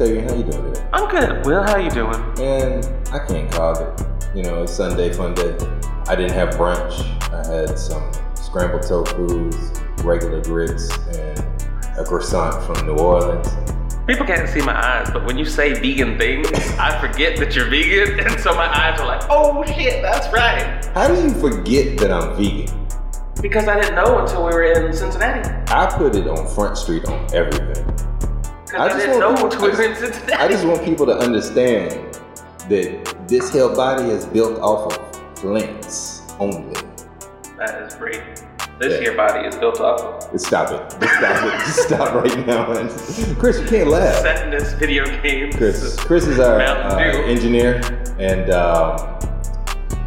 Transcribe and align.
Octavian, 0.00 0.28
how 0.28 0.34
you 0.36 0.44
doing 0.44 0.72
today? 0.72 0.88
I'm 0.92 1.10
good. 1.10 1.44
Will, 1.44 1.60
how 1.64 1.76
you 1.76 1.90
doing? 1.90 2.14
And 2.38 2.86
I 3.12 3.18
can't 3.26 3.50
call 3.50 3.76
it. 3.76 4.06
You 4.32 4.44
know, 4.44 4.62
it's 4.62 4.72
Sunday 4.72 5.12
fun 5.12 5.34
day. 5.34 5.56
I 6.06 6.14
didn't 6.14 6.34
have 6.34 6.50
brunch. 6.50 7.00
I 7.32 7.44
had 7.44 7.76
some 7.76 8.08
scrambled 8.36 8.82
tofu, 8.82 9.50
regular 10.04 10.40
grits, 10.40 10.96
and 11.16 11.40
a 11.98 12.04
croissant 12.04 12.62
from 12.62 12.86
New 12.86 12.94
Orleans. 12.94 13.48
People 14.06 14.24
can't 14.24 14.48
see 14.48 14.60
my 14.60 14.72
eyes, 14.72 15.10
but 15.10 15.26
when 15.26 15.36
you 15.36 15.44
say 15.44 15.72
vegan 15.72 16.16
things, 16.16 16.48
I 16.78 16.96
forget 17.00 17.36
that 17.38 17.56
you're 17.56 17.68
vegan, 17.68 18.20
and 18.20 18.38
so 18.38 18.54
my 18.54 18.68
eyes 18.68 19.00
are 19.00 19.06
like, 19.06 19.22
oh 19.28 19.64
shit, 19.64 20.00
that's 20.00 20.32
right. 20.32 20.84
How 20.94 21.08
do 21.08 21.20
you 21.20 21.34
forget 21.34 21.98
that 21.98 22.12
I'm 22.12 22.36
vegan? 22.36 22.86
Because 23.42 23.66
I 23.66 23.80
didn't 23.80 23.96
know 23.96 24.20
until 24.20 24.46
we 24.46 24.52
were 24.52 24.62
in 24.62 24.92
Cincinnati. 24.92 25.50
I 25.72 25.92
put 25.98 26.14
it 26.14 26.28
on 26.28 26.46
Front 26.54 26.78
Street 26.78 27.04
on 27.06 27.34
everything. 27.34 27.87
I, 28.74 28.84
I 28.84 28.88
didn't 28.98 29.20
know 29.20 29.34
people, 29.34 29.46
until 29.46 29.62
we 29.62 29.70
were 29.70 29.82
in 29.82 29.96
Cincinnati. 29.96 30.32
I 30.32 30.48
just 30.48 30.66
want 30.66 30.84
people 30.84 31.06
to 31.06 31.16
understand 31.16 31.90
that 32.68 33.14
this 33.26 33.50
hell 33.50 33.74
body 33.74 34.10
is 34.10 34.26
built 34.26 34.58
off 34.60 34.92
of 34.92 35.34
plants 35.36 36.22
only. 36.38 36.74
That 37.56 37.82
is 37.82 37.94
great. 37.94 38.22
This 38.78 38.92
yeah. 38.94 39.00
here 39.00 39.16
body 39.16 39.48
is 39.48 39.56
built 39.56 39.80
off 39.80 40.32
of. 40.32 40.40
Stop 40.40 40.70
it. 40.70 41.00
Just 41.00 41.14
stop 41.14 41.44
it. 41.44 41.52
Just 41.64 41.82
stop 41.88 42.14
right 42.14 42.46
now. 42.46 42.66
Chris, 43.40 43.58
you 43.58 43.66
can't 43.66 43.88
laugh. 43.88 44.22
Setting 44.22 44.50
this 44.50 44.72
video 44.74 45.04
game. 45.22 45.52
Chris, 45.52 45.96
Chris 45.96 46.26
is 46.26 46.38
our 46.38 46.60
uh, 46.60 46.98
engineer, 47.22 47.80
and 48.18 48.50
um, 48.50 49.18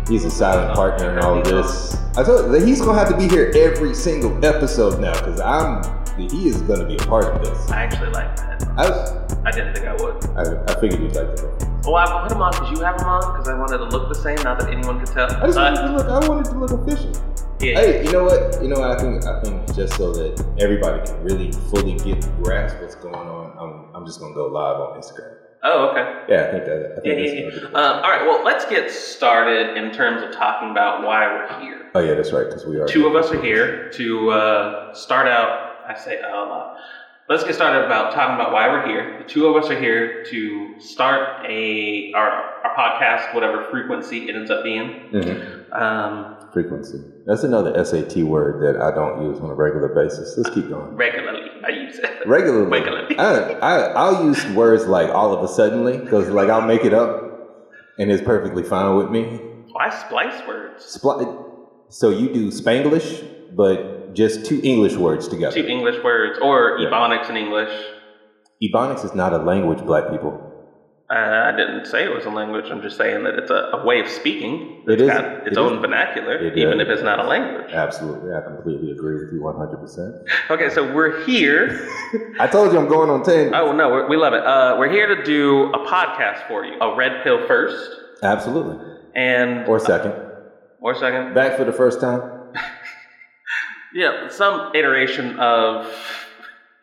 he's 0.08 0.24
a 0.24 0.32
silent 0.32 0.76
partner 0.76 1.12
in 1.12 1.20
all 1.20 1.40
of 1.40 1.46
this. 1.46 1.98
I 2.16 2.24
told 2.24 2.54
you 2.54 2.66
he's 2.66 2.80
gonna 2.80 2.98
have 2.98 3.10
to 3.10 3.18
be 3.18 3.28
here 3.28 3.52
every 3.56 3.94
single 3.96 4.46
episode 4.46 5.02
now 5.02 5.14
because 5.14 5.42
I'm 5.42 6.01
he 6.18 6.48
is 6.48 6.62
gonna 6.62 6.86
be 6.86 6.96
a 6.96 7.00
part 7.00 7.26
of 7.26 7.44
this. 7.44 7.70
I 7.72 7.84
actually 7.84 8.10
like 8.10 8.36
that. 8.38 8.68
I, 8.78 8.90
was, 8.90 9.34
I 9.46 9.52
didn't 9.52 9.74
think 9.74 9.88
I 9.88 9.94
would. 9.94 10.26
I, 10.38 10.64
I 10.72 10.80
figured 10.80 11.02
you'd 11.02 11.16
like 11.16 11.28
it. 11.28 11.68
Well, 11.86 11.96
I 11.96 12.24
put 12.24 12.32
him 12.32 12.42
on 12.42 12.52
because 12.52 12.72
you 12.72 12.84
have 12.84 13.00
him 13.00 13.08
on 13.08 13.34
because 13.34 13.48
I 13.48 13.58
wanted 13.58 13.80
to 13.80 13.86
look 13.86 14.10
the 14.10 14.16
same, 14.16 14.38
not 14.44 14.60
that 14.60 14.70
anyone 14.70 15.00
could 15.00 15.14
tell. 15.14 15.32
I 15.32 15.48
just 15.48 15.58
wanted 15.58 15.82
to 15.82 15.94
look. 15.94 16.08
I 16.08 16.28
wanted 16.28 16.46
to 16.52 16.58
look 16.60 16.72
official. 16.72 17.12
Yeah. 17.60 17.80
Hey, 17.80 18.06
you 18.06 18.12
know 18.12 18.24
what? 18.24 18.62
You 18.62 18.70
know 18.70 18.80
what? 18.80 18.92
I 18.92 19.02
think 19.02 19.26
I 19.26 19.42
think 19.42 19.76
just 19.76 19.96
so 19.96 20.12
that 20.14 20.44
everybody 20.60 21.06
can 21.06 21.24
really 21.24 21.52
fully 21.70 21.96
get 21.98 22.22
grasp 22.44 22.80
what's 22.82 22.96
going 22.96 23.16
on, 23.16 23.58
I'm 23.58 23.96
I'm 23.96 24.06
just 24.06 24.20
gonna 24.20 24.34
go 24.34 24.48
live 24.48 24.80
on 24.80 25.00
Instagram. 25.00 25.38
Oh, 25.64 25.90
okay. 25.90 26.26
Yeah, 26.28 26.48
I 26.48 26.52
think 26.52 26.66
that. 26.66 26.96
I 26.98 27.02
think 27.02 27.06
yeah, 27.06 27.34
yeah, 27.34 27.50
yeah. 27.62 27.68
Um, 27.68 28.04
all 28.04 28.10
right. 28.10 28.26
Well, 28.26 28.44
let's 28.44 28.66
get 28.66 28.90
started 28.90 29.78
in 29.78 29.92
terms 29.92 30.24
of 30.24 30.32
talking 30.32 30.72
about 30.72 31.04
why 31.04 31.28
we're 31.28 31.62
here. 31.62 31.92
Oh 31.94 32.00
yeah, 32.00 32.16
that's 32.16 32.32
right. 32.32 32.46
Because 32.48 32.66
we 32.66 32.80
are. 32.80 32.88
Two 32.88 33.06
of 33.06 33.16
us 33.16 33.32
are 33.32 33.42
here 33.42 33.90
to 33.92 34.32
uh, 34.32 34.94
start 34.96 35.28
out. 35.28 35.71
I 35.92 36.00
say 36.00 36.22
a 36.22 36.30
lot. 36.30 36.78
Let's 37.28 37.44
get 37.44 37.54
started 37.54 37.86
about 37.86 38.14
talking 38.14 38.36
about 38.36 38.54
why 38.54 38.68
we're 38.70 38.88
here. 38.88 39.20
The 39.22 39.28
two 39.28 39.48
of 39.48 39.62
us 39.62 39.70
are 39.70 39.80
here 39.80 40.24
to 40.26 40.80
start 40.80 41.46
a 41.50 42.14
our, 42.14 42.30
our 42.30 42.76
podcast, 42.76 43.34
whatever 43.34 43.66
frequency 43.70 44.30
it 44.30 44.36
ends 44.36 44.50
up 44.50 44.64
being. 44.64 45.10
Mm-hmm. 45.12 45.74
Um, 45.74 46.38
frequency. 46.54 47.00
That's 47.26 47.44
another 47.44 47.84
SAT 47.84 48.24
word 48.24 48.62
that 48.64 48.82
I 48.82 48.94
don't 48.96 49.24
use 49.24 49.40
on 49.42 49.50
a 49.50 49.54
regular 49.54 49.90
basis. 49.90 50.38
Let's 50.38 50.54
keep 50.56 50.70
going. 50.70 50.96
Regularly, 50.96 51.50
I 51.66 51.70
use 51.70 52.00
it. 52.00 52.10
Regularly. 52.26 52.70
Regularly. 52.70 53.18
I, 53.18 53.52
I, 53.60 53.78
I'll 53.92 54.26
use 54.26 54.46
words 54.48 54.86
like 54.86 55.10
all 55.10 55.34
of 55.34 55.44
a 55.44 55.48
suddenly 55.54 55.98
because 55.98 56.30
like 56.30 56.50
I'll 56.50 56.66
make 56.66 56.86
it 56.86 56.94
up 56.94 57.68
and 57.98 58.10
it's 58.10 58.24
perfectly 58.24 58.64
fine 58.64 58.96
with 58.96 59.10
me. 59.10 59.42
Why 59.72 59.90
splice 59.90 60.48
words? 60.48 60.98
Spli- 60.98 61.58
so 61.90 62.10
you 62.10 62.34
do 62.34 62.50
Spanglish, 62.50 63.56
but 63.56 64.01
just 64.14 64.46
two 64.46 64.60
English 64.64 64.96
words 64.96 65.28
together. 65.28 65.56
Two 65.62 65.68
English 65.68 66.04
words 66.04 66.40
or 66.42 66.78
yeah. 66.80 66.90
Ebonics 66.90 67.30
in 67.30 67.38
English. 67.38 67.72
Ebonics 68.64 69.04
is 69.04 69.16
not 69.16 69.34
a 69.34 69.38
language, 69.38 69.80
black 69.86 70.10
people. 70.12 70.48
Uh, 71.10 71.52
I 71.52 71.58
didn't 71.58 71.88
say 71.88 72.06
it 72.06 72.16
was 72.16 72.24
a 72.24 72.30
language. 72.30 72.68
I'm 72.72 72.82
just 72.82 72.96
saying 72.96 73.26
that 73.26 73.34
it's 73.36 73.52
a, 73.52 73.72
a 73.74 73.86
way 73.86 74.00
of 74.00 74.08
speaking. 74.08 74.82
It's 74.88 74.94
it 74.94 75.02
is 75.02 75.10
got 75.10 75.26
its 75.46 75.58
it 75.58 75.58
own 75.58 75.76
is. 75.76 75.82
vernacular, 75.82 76.38
it 76.38 76.58
even 76.58 76.80
if 76.80 76.88
it's 76.88 77.02
not 77.04 77.20
a 77.20 77.24
language. 77.24 77.70
Absolutely, 77.74 78.32
I 78.34 78.40
completely 78.42 78.92
agree 78.92 79.16
with 79.16 79.34
you 79.34 79.44
100. 79.44 79.78
percent 79.78 80.16
Okay, 80.50 80.70
so 80.70 80.94
we're 80.94 81.22
here. 81.26 81.86
I 82.40 82.48
told 82.48 82.72
you 82.72 82.80
I'm 82.80 82.88
going 82.88 83.10
on 83.10 83.24
ten. 83.24 83.54
Oh 83.54 83.74
no, 83.74 84.08
we 84.08 84.16
love 84.16 84.32
it. 84.34 84.46
Uh, 84.46 84.78
we're 84.80 84.90
here 84.90 85.14
to 85.14 85.22
do 85.24 85.66
a 85.74 85.86
podcast 85.86 86.48
for 86.48 86.64
you. 86.64 86.80
A 86.80 86.96
red 86.96 87.24
pill 87.26 87.46
first. 87.46 87.92
Absolutely. 88.24 88.78
And 89.14 89.68
or 89.68 89.80
second. 89.80 90.12
Uh, 90.14 90.30
or 90.80 90.96
second. 90.96 91.34
Back 91.34 91.58
for 91.58 91.66
the 91.66 91.74
first 91.74 92.00
time. 92.00 92.22
Yeah, 93.94 94.30
some 94.30 94.72
iteration 94.76 95.40
of 95.40 95.88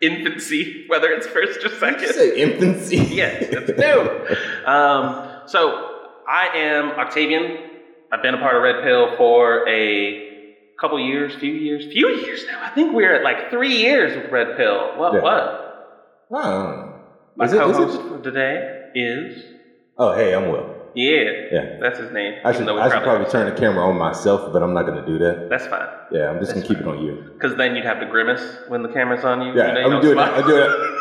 infancy, 0.01 0.85
whether 0.89 1.09
it's 1.09 1.27
first 1.27 1.65
or 1.65 1.69
second. 1.71 1.99
Did 2.01 2.09
you 2.09 2.13
say 2.13 2.37
infancy? 2.41 2.97
yes, 3.15 3.45
it's 3.51 3.79
new. 3.79 4.71
um, 4.71 5.43
so 5.47 5.97
I 6.29 6.49
am 6.55 6.91
Octavian. 6.99 7.65
I've 8.13 8.23
been 8.23 8.35
a 8.35 8.39
part 8.39 8.57
of 8.57 8.63
Red 8.63 8.83
Pill 8.85 9.17
for 9.17 9.69
a 9.69 10.55
couple 10.81 10.99
years, 11.01 11.35
few 11.35 11.53
years, 11.53 11.85
few 11.93 12.09
years 12.09 12.45
now. 12.47 12.63
I 12.63 12.71
think 12.71 12.95
we're 12.95 13.15
at 13.15 13.25
like 13.25 13.51
three 13.51 13.77
years 13.77 14.17
with 14.17 14.31
Red 14.31 14.57
Pill. 14.57 14.97
What? 14.97 15.15
Yeah. 15.15 15.21
What? 15.21 15.65
Oh. 16.33 16.95
My 17.37 17.45
Is 17.45 17.53
it- 17.53 17.57
is 17.57 17.77
co-host 17.77 18.01
it- 18.01 18.09
for 18.09 18.23
today 18.23 18.85
is 18.95 19.45
Oh, 20.01 20.15
hey, 20.15 20.33
I'm 20.35 20.49
Will. 20.49 20.75
Yeah, 20.99 21.31
Yeah. 21.53 21.77
that's 21.81 21.99
his 21.99 22.11
name. 22.13 22.35
I 22.45 22.53
should, 22.53 22.69
I 22.69 22.89
should 22.91 23.03
probably 23.03 23.31
turn 23.31 23.53
the 23.53 23.59
camera 23.59 23.85
on 23.89 23.97
myself, 23.97 24.53
but 24.53 24.63
I'm 24.63 24.75
not 24.75 24.85
going 24.87 24.99
to 25.05 25.07
do 25.07 25.19
that. 25.19 25.49
That's 25.49 25.67
fine. 25.67 25.89
Yeah, 26.11 26.31
I'm 26.31 26.39
just 26.41 26.53
going 26.53 26.63
to 26.63 26.69
keep 26.69 26.79
it 26.79 26.87
on 26.89 27.03
you. 27.05 27.31
Because 27.35 27.57
then 27.57 27.75
you'd 27.77 27.85
have 27.85 28.01
to 28.01 28.07
grimace 28.07 28.59
when 28.69 28.83
the 28.83 28.89
camera's 28.89 29.25
on 29.25 29.43
you. 29.43 29.55
Yeah, 29.57 29.69
you 29.69 29.75
know, 29.75 29.89
you 29.89 29.97
I'm 29.97 30.03
doing 30.03 30.15
smile. 30.15 30.35
it. 30.41 30.45
I 30.45 30.47
do 30.47 30.57
it. 30.57 30.99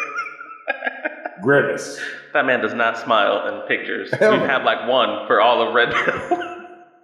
Grimace. 1.41 2.00
That 2.34 2.46
man 2.46 2.62
does 2.62 2.74
not 2.74 2.97
smile 2.97 3.47
in 3.47 3.68
pictures. 3.68 4.12
Hell 4.13 4.34
You'd 4.40 4.50
have 4.50 4.63
like 4.63 4.88
one 4.88 5.25
for 5.28 5.40
all 5.41 5.68
of 5.68 5.74
Red 5.74 5.91
Pill. 5.94 6.44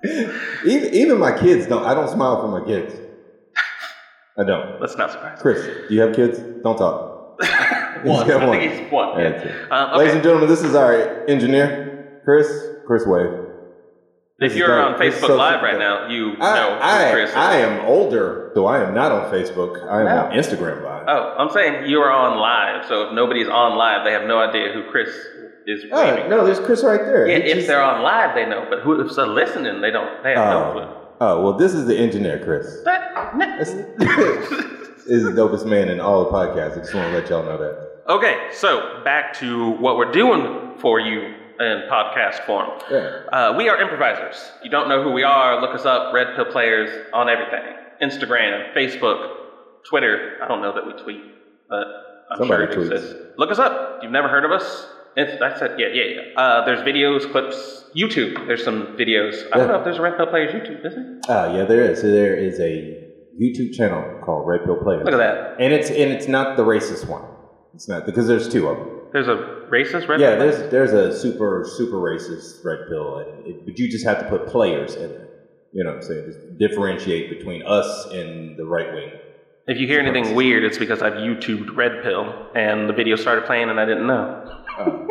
Even, 0.66 0.94
even 0.94 1.18
my 1.18 1.32
kids 1.38 1.66
don't. 1.66 1.86
I 1.86 1.94
don't 1.94 2.10
smile 2.10 2.42
for 2.42 2.60
my 2.60 2.66
kids. 2.68 2.94
I 4.38 4.44
don't. 4.44 4.82
That's 4.82 4.98
not 4.98 5.12
surprising. 5.12 5.42
Chris, 5.42 5.64
do 5.88 5.94
you 5.96 6.02
have 6.02 6.14
kids? 6.14 6.40
Don't 6.62 6.78
talk. 6.78 7.40
one. 8.04 8.30
I 8.30 8.46
one. 8.46 8.60
think 8.60 8.74
he's 8.82 8.92
one. 8.92 9.18
Yeah, 9.18 9.28
it. 9.30 9.72
Um, 9.72 9.98
Ladies 9.98 10.16
and 10.16 10.22
gentlemen, 10.24 10.50
this 10.50 10.62
is 10.62 10.76
our 10.76 11.26
engineer, 11.28 12.20
Chris. 12.26 12.48
Chris 12.86 13.06
Wave. 13.06 13.40
If 14.40 14.56
you're 14.56 14.82
on 14.82 15.00
Facebook 15.00 15.28
so 15.28 15.36
Live 15.38 15.62
right 15.62 15.78
now, 15.78 16.08
you 16.10 16.34
I, 16.42 16.56
know 16.56 16.76
who 16.76 16.82
I, 16.82 17.12
Chris. 17.12 17.34
I 17.34 17.58
am 17.58 17.86
older, 17.86 18.52
so 18.56 18.66
I 18.66 18.84
am 18.84 18.94
not 18.94 19.12
on 19.12 19.32
Facebook. 19.32 19.88
I 19.90 20.00
am 20.02 20.06
No. 20.06 20.18
on 20.26 20.32
Instagram 20.32 20.84
Live. 20.84 21.06
Oh, 21.08 21.36
I'm 21.38 21.50
saying 21.52 21.90
you 21.90 22.00
are 22.00 22.12
on 22.12 22.38
live. 22.40 22.86
So 22.88 23.08
if 23.08 23.14
nobody's 23.14 23.48
on 23.48 23.78
live, 23.78 24.04
they 24.04 24.12
have 24.12 24.28
no 24.28 24.40
idea 24.40 24.74
who 24.74 24.90
Chris 24.92 25.10
is. 25.66 25.86
Oh, 25.92 26.04
waving. 26.04 26.30
no, 26.30 26.44
there's 26.46 26.60
Chris 26.60 26.84
right 26.84 27.00
there. 27.00 27.28
Yeah, 27.28 27.38
He 27.38 27.44
if 27.52 27.56
just- 27.58 27.68
they're 27.68 27.82
on 27.82 28.02
live, 28.02 28.36
they 28.36 28.46
know. 28.46 28.66
But 28.70 28.80
who, 28.82 29.00
if 29.08 29.16
they're 29.16 29.28
listening, 29.28 29.80
they 29.82 29.92
don't. 29.92 30.24
They 30.24 30.32
have 30.34 30.50
no 30.50 30.64
oh. 30.66 30.72
clue. 30.74 30.82
Oh, 30.82 31.18
oh, 31.22 31.42
well, 31.44 31.54
this 31.54 31.74
is 31.74 31.86
the 31.86 31.96
engineer, 31.98 32.42
Chris. 32.44 32.82
But, 32.84 33.02
This 35.04 35.20
is 35.20 35.24
the 35.26 35.32
dopest 35.32 35.66
man 35.66 35.90
in 35.90 36.00
all 36.00 36.24
the 36.26 36.32
podcasts. 36.32 36.74
I 36.74 36.80
just 36.80 36.94
want 36.94 37.12
to 37.14 37.20
let 37.20 37.30
y'all 37.30 37.44
know 37.44 37.58
that. 37.58 38.02
okay, 38.14 38.48
so 38.52 39.02
back 39.04 39.34
to 39.36 39.72
what 39.72 39.98
we're 39.98 40.12
doing 40.12 40.76
for 40.80 41.00
you 41.00 41.34
in 41.60 41.84
podcast 41.92 42.46
form. 42.46 42.70
Yeah. 42.90 43.22
Uh, 43.32 43.54
we 43.58 43.70
are 43.70 43.82
improvisers. 43.82 44.52
You 44.64 44.70
don't 44.70 44.90
know 44.90 45.04
who 45.04 45.12
we 45.12 45.24
are, 45.24 45.62
look 45.62 45.76
us 45.76 45.86
up, 45.86 46.14
Red 46.14 46.36
Pill 46.36 46.46
Players 46.46 47.08
on 47.14 47.30
everything 47.30 47.62
Instagram, 48.02 48.74
Facebook, 48.76 49.36
Twitter. 49.88 50.38
I 50.44 50.48
don't 50.48 50.62
know 50.62 50.74
that 50.74 50.86
we 50.86 50.94
tweet, 51.04 51.22
but 51.70 51.86
I'm 52.32 52.38
Somebody 52.38 52.74
sure 52.74 52.84
it 52.84 52.90
tweets. 52.90 52.92
exists. 52.92 53.16
Look 53.38 53.52
us 53.52 53.60
up. 53.60 54.00
You've 54.02 54.12
never 54.12 54.28
heard 54.28 54.46
of 54.46 54.52
us? 54.52 54.88
It's, 55.16 55.40
that's 55.40 55.62
it. 55.62 55.80
Yeah, 55.80 55.88
yeah, 55.94 56.04
yeah. 56.22 56.42
Uh, 56.42 56.66
there's 56.66 56.80
videos, 56.80 57.32
clips, 57.32 57.86
YouTube. 57.96 58.48
There's 58.48 58.64
some 58.64 58.98
videos. 58.98 59.46
I 59.54 59.58
don't 59.58 59.68
know 59.68 59.78
if 59.78 59.84
there's 59.84 60.00
a 60.00 60.02
Red 60.02 60.18
Pill 60.18 60.26
Players 60.28 60.52
YouTube, 60.54 60.86
is 60.86 60.96
there? 60.96 61.20
Uh, 61.38 61.54
yeah, 61.56 61.66
there 61.66 61.84
is. 61.84 62.02
So 62.02 62.10
there 62.10 62.36
is 62.36 62.60
a 62.60 63.12
YouTube 63.40 63.74
channel 63.74 64.20
called 64.24 64.48
Red 64.48 64.66
Pill 64.66 64.78
Players. 64.78 65.06
Look 65.06 65.14
at 65.14 65.18
that. 65.18 65.56
And 65.60 65.72
it's 65.72 65.90
and 65.90 66.12
it's 66.12 66.28
not 66.28 66.58
the 66.58 66.64
racist 66.64 67.08
one. 67.08 67.24
It's 67.76 67.88
not 67.88 68.06
because 68.08 68.28
there's 68.28 68.50
two 68.50 68.68
of 68.68 68.78
them. 68.78 69.00
There's 69.14 69.28
a 69.28 69.68
racist 69.70 70.08
Red 70.08 70.20
yeah, 70.20 70.36
Pill 70.36 70.40
there's 70.40 70.72
there's 70.72 70.92
a 70.94 71.18
super 71.18 71.66
super 71.78 71.98
racist 71.98 72.66
red 72.66 72.88
pill, 72.90 73.20
and 73.20 73.48
it, 73.48 73.66
but 73.66 73.78
you 73.78 73.88
just 73.90 74.06
have 74.06 74.20
to 74.20 74.28
put 74.28 74.48
players 74.48 74.96
in 74.96 75.12
it. 75.12 75.30
You 75.72 75.84
know 75.84 75.92
what 75.92 75.98
I'm 75.98 76.04
saying? 76.04 76.26
Just 76.26 76.58
differentiate 76.58 77.30
between 77.30 77.64
us 77.64 78.08
and 78.12 78.58
the 78.58 78.66
right 78.66 78.92
wing. 78.94 79.12
If 79.68 79.80
you 79.80 79.88
hear 79.88 80.00
anything 80.00 80.36
weird, 80.36 80.64
it's 80.64 80.78
because 80.78 81.02
I've 81.02 81.14
YouTubed 81.14 81.76
Red 81.76 82.04
Pill 82.04 82.48
and 82.54 82.90
the 82.90 82.94
video 82.94 83.16
started 83.16 83.46
playing 83.46 83.70
and 83.70 83.80
I 83.80 83.86
didn't 83.86 84.06
know. 84.06 84.64
Uh, 84.78 85.06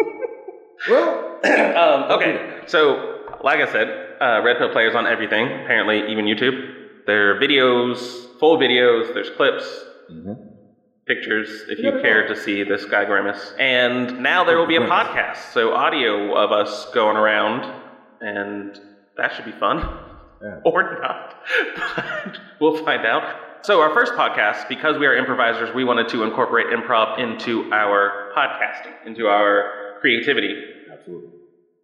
well, 0.88 1.38
um, 1.44 2.10
okay, 2.18 2.60
so 2.66 3.24
like 3.42 3.60
I 3.60 3.72
said, 3.72 3.88
uh, 4.20 4.42
Red 4.44 4.58
Pill 4.58 4.70
Players 4.70 4.94
on 4.94 5.06
everything, 5.06 5.46
apparently 5.46 6.12
even 6.12 6.26
YouTube. 6.26 6.74
There 7.06 7.36
are 7.36 7.40
videos, 7.40 8.38
full 8.38 8.58
videos, 8.58 9.14
there's 9.14 9.30
clips, 9.30 9.64
mhm. 10.12 10.51
Pictures 11.06 11.64
if 11.68 11.78
you 11.78 11.90
care 12.00 12.28
to 12.28 12.36
see 12.36 12.62
this 12.62 12.84
guy 12.84 13.04
Grimace. 13.04 13.54
And 13.58 14.20
now 14.22 14.44
there 14.44 14.58
will 14.58 14.66
be 14.66 14.76
a 14.76 14.80
podcast, 14.80 15.52
so 15.52 15.72
audio 15.74 16.34
of 16.36 16.52
us 16.52 16.86
going 16.92 17.16
around, 17.16 17.70
and 18.20 18.78
that 19.16 19.34
should 19.34 19.44
be 19.44 19.52
fun. 19.52 19.78
Yeah. 20.42 20.60
Or 20.64 21.00
not. 21.00 21.34
But 21.76 22.38
we'll 22.60 22.84
find 22.84 23.06
out. 23.06 23.36
So, 23.62 23.80
our 23.80 23.94
first 23.94 24.14
podcast, 24.14 24.68
because 24.68 24.98
we 24.98 25.06
are 25.06 25.14
improvisers, 25.14 25.72
we 25.72 25.84
wanted 25.84 26.08
to 26.08 26.24
incorporate 26.24 26.66
improv 26.66 27.20
into 27.20 27.72
our 27.72 28.32
podcasting, 28.36 29.06
into 29.06 29.28
our 29.28 29.98
creativity. 30.00 30.56
Absolutely. 30.92 31.30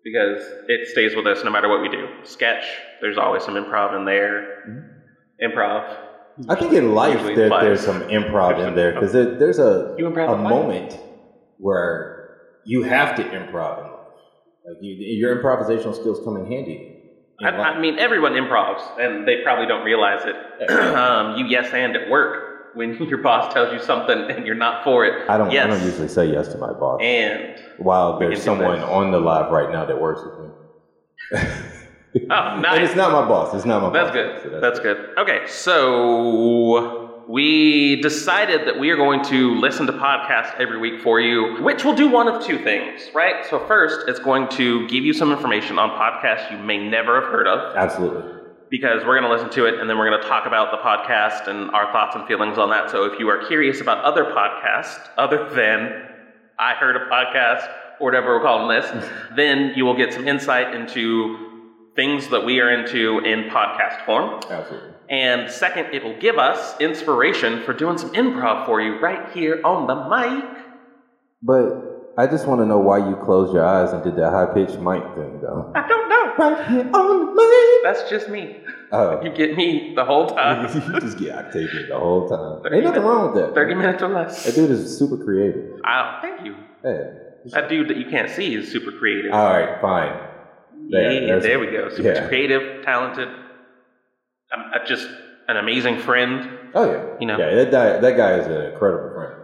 Because 0.03 0.43
it 0.67 0.89
stays 0.89 1.15
with 1.15 1.27
us 1.29 1.45
no 1.45 1.51
matter 1.53 1.69
what 1.69 1.81
we 1.81 1.89
do. 1.89 2.09
Sketch, 2.25 2.65
there's 3.01 3.17
always 3.17 3.45
some 3.45 3.55
improv 3.55 3.97
in 3.97 4.05
there. 4.05 4.65
Mm-hmm. 4.69 5.47
Improv. 5.47 6.08
I 6.49 6.55
think 6.55 6.73
in 6.73 6.95
life 6.95 7.23
there, 7.35 7.49
there's 7.49 7.81
some 7.81 8.03
improv 8.03 8.57
there's 8.57 8.69
in 8.69 8.75
there 8.75 8.93
because 8.93 9.13
there, 9.13 9.39
there's 9.39 9.59
a 9.59 9.97
a 9.99 10.37
moment 10.37 10.99
where 11.59 12.37
you 12.65 12.83
have 12.83 13.17
to 13.17 13.25
improv 13.25 13.79
in 13.85 13.93
life. 13.93 13.99
Like 14.67 14.77
you, 14.83 14.95
your 14.95 15.43
improvisational 15.43 15.95
skills 15.95 16.21
come 16.25 16.37
in 16.37 16.47
handy. 16.47 16.95
I, 17.41 17.49
I, 17.51 17.81
mean, 17.81 17.99
everyone 17.99 18.33
improvs, 18.33 18.83
and 19.01 19.27
they 19.27 19.43
probably 19.43 19.67
don't 19.67 19.85
realize 19.85 20.23
it. 20.25 20.71
um, 20.97 21.37
you 21.37 21.47
yes 21.47 21.73
and 21.73 21.97
at 21.97 22.11
work 22.11 22.75
when 22.75 22.95
your 23.09 23.19
boss 23.19 23.53
tells 23.53 23.73
you 23.73 23.81
something 23.81 24.31
and 24.31 24.47
you're 24.47 24.55
not 24.55 24.85
for 24.85 25.05
it. 25.05 25.29
I 25.29 25.39
don't. 25.39 25.51
Yes. 25.51 25.67
I 25.67 25.71
don't 25.71 25.85
usually 25.85 26.09
say 26.09 26.27
yes 26.27 26.49
to 26.49 26.59
my 26.59 26.73
boss. 26.73 27.01
And 27.03 27.59
while 27.79 28.19
there's 28.19 28.43
someone 28.43 28.81
on 28.81 29.11
the 29.11 29.21
live 29.21 29.51
right 29.51 29.71
now 29.73 29.85
that 29.87 30.01
works 30.01 30.21
with 30.25 30.39
me. 30.41 31.65
oh, 32.31 32.61
nice. 32.61 32.77
and 32.77 32.85
it's 32.85 32.97
not 32.97 33.13
my 33.13 33.29
boss. 33.29 33.55
It's 33.55 33.65
not 33.65 33.83
my 33.83 33.91
that's 33.91 34.09
boss. 34.09 34.15
Good. 34.15 34.43
So 34.43 34.49
that's, 34.51 34.63
that's 34.63 34.81
good. 34.81 34.97
That's 34.97 35.09
good. 35.17 35.19
Okay, 35.19 35.47
so 35.49 37.09
we 37.29 38.01
decided 38.01 38.67
that 38.67 38.81
we 38.81 38.89
are 38.89 38.97
going 38.97 39.23
to 39.27 39.55
listen 39.57 39.87
to 39.87 39.93
podcasts 39.93 40.59
every 40.59 40.79
week 40.79 41.03
for 41.03 41.21
you, 41.21 41.63
which 41.63 41.85
will 41.85 41.95
do 41.95 42.09
one 42.09 42.27
of 42.27 42.43
two 42.45 42.59
things, 42.59 43.03
right? 43.15 43.45
So, 43.45 43.65
first, 43.67 44.09
it's 44.09 44.19
going 44.19 44.49
to 44.51 44.89
give 44.89 45.05
you 45.05 45.13
some 45.13 45.31
information 45.31 45.79
on 45.79 45.91
podcasts 45.91 46.51
you 46.51 46.57
may 46.57 46.79
never 46.79 47.21
have 47.21 47.31
heard 47.31 47.47
of. 47.47 47.77
Absolutely. 47.77 48.33
Because 48.71 49.05
we're 49.05 49.19
going 49.19 49.31
to 49.31 49.35
listen 49.35 49.51
to 49.51 49.67
it 49.67 49.79
and 49.79 49.89
then 49.89 49.99
we're 49.99 50.09
going 50.09 50.23
to 50.23 50.29
talk 50.29 50.47
about 50.47 50.71
the 50.71 50.79
podcast 50.79 51.49
and 51.49 51.71
our 51.73 51.93
thoughts 51.93 52.17
and 52.17 52.27
feelings 52.27 52.57
on 52.57 52.71
that. 52.71 52.91
So, 52.91 53.05
if 53.05 53.21
you 53.21 53.29
are 53.29 53.47
curious 53.47 53.83
about 53.83 54.03
other 54.05 54.25
podcasts 54.25 55.11
other 55.19 55.51
than 55.51 56.09
I 56.59 56.73
heard 56.75 56.97
a 56.97 57.11
podcast 57.11 57.69
or 58.01 58.07
whatever 58.07 58.39
we're 58.39 58.43
calling 58.43 58.81
this, 58.81 59.07
then 59.37 59.75
you 59.77 59.85
will 59.85 59.97
get 59.97 60.15
some 60.15 60.27
insight 60.27 60.75
into 60.75 61.48
things 61.99 62.29
that 62.29 62.45
we 62.45 62.61
are 62.61 62.71
into 62.71 63.19
in 63.19 63.51
podcast 63.51 64.07
form. 64.07 64.41
Absolutely. 64.49 64.91
And 65.11 65.51
second, 65.51 65.93
it'll 65.93 66.17
give 66.21 66.39
us 66.39 66.81
inspiration 66.81 67.65
for 67.65 67.73
doing 67.73 67.99
some 67.99 68.13
improv 68.13 68.67
for 68.67 68.81
you 68.81 69.01
right 69.01 69.33
here 69.33 69.61
on 69.65 69.89
the 69.89 69.97
mic. 70.09 70.45
But 71.43 72.15
I 72.17 72.29
just 72.29 72.47
want 72.47 72.61
to 72.61 72.67
know 72.67 72.79
why 72.79 72.99
you 72.99 73.17
closed 73.17 73.53
your 73.53 73.67
eyes 73.67 73.93
and 73.93 74.05
did 74.05 74.15
that 74.15 74.31
high 74.31 74.47
pitched 74.47 74.79
mic 74.79 75.03
thing, 75.17 75.41
though. 75.43 75.73
I 75.75 75.89
don't 75.89 76.09
know. 76.09 76.35
Right 76.39 76.69
here 76.69 76.89
on 76.95 77.27
the 77.27 77.33
mic. 77.35 77.83
That's 77.83 78.09
just 78.09 78.29
me. 78.29 78.59
Oh. 78.93 79.21
You 79.25 79.31
get 79.31 79.57
me 79.57 79.93
the 79.97 80.05
whole 80.05 80.29
time. 80.29 80.73
you 80.93 81.01
just 81.01 81.19
get 81.19 81.35
Octavian 81.35 81.89
the 81.89 81.99
whole 81.99 82.29
time. 82.29 82.73
Ain't 82.73 82.85
nothing 82.85 83.03
wrong 83.03 83.33
with 83.33 83.43
that. 83.43 83.55
30 83.55 83.75
man. 83.75 83.83
minutes 83.83 84.03
or 84.05 84.09
less. 84.09 84.45
That 84.45 84.55
dude 84.55 84.71
is 84.71 84.97
super 84.97 85.17
creative. 85.17 85.81
Oh, 85.85 86.19
thank 86.23 86.45
you. 86.45 86.55
Hey. 86.85 87.11
That 87.47 87.69
dude 87.69 87.89
that 87.89 87.97
you 87.97 88.07
can't 88.09 88.31
see 88.31 88.55
is 88.55 88.71
super 88.71 88.93
creative. 88.93 89.33
All 89.33 89.45
right, 89.45 89.81
fine. 89.81 90.28
There, 90.91 91.13
yeah, 91.13 91.39
there 91.39 91.59
we 91.59 91.67
go. 91.67 91.89
Super 91.91 92.13
yeah. 92.13 92.29
creative, 92.29 92.85
talented. 92.85 93.29
I'm, 94.53 94.61
I'm 94.73 94.87
just 94.87 95.07
an 95.49 95.57
amazing 95.57 95.99
friend. 95.99 96.59
Oh 96.75 96.91
yeah, 96.91 97.05
you 97.21 97.27
know. 97.27 97.39
Yeah, 97.39 97.55
that 97.55 97.71
guy, 97.71 97.99
that 97.99 98.17
guy 98.17 98.39
is 98.39 98.47
an 98.47 98.73
incredible 98.73 99.15
friend. 99.15 99.35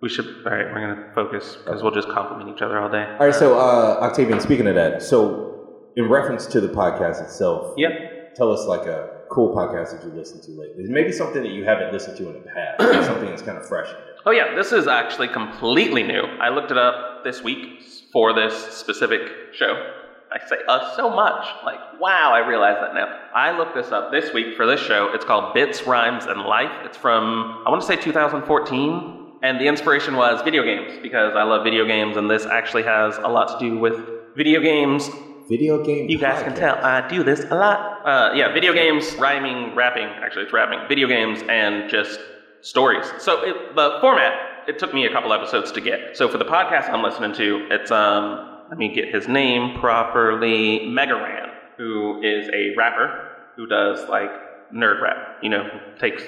We 0.00 0.08
should. 0.08 0.26
All 0.26 0.52
right, 0.52 0.66
we're 0.66 0.94
gonna 0.94 1.12
focus 1.14 1.56
because 1.56 1.76
okay. 1.76 1.82
we'll 1.82 1.94
just 1.94 2.08
compliment 2.08 2.54
each 2.56 2.62
other 2.62 2.78
all 2.78 2.90
day. 2.90 3.04
All 3.04 3.26
right, 3.26 3.34
so 3.34 3.58
uh, 3.58 3.98
Octavian, 4.00 4.40
speaking 4.40 4.66
of 4.66 4.74
that, 4.74 5.02
so 5.02 5.90
in 5.96 6.08
reference 6.08 6.46
to 6.46 6.60
the 6.60 6.68
podcast 6.68 7.22
itself, 7.22 7.74
yeah, 7.76 7.88
tell 8.34 8.52
us 8.52 8.66
like 8.66 8.86
a 8.86 9.10
cool 9.30 9.54
podcast 9.54 9.92
that 9.92 10.06
you 10.06 10.12
listened 10.12 10.42
to 10.44 10.50
lately. 10.52 10.84
Maybe 10.84 11.12
something 11.12 11.42
that 11.42 11.52
you 11.52 11.64
haven't 11.64 11.92
listened 11.92 12.16
to 12.18 12.28
in 12.28 12.34
the 12.34 12.50
past, 12.50 12.80
something 13.06 13.28
that's 13.28 13.42
kind 13.42 13.58
of 13.58 13.66
fresh. 13.66 13.88
Oh 14.26 14.30
yeah, 14.30 14.54
this 14.54 14.72
is 14.72 14.86
actually 14.86 15.28
completely 15.28 16.02
new. 16.02 16.22
I 16.22 16.48
looked 16.48 16.70
it 16.70 16.78
up 16.78 17.24
this 17.24 17.42
week 17.42 17.82
for 18.12 18.32
this 18.32 18.54
specific 18.54 19.22
show. 19.52 20.03
I 20.34 20.44
say 20.48 20.56
us 20.66 20.96
so 20.96 21.08
much. 21.10 21.46
Like, 21.64 21.78
wow, 22.00 22.32
I 22.34 22.44
realize 22.44 22.76
that 22.80 22.92
now. 22.92 23.06
I 23.32 23.56
looked 23.56 23.76
this 23.76 23.92
up 23.92 24.10
this 24.10 24.34
week 24.34 24.56
for 24.56 24.66
this 24.66 24.80
show. 24.80 25.12
It's 25.14 25.24
called 25.24 25.54
Bits, 25.54 25.86
Rhymes, 25.86 26.24
and 26.26 26.40
Life. 26.40 26.72
It's 26.84 26.96
from, 26.96 27.62
I 27.64 27.70
want 27.70 27.80
to 27.82 27.86
say 27.86 27.94
2014. 27.94 29.20
And 29.44 29.60
the 29.60 29.68
inspiration 29.68 30.16
was 30.16 30.42
video 30.42 30.64
games 30.64 30.98
because 31.00 31.34
I 31.36 31.44
love 31.44 31.62
video 31.62 31.86
games, 31.86 32.16
and 32.16 32.28
this 32.28 32.46
actually 32.46 32.82
has 32.82 33.16
a 33.18 33.28
lot 33.28 33.60
to 33.60 33.64
do 33.64 33.78
with 33.78 33.94
video 34.34 34.60
games. 34.60 35.08
Video 35.48 35.84
game. 35.84 36.08
You 36.08 36.18
guys 36.18 36.42
podcast. 36.42 36.44
can 36.44 36.54
tell 36.56 36.76
I 36.84 37.06
do 37.06 37.22
this 37.22 37.44
a 37.50 37.54
lot. 37.54 38.04
Uh, 38.04 38.32
yeah, 38.34 38.52
video 38.52 38.72
games, 38.72 39.14
rhyming, 39.16 39.76
rapping. 39.76 40.06
Actually, 40.06 40.44
it's 40.44 40.52
rapping. 40.52 40.80
Video 40.88 41.06
games 41.06 41.42
and 41.48 41.88
just 41.88 42.18
stories. 42.62 43.06
So 43.18 43.44
it, 43.44 43.76
the 43.76 43.98
format 44.00 44.32
it 44.66 44.78
took 44.78 44.94
me 44.94 45.04
a 45.04 45.12
couple 45.12 45.32
episodes 45.32 45.70
to 45.72 45.80
get. 45.80 46.16
So 46.16 46.28
for 46.28 46.38
the 46.38 46.44
podcast 46.46 46.88
I'm 46.88 47.02
listening 47.02 47.34
to, 47.34 47.68
it's 47.70 47.90
um 47.90 48.53
let 48.68 48.78
me 48.78 48.92
get 48.92 49.14
his 49.14 49.28
name 49.28 49.78
properly, 49.78 50.88
Mega 50.88 51.14
Ran, 51.14 51.48
who 51.76 52.22
is 52.22 52.48
a 52.48 52.74
rapper 52.76 53.30
who 53.56 53.66
does 53.66 54.08
like 54.08 54.30
nerd 54.72 55.00
rap, 55.00 55.38
you 55.42 55.48
know, 55.48 55.68
takes 55.98 56.22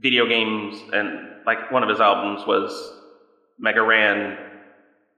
video 0.00 0.26
games 0.26 0.82
and 0.92 1.28
like 1.46 1.70
one 1.70 1.82
of 1.82 1.88
his 1.88 2.00
albums 2.00 2.46
was 2.46 2.92
Mega 3.58 3.82
Ran 3.82 4.36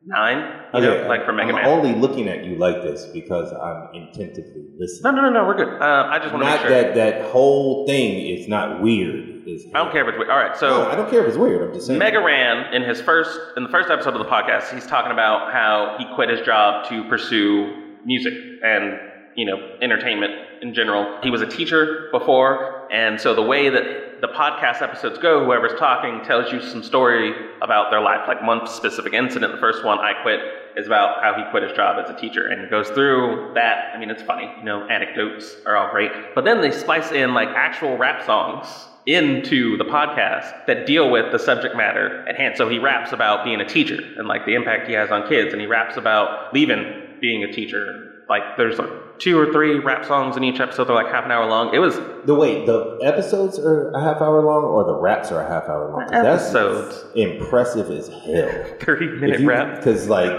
Nine, 0.06 0.38
you 0.74 0.80
okay, 0.80 1.02
know, 1.02 1.08
like 1.08 1.24
for 1.24 1.32
Mega 1.32 1.48
I'm 1.48 1.54
Man. 1.54 1.66
only 1.66 1.94
looking 1.94 2.28
at 2.28 2.44
you 2.44 2.56
like 2.56 2.82
this 2.82 3.06
because 3.06 3.50
I'm 3.52 3.88
intentively 3.94 4.66
listening. 4.78 5.14
No, 5.14 5.22
no, 5.22 5.30
no, 5.30 5.40
no, 5.40 5.46
we're 5.46 5.56
good. 5.56 5.80
Uh, 5.80 6.08
I 6.10 6.18
just 6.18 6.30
want 6.30 6.44
to 6.44 6.50
make 6.50 6.60
sure. 6.60 6.68
that 6.68 6.94
that 6.94 7.30
whole 7.30 7.86
thing 7.86 8.26
is 8.26 8.46
not 8.46 8.82
weird. 8.82 9.30
Is 9.46 9.64
I 9.74 9.82
don't 9.82 9.92
care 9.92 10.02
if 10.02 10.08
it's 10.08 10.18
weird. 10.18 10.30
All 10.30 10.36
right, 10.36 10.54
so 10.56 10.68
no, 10.68 10.90
I 10.90 10.94
don't 10.94 11.08
care 11.08 11.22
if 11.22 11.28
it's 11.28 11.38
weird. 11.38 11.62
I'm 11.62 11.72
just 11.72 11.86
saying. 11.86 11.98
Mega 11.98 12.20
Ran 12.20 12.74
in 12.74 12.82
his 12.82 13.00
first 13.00 13.38
in 13.56 13.62
the 13.62 13.68
first 13.70 13.88
episode 13.88 14.12
of 14.12 14.18
the 14.18 14.30
podcast, 14.30 14.74
he's 14.74 14.86
talking 14.86 15.12
about 15.12 15.52
how 15.52 15.96
he 15.98 16.04
quit 16.14 16.28
his 16.28 16.42
job 16.42 16.86
to 16.90 17.04
pursue 17.08 17.96
music 18.04 18.34
and 18.62 18.98
you 19.36 19.46
know 19.46 19.56
entertainment 19.80 20.32
in 20.60 20.74
general. 20.74 21.18
He 21.22 21.30
was 21.30 21.40
a 21.40 21.46
teacher 21.46 22.08
before, 22.12 22.92
and 22.92 23.18
so 23.18 23.34
the 23.34 23.42
way 23.42 23.70
that 23.70 24.03
the 24.24 24.32
podcast 24.32 24.80
episodes 24.80 25.18
go, 25.18 25.44
whoever's 25.44 25.78
talking 25.78 26.22
tells 26.24 26.50
you 26.50 26.58
some 26.62 26.82
story 26.82 27.34
about 27.60 27.90
their 27.90 28.00
life, 28.00 28.26
like 28.26 28.42
one 28.42 28.66
specific 28.66 29.12
incident. 29.12 29.52
The 29.52 29.58
first 29.58 29.84
one, 29.84 29.98
I 29.98 30.14
quit, 30.22 30.40
is 30.78 30.86
about 30.86 31.22
how 31.22 31.34
he 31.34 31.42
quit 31.50 31.62
his 31.62 31.72
job 31.72 32.02
as 32.02 32.08
a 32.08 32.18
teacher 32.18 32.46
and 32.46 32.70
goes 32.70 32.88
through 32.88 33.52
that. 33.54 33.94
I 33.94 33.98
mean, 33.98 34.08
it's 34.08 34.22
funny, 34.22 34.50
you 34.56 34.64
know, 34.64 34.88
anecdotes 34.88 35.56
are 35.66 35.76
all 35.76 35.90
great. 35.90 36.10
But 36.34 36.46
then 36.46 36.62
they 36.62 36.70
splice 36.70 37.12
in 37.12 37.34
like 37.34 37.50
actual 37.50 37.98
rap 37.98 38.24
songs 38.24 38.66
into 39.04 39.76
the 39.76 39.84
podcast 39.84 40.64
that 40.68 40.86
deal 40.86 41.10
with 41.10 41.30
the 41.30 41.38
subject 41.38 41.76
matter 41.76 42.26
at 42.26 42.36
hand. 42.36 42.56
So 42.56 42.66
he 42.66 42.78
raps 42.78 43.12
about 43.12 43.44
being 43.44 43.60
a 43.60 43.68
teacher 43.68 43.98
and 44.16 44.26
like 44.26 44.46
the 44.46 44.54
impact 44.54 44.88
he 44.88 44.94
has 44.94 45.10
on 45.10 45.28
kids, 45.28 45.52
and 45.52 45.60
he 45.60 45.66
raps 45.66 45.98
about 45.98 46.54
leaving 46.54 47.18
being 47.20 47.44
a 47.44 47.52
teacher 47.52 48.03
like 48.28 48.42
there's 48.56 48.78
like 48.78 49.18
two 49.18 49.38
or 49.38 49.52
three 49.52 49.78
rap 49.78 50.04
songs 50.04 50.36
in 50.36 50.44
each 50.44 50.60
episode. 50.60 50.84
They're 50.84 50.94
like 50.94 51.12
half 51.12 51.24
an 51.24 51.30
hour 51.30 51.46
long. 51.46 51.74
It 51.74 51.78
was 51.78 51.96
the 52.24 52.34
wait. 52.34 52.66
The 52.66 52.98
episodes 53.02 53.58
are 53.58 53.90
a 53.90 54.00
half 54.00 54.20
hour 54.20 54.42
long, 54.42 54.64
or 54.64 54.84
the 54.84 54.94
raps 54.94 55.30
are 55.30 55.40
a 55.40 55.48
half 55.48 55.64
hour 55.64 55.90
long. 55.90 56.12
Episodes 56.12 57.02
That's 57.02 57.16
impressive 57.16 57.90
as 57.90 58.08
hell. 58.08 58.64
Thirty 58.80 59.08
minute 59.08 59.40
you, 59.40 59.48
rap 59.48 59.76
because 59.76 60.08
like 60.08 60.32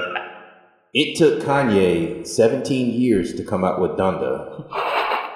it 0.94 1.18
took 1.18 1.44
Kanye 1.44 2.26
17 2.26 2.94
years 2.94 3.34
to 3.36 3.44
come 3.44 3.66
out 3.66 3.82
with 3.82 3.92
Donda, 3.92 4.66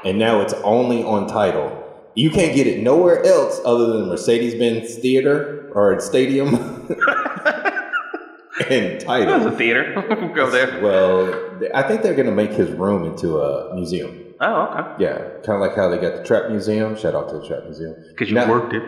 and 0.06 0.18
now 0.18 0.42
it's 0.42 0.54
only 0.64 1.04
on 1.04 1.28
Tidal. 1.28 1.86
You 2.16 2.32
can't 2.32 2.56
get 2.56 2.66
it 2.66 2.82
nowhere 2.82 3.24
else 3.26 3.62
other 3.64 3.94
than 3.94 4.08
Mercedes 4.08 4.56
Benz 4.56 4.96
Theater 4.96 5.70
or 5.74 6.00
Stadium. 6.00 6.88
Tidal. 9.00 9.36
It's 9.36 9.56
a 9.56 9.58
theater. 9.58 10.32
Go 10.36 10.50
there. 10.50 10.82
Well, 10.82 11.60
I 11.74 11.84
think 11.84 12.02
they're 12.02 12.16
going 12.16 12.28
to 12.28 12.32
make 12.32 12.52
his 12.52 12.70
room 12.72 13.04
into 13.06 13.40
a 13.40 13.74
museum. 13.76 14.26
Oh, 14.42 14.62
okay. 14.64 15.04
Yeah, 15.04 15.18
kind 15.44 15.56
of 15.56 15.60
like 15.62 15.76
how 15.76 15.90
they 15.90 15.98
got 15.98 16.16
the 16.16 16.24
Trap 16.24 16.50
Museum. 16.50 16.96
Shout 16.96 17.14
out 17.14 17.30
to 17.30 17.40
the 17.40 17.48
Trap 17.48 17.64
Museum. 17.66 17.96
Because 18.10 18.30
you 18.30 18.36
now, 18.36 18.50
worked 18.50 18.74
it. 18.74 18.84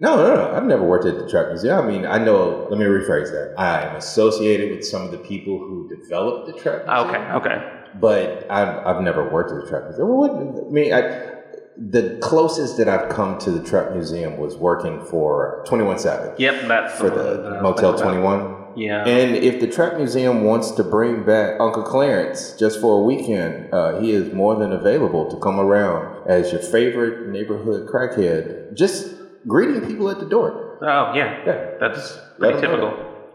No, 0.00 0.16
no, 0.16 0.34
no. 0.34 0.54
I've 0.54 0.64
never 0.64 0.82
worked 0.82 1.04
at 1.04 1.18
the 1.18 1.28
Trap 1.28 1.48
Museum. 1.48 1.78
I 1.78 1.86
mean, 1.86 2.06
I 2.06 2.18
know. 2.18 2.66
Let 2.70 2.78
me 2.78 2.86
rephrase 2.86 3.30
that. 3.32 3.54
I 3.58 3.82
am 3.82 3.96
associated 3.96 4.70
with 4.70 4.84
some 4.84 5.02
of 5.02 5.10
the 5.10 5.18
people 5.18 5.58
who 5.58 5.88
developed 5.88 6.46
the 6.46 6.54
Trap 6.54 6.84
ah, 6.88 7.04
Museum. 7.04 7.22
Okay, 7.22 7.50
okay. 7.50 7.78
But 8.00 8.50
I've, 8.50 8.86
I've 8.86 9.02
never 9.02 9.28
worked 9.28 9.52
at 9.52 9.62
the 9.62 9.68
Trap 9.68 9.84
Museum. 9.84 10.08
What, 10.08 10.30
I 10.30 10.70
mean, 10.70 10.94
I, 10.94 11.32
the 11.76 12.18
closest 12.22 12.78
that 12.78 12.88
I've 12.88 13.10
come 13.10 13.38
to 13.40 13.50
the 13.50 13.62
Trap 13.62 13.92
Museum 13.92 14.38
was 14.38 14.56
working 14.56 15.04
for 15.04 15.62
Twenty 15.66 15.84
One 15.84 15.98
Savage. 15.98 16.38
Yep, 16.38 16.66
that's 16.66 16.98
for 16.98 17.10
the, 17.10 17.42
the 17.42 17.62
Motel 17.62 17.98
Twenty 17.98 18.20
One. 18.20 18.61
Yeah. 18.76 19.06
And 19.06 19.36
if 19.36 19.60
the 19.60 19.66
Trap 19.66 19.96
Museum 19.96 20.44
wants 20.44 20.70
to 20.72 20.84
bring 20.84 21.24
back 21.24 21.60
Uncle 21.60 21.82
Clarence 21.82 22.54
just 22.58 22.80
for 22.80 23.00
a 23.00 23.02
weekend, 23.02 23.72
uh, 23.72 24.00
he 24.00 24.12
is 24.12 24.32
more 24.32 24.56
than 24.56 24.72
available 24.72 25.30
to 25.30 25.36
come 25.38 25.58
around 25.58 26.28
as 26.28 26.52
your 26.52 26.60
favorite 26.60 27.28
neighborhood 27.28 27.88
crackhead, 27.88 28.74
just 28.74 29.14
greeting 29.46 29.86
people 29.86 30.08
at 30.10 30.20
the 30.20 30.26
door. 30.26 30.78
Oh 30.80 31.14
yeah, 31.14 31.42
yeah, 31.46 31.70
that's 31.78 32.18
pretty 32.38 32.60
typical 32.60 32.88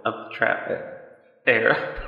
of 0.06 0.13
the 0.13 0.36
Trap 0.36 0.67
yeah. 0.70 1.53
era. 1.53 2.03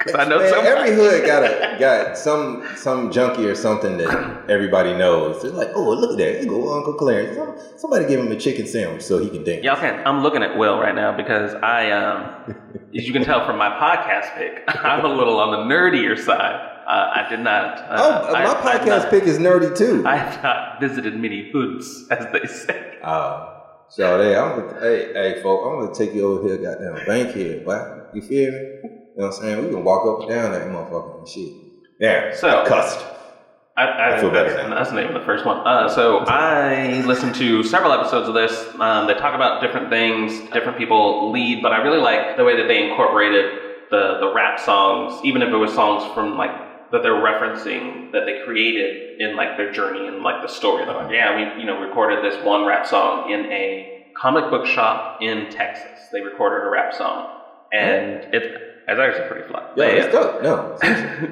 Because 0.00 0.18
I 0.18 0.28
know 0.28 0.38
Man, 0.38 0.66
every 0.66 0.94
hood 0.94 1.26
got 1.26 1.44
a 1.44 1.76
got 1.78 2.16
some 2.16 2.66
some 2.74 3.12
junkie 3.12 3.44
or 3.44 3.54
something 3.54 3.98
that 3.98 4.46
everybody 4.48 4.94
knows. 4.94 5.42
They're 5.42 5.50
like, 5.50 5.72
oh, 5.74 5.90
look 5.90 6.12
at 6.12 6.16
that, 6.18 6.48
go 6.48 6.74
Uncle 6.74 6.94
Clarence. 6.94 7.36
Somebody 7.76 8.06
give 8.06 8.18
him 8.18 8.32
a 8.32 8.36
chicken 8.36 8.66
sandwich 8.66 9.02
so 9.02 9.18
he 9.18 9.28
can 9.28 9.44
dance. 9.44 9.62
Y'all 9.62 9.76
can. 9.76 10.06
I'm 10.06 10.22
looking 10.22 10.42
at 10.42 10.56
Will 10.56 10.78
right 10.78 10.94
now 10.94 11.14
because 11.14 11.52
I 11.52 11.90
um 11.90 12.54
as 12.96 13.06
you 13.06 13.12
can 13.12 13.24
tell 13.24 13.44
from 13.44 13.58
my 13.58 13.68
podcast 13.68 14.34
pick, 14.36 14.64
I'm 14.68 15.04
a 15.04 15.08
little 15.08 15.38
on 15.38 15.50
the 15.68 15.74
nerdier 15.74 16.18
side. 16.18 16.68
Uh, 16.88 17.10
I 17.14 17.28
did 17.28 17.40
not. 17.40 17.78
Uh, 17.78 18.24
oh, 18.26 18.32
my 18.32 18.46
I, 18.46 18.54
podcast 18.54 19.06
I 19.06 19.10
pick 19.10 19.24
is 19.24 19.38
nerdy 19.38 19.76
too. 19.76 20.02
I 20.06 20.16
have 20.16 20.42
not 20.42 20.80
visited 20.80 21.14
many 21.14 21.50
hoods, 21.52 22.06
as 22.10 22.26
they 22.32 22.48
say. 22.48 22.98
Uh, 23.02 23.58
so 23.88 24.20
hey, 24.20 24.34
I'm 24.34 24.60
gonna, 24.60 24.80
hey, 24.80 25.12
hey, 25.12 25.42
folk, 25.42 25.60
I'm 25.66 25.84
gonna 25.84 25.94
take 25.94 26.14
you 26.14 26.26
over 26.26 26.48
here, 26.48 26.56
goddamn 26.56 27.06
Bankhead, 27.06 27.66
boy. 27.66 28.00
You 28.14 28.22
feel 28.22 28.50
me? 28.50 28.99
You 29.20 29.26
know 29.26 29.32
what 29.32 29.36
I'm 29.36 29.42
saying? 29.42 29.64
We 29.66 29.70
can 29.74 29.84
walk 29.84 30.06
up 30.06 30.20
and 30.20 30.30
down 30.30 30.52
that 30.52 30.66
motherfucker 30.68 31.18
and 31.18 31.28
shit. 31.28 31.52
Yeah. 32.00 32.34
So 32.34 32.64
cussed. 32.66 33.04
I, 33.76 33.84
I, 33.84 34.16
I 34.16 34.20
feel 34.22 34.30
better. 34.30 34.48
That's, 34.48 34.70
that's, 34.70 34.88
the 34.88 34.96
name 34.96 35.08
of 35.08 35.12
the 35.12 35.26
first 35.26 35.44
one. 35.44 35.58
Uh, 35.58 35.90
so 35.90 36.20
I 36.20 37.02
listened 37.02 37.34
to 37.34 37.62
several 37.62 37.92
episodes 37.92 38.28
of 38.28 38.34
this. 38.34 38.66
Um, 38.78 39.06
they 39.08 39.12
talk 39.12 39.34
about 39.34 39.60
different 39.60 39.90
things, 39.90 40.40
different 40.54 40.78
people 40.78 41.30
lead, 41.32 41.60
but 41.60 41.70
I 41.70 41.82
really 41.82 41.98
like 41.98 42.38
the 42.38 42.44
way 42.44 42.56
that 42.56 42.66
they 42.66 42.88
incorporated 42.88 43.60
the 43.90 44.20
the 44.20 44.32
rap 44.34 44.58
songs, 44.58 45.22
even 45.22 45.42
if 45.42 45.50
it 45.50 45.56
was 45.56 45.74
songs 45.74 46.10
from 46.14 46.38
like 46.38 46.90
that 46.90 47.02
they're 47.02 47.12
referencing 47.12 48.12
that 48.12 48.24
they 48.24 48.42
created 48.46 49.20
in 49.20 49.36
like 49.36 49.58
their 49.58 49.70
journey 49.70 50.08
and 50.08 50.22
like 50.22 50.40
the 50.40 50.48
story. 50.48 50.86
They're 50.86 50.94
like, 50.94 51.12
yeah, 51.12 51.36
we 51.36 51.60
you 51.60 51.66
know 51.66 51.78
recorded 51.78 52.24
this 52.24 52.42
one 52.42 52.64
rap 52.64 52.86
song 52.86 53.30
in 53.30 53.44
a 53.52 54.12
comic 54.16 54.48
book 54.48 54.64
shop 54.64 55.18
in 55.20 55.50
Texas. 55.50 56.08
They 56.10 56.22
recorded 56.22 56.66
a 56.66 56.70
rap 56.70 56.94
song, 56.94 57.36
and 57.70 58.26
it's 58.32 58.69
it's 58.88 58.98
actually 58.98 59.28
pretty 59.28 59.48
fly. 59.48 59.70
Yeah, 59.76 59.84
it's 59.84 60.12
dope. 60.12 60.42
No. 60.42 60.76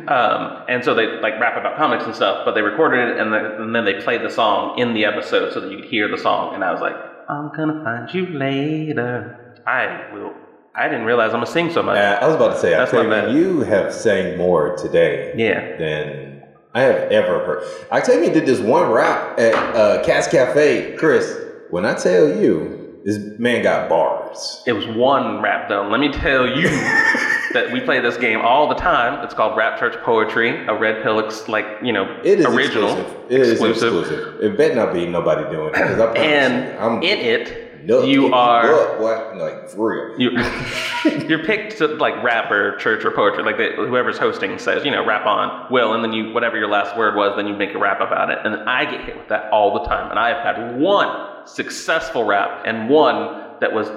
um, 0.08 0.64
and 0.68 0.84
so 0.84 0.94
they 0.94 1.06
like 1.20 1.40
rap 1.40 1.56
about 1.56 1.76
comics 1.76 2.04
and 2.04 2.14
stuff, 2.14 2.44
but 2.44 2.54
they 2.54 2.62
recorded 2.62 3.10
it 3.10 3.20
and, 3.20 3.32
the, 3.32 3.62
and 3.62 3.74
then 3.74 3.84
they 3.84 4.00
played 4.00 4.22
the 4.22 4.30
song 4.30 4.78
in 4.78 4.94
the 4.94 5.04
episode 5.04 5.52
so 5.52 5.60
that 5.60 5.70
you 5.70 5.78
could 5.78 5.88
hear 5.88 6.08
the 6.08 6.18
song. 6.18 6.54
And 6.54 6.62
I 6.62 6.72
was 6.72 6.80
like, 6.80 6.94
I'm 7.28 7.50
gonna 7.54 7.82
find 7.84 8.14
you 8.14 8.26
later. 8.26 9.54
I 9.66 10.12
will. 10.14 10.34
I 10.74 10.88
didn't 10.88 11.06
realize 11.06 11.34
I'm 11.34 11.40
gonna 11.40 11.46
sing 11.46 11.72
so 11.72 11.82
much. 11.82 11.98
Uh, 11.98 12.18
I 12.22 12.26
was 12.26 12.36
about 12.36 12.54
to 12.54 12.60
say, 12.60 12.70
That's 12.70 12.94
I 12.94 12.98
Octavian, 12.98 13.36
you 13.36 13.60
have 13.62 13.92
sang 13.92 14.38
more 14.38 14.76
today. 14.76 15.34
Yeah. 15.36 15.76
Than 15.76 16.42
I 16.74 16.82
have 16.82 17.10
ever 17.10 17.44
heard. 17.44 17.90
Octavian 17.90 18.32
did 18.32 18.46
this 18.46 18.60
one 18.60 18.90
rap 18.90 19.38
at 19.38 19.54
uh, 19.74 20.04
Cat's 20.04 20.28
Cafe. 20.28 20.96
Chris, 20.96 21.36
when 21.70 21.84
I 21.84 21.94
tell 21.94 22.28
you, 22.28 23.00
this 23.04 23.18
man 23.38 23.62
got 23.62 23.88
bars. 23.88 24.62
It 24.66 24.72
was 24.74 24.86
one 24.86 25.42
rap 25.42 25.68
though. 25.68 25.88
Let 25.88 25.98
me 25.98 26.12
tell 26.12 26.46
you. 26.46 26.68
that 27.52 27.72
we 27.72 27.80
play 27.80 28.00
this 28.00 28.16
game 28.16 28.40
all 28.40 28.68
the 28.68 28.74
time. 28.74 29.24
It's 29.24 29.34
called 29.34 29.56
Rap 29.56 29.78
Church 29.78 29.96
Poetry, 30.02 30.66
a 30.66 30.74
Red 30.74 31.02
Pill, 31.02 31.24
ex- 31.24 31.48
like 31.48 31.66
you 31.82 31.92
know, 31.92 32.20
it 32.24 32.40
is 32.40 32.46
original. 32.46 32.90
Exclusive. 32.90 33.30
It 33.30 33.40
is 33.40 33.50
exclusive. 33.52 33.94
exclusive. 33.94 34.40
It 34.42 34.56
better 34.56 34.74
not 34.74 34.92
be 34.92 35.06
nobody 35.06 35.50
doing 35.50 35.72
it. 35.74 36.16
and 36.16 36.64
you, 36.64 36.78
I'm, 36.78 37.02
in 37.02 37.18
it, 37.18 37.86
No, 37.86 38.02
you 38.02 38.32
are 38.34 38.72
up, 38.72 39.36
like 39.36 39.68
for 39.68 40.16
real. 40.16 40.20
You, 40.20 40.30
you're 41.28 41.44
picked 41.44 41.78
to 41.78 41.86
like 41.86 42.22
rap 42.22 42.50
or 42.50 42.76
church 42.76 43.04
or 43.04 43.10
poetry, 43.10 43.42
like 43.44 43.56
they, 43.56 43.74
whoever's 43.74 44.18
hosting 44.18 44.58
says, 44.58 44.84
you 44.84 44.90
know, 44.90 45.04
rap 45.06 45.26
on 45.26 45.70
will, 45.72 45.94
and 45.94 46.02
then 46.04 46.12
you 46.12 46.32
whatever 46.32 46.56
your 46.56 46.68
last 46.68 46.96
word 46.96 47.14
was, 47.14 47.34
then 47.36 47.46
you 47.46 47.54
make 47.54 47.74
a 47.74 47.78
rap 47.78 48.00
about 48.00 48.30
it. 48.30 48.38
And 48.44 48.68
I 48.68 48.84
get 48.90 49.04
hit 49.04 49.16
with 49.16 49.28
that 49.28 49.50
all 49.52 49.74
the 49.80 49.88
time, 49.88 50.10
and 50.10 50.18
I 50.18 50.28
have 50.28 50.56
had 50.56 50.78
one 50.80 51.46
successful 51.46 52.24
rap 52.24 52.64
and 52.66 52.88
one 52.90 53.44
that 53.60 53.72
was 53.72 53.88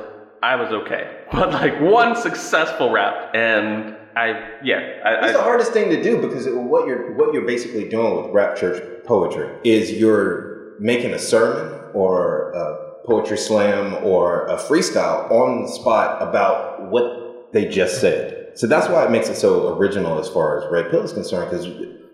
I 0.41 0.55
was 0.55 0.71
okay. 0.71 1.17
But 1.31 1.51
like 1.53 1.79
one 1.79 2.15
successful 2.17 2.91
rap, 2.91 3.33
and 3.33 3.95
I 4.17 4.49
yeah, 4.63 4.99
I, 5.05 5.13
it's 5.13 5.29
I, 5.29 5.31
the 5.31 5.41
hardest 5.41 5.71
thing 5.71 5.89
to 5.91 6.03
do 6.03 6.21
because 6.21 6.45
what 6.47 6.87
you're 6.87 7.13
what 7.15 7.33
you're 7.33 7.45
basically 7.45 7.87
doing 7.87 8.21
with 8.21 8.33
rap 8.33 8.57
church 8.57 8.83
poetry 9.05 9.49
is 9.63 9.93
you're 9.93 10.77
making 10.79 11.13
a 11.13 11.19
sermon 11.19 11.79
or 11.93 12.51
a 12.51 13.05
poetry 13.05 13.37
slam 13.37 14.03
or 14.03 14.45
a 14.47 14.57
freestyle 14.57 15.31
on 15.31 15.63
the 15.63 15.67
spot 15.69 16.21
about 16.21 16.89
what 16.89 17.53
they 17.53 17.65
just 17.67 18.01
said. 18.01 18.51
So 18.55 18.67
that's 18.67 18.89
why 18.89 19.05
it 19.05 19.11
makes 19.11 19.29
it 19.29 19.35
so 19.35 19.75
original 19.77 20.19
as 20.19 20.27
far 20.27 20.61
as 20.61 20.69
Red 20.71 20.91
Pill 20.91 21.03
is 21.03 21.13
concerned 21.13 21.49
because 21.49 21.65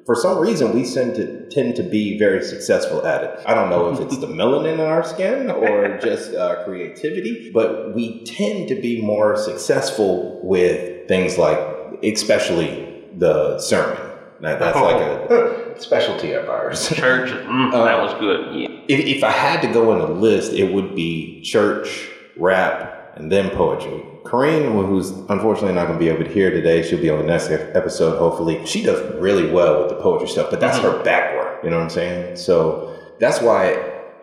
for 0.08 0.16
some 0.16 0.40
reason 0.40 0.74
we 0.74 0.86
tend 0.86 1.16
to 1.16 1.46
tend 1.50 1.76
to 1.76 1.84
be 1.84 2.18
very 2.18 2.42
successful 2.42 3.06
at 3.06 3.24
it. 3.26 3.40
I 3.46 3.54
don't 3.54 3.70
know 3.70 3.92
if 3.94 4.00
it's 4.00 4.18
the 4.18 4.28
melanin 4.40 4.76
in 4.76 4.80
our 4.80 5.04
skin 5.04 5.52
or 5.52 5.98
just 6.02 6.34
uh, 6.34 6.64
creativity, 6.64 7.52
but 7.52 7.94
we 7.94 8.24
tend 8.24 8.70
to 8.70 8.76
be 8.76 9.02
more 9.02 9.36
successful 9.36 10.40
with 10.42 11.08
things 11.10 11.38
like, 11.38 11.60
especially 12.04 13.04
the 13.18 13.60
sermon. 13.60 14.02
That, 14.40 14.60
that's 14.60 14.78
oh. 14.78 14.84
like 14.84 15.02
a 15.02 15.80
specialty 15.82 16.32
of 16.32 16.48
ours. 16.48 16.88
Church, 16.90 17.30
mm, 17.30 17.74
uh, 17.74 17.84
that 17.84 18.02
was 18.02 18.14
good. 18.20 18.56
Yeah. 18.56 18.70
If, 18.88 19.18
if 19.18 19.24
I 19.24 19.32
had 19.32 19.62
to 19.62 19.74
go 19.74 19.94
in 19.94 20.00
a 20.00 20.08
list, 20.14 20.54
it 20.54 20.72
would 20.72 20.96
be 20.96 21.42
church, 21.42 22.08
rap, 22.38 23.14
and 23.18 23.32
then 23.32 23.50
poetry. 23.50 24.04
Kareen, 24.28 24.72
who's 24.88 25.12
unfortunately 25.30 25.74
not 25.74 25.88
going 25.88 25.98
to 25.98 26.04
be 26.04 26.10
able 26.10 26.26
to 26.26 26.30
hear 26.30 26.52
today, 26.52 26.88
she'll 26.88 27.02
be 27.02 27.10
on 27.10 27.20
the 27.20 27.26
next 27.26 27.50
episode, 27.50 28.18
hopefully. 28.18 28.66
She 28.66 28.84
does 28.84 29.16
really 29.16 29.50
well 29.50 29.80
with 29.80 29.90
the 29.90 29.96
poetry 29.96 30.28
stuff, 30.28 30.50
but 30.52 30.60
that's 30.60 30.78
mm-hmm. 30.78 30.98
her 30.98 31.04
background. 31.04 31.60
You 31.64 31.70
know 31.70 31.78
what 31.78 31.84
I'm 31.84 31.90
saying? 31.90 32.36
So 32.36 32.98
that's 33.20 33.42
why 33.42 33.70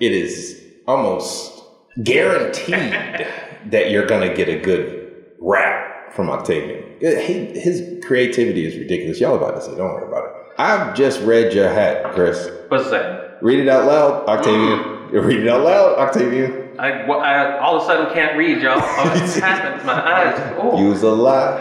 it 0.01 0.13
is 0.13 0.63
almost 0.87 1.63
guaranteed 2.03 3.27
that 3.67 3.91
you're 3.91 4.07
going 4.07 4.29
to 4.29 4.35
get 4.35 4.49
a 4.49 4.61
good 4.61 5.25
rap 5.41 6.13
from 6.13 6.31
Octavian. 6.31 6.85
He, 7.01 7.59
his 7.59 8.05
creativity 8.05 8.67
is 8.67 8.77
ridiculous. 8.77 9.21
Y'all 9.21 9.37
about 9.37 9.57
to 9.57 9.63
say, 9.63 9.75
don't 9.77 9.95
worry 9.95 10.07
about 10.07 10.25
it. 10.27 10.33
I've 10.59 10.95
just 10.95 11.21
read 11.23 11.53
your 11.53 11.69
hat, 11.69 12.13
Chris. 12.13 12.49
What's 12.69 12.91
that? 12.91 13.39
Read 13.43 13.59
it 13.59 13.69
out 13.69 13.87
loud, 13.87 14.29
Octavian. 14.29 15.11
Read 15.11 15.41
it 15.41 15.49
out 15.49 15.63
loud, 15.63 15.99
Octavian. 15.99 16.64
I, 16.79 16.91
I 17.03 17.59
all 17.61 17.77
of 17.77 17.83
a 17.83 17.87
sudden 17.87 18.13
can't 18.13 18.37
read, 18.37 18.63
y'all. 18.63 18.79
What's 18.81 19.37
happened? 19.37 19.87
My 19.87 19.93
eyes. 19.93 20.65
Ooh. 20.65 20.79
Use 20.79 21.03
a 21.03 21.11
lot. 21.11 21.61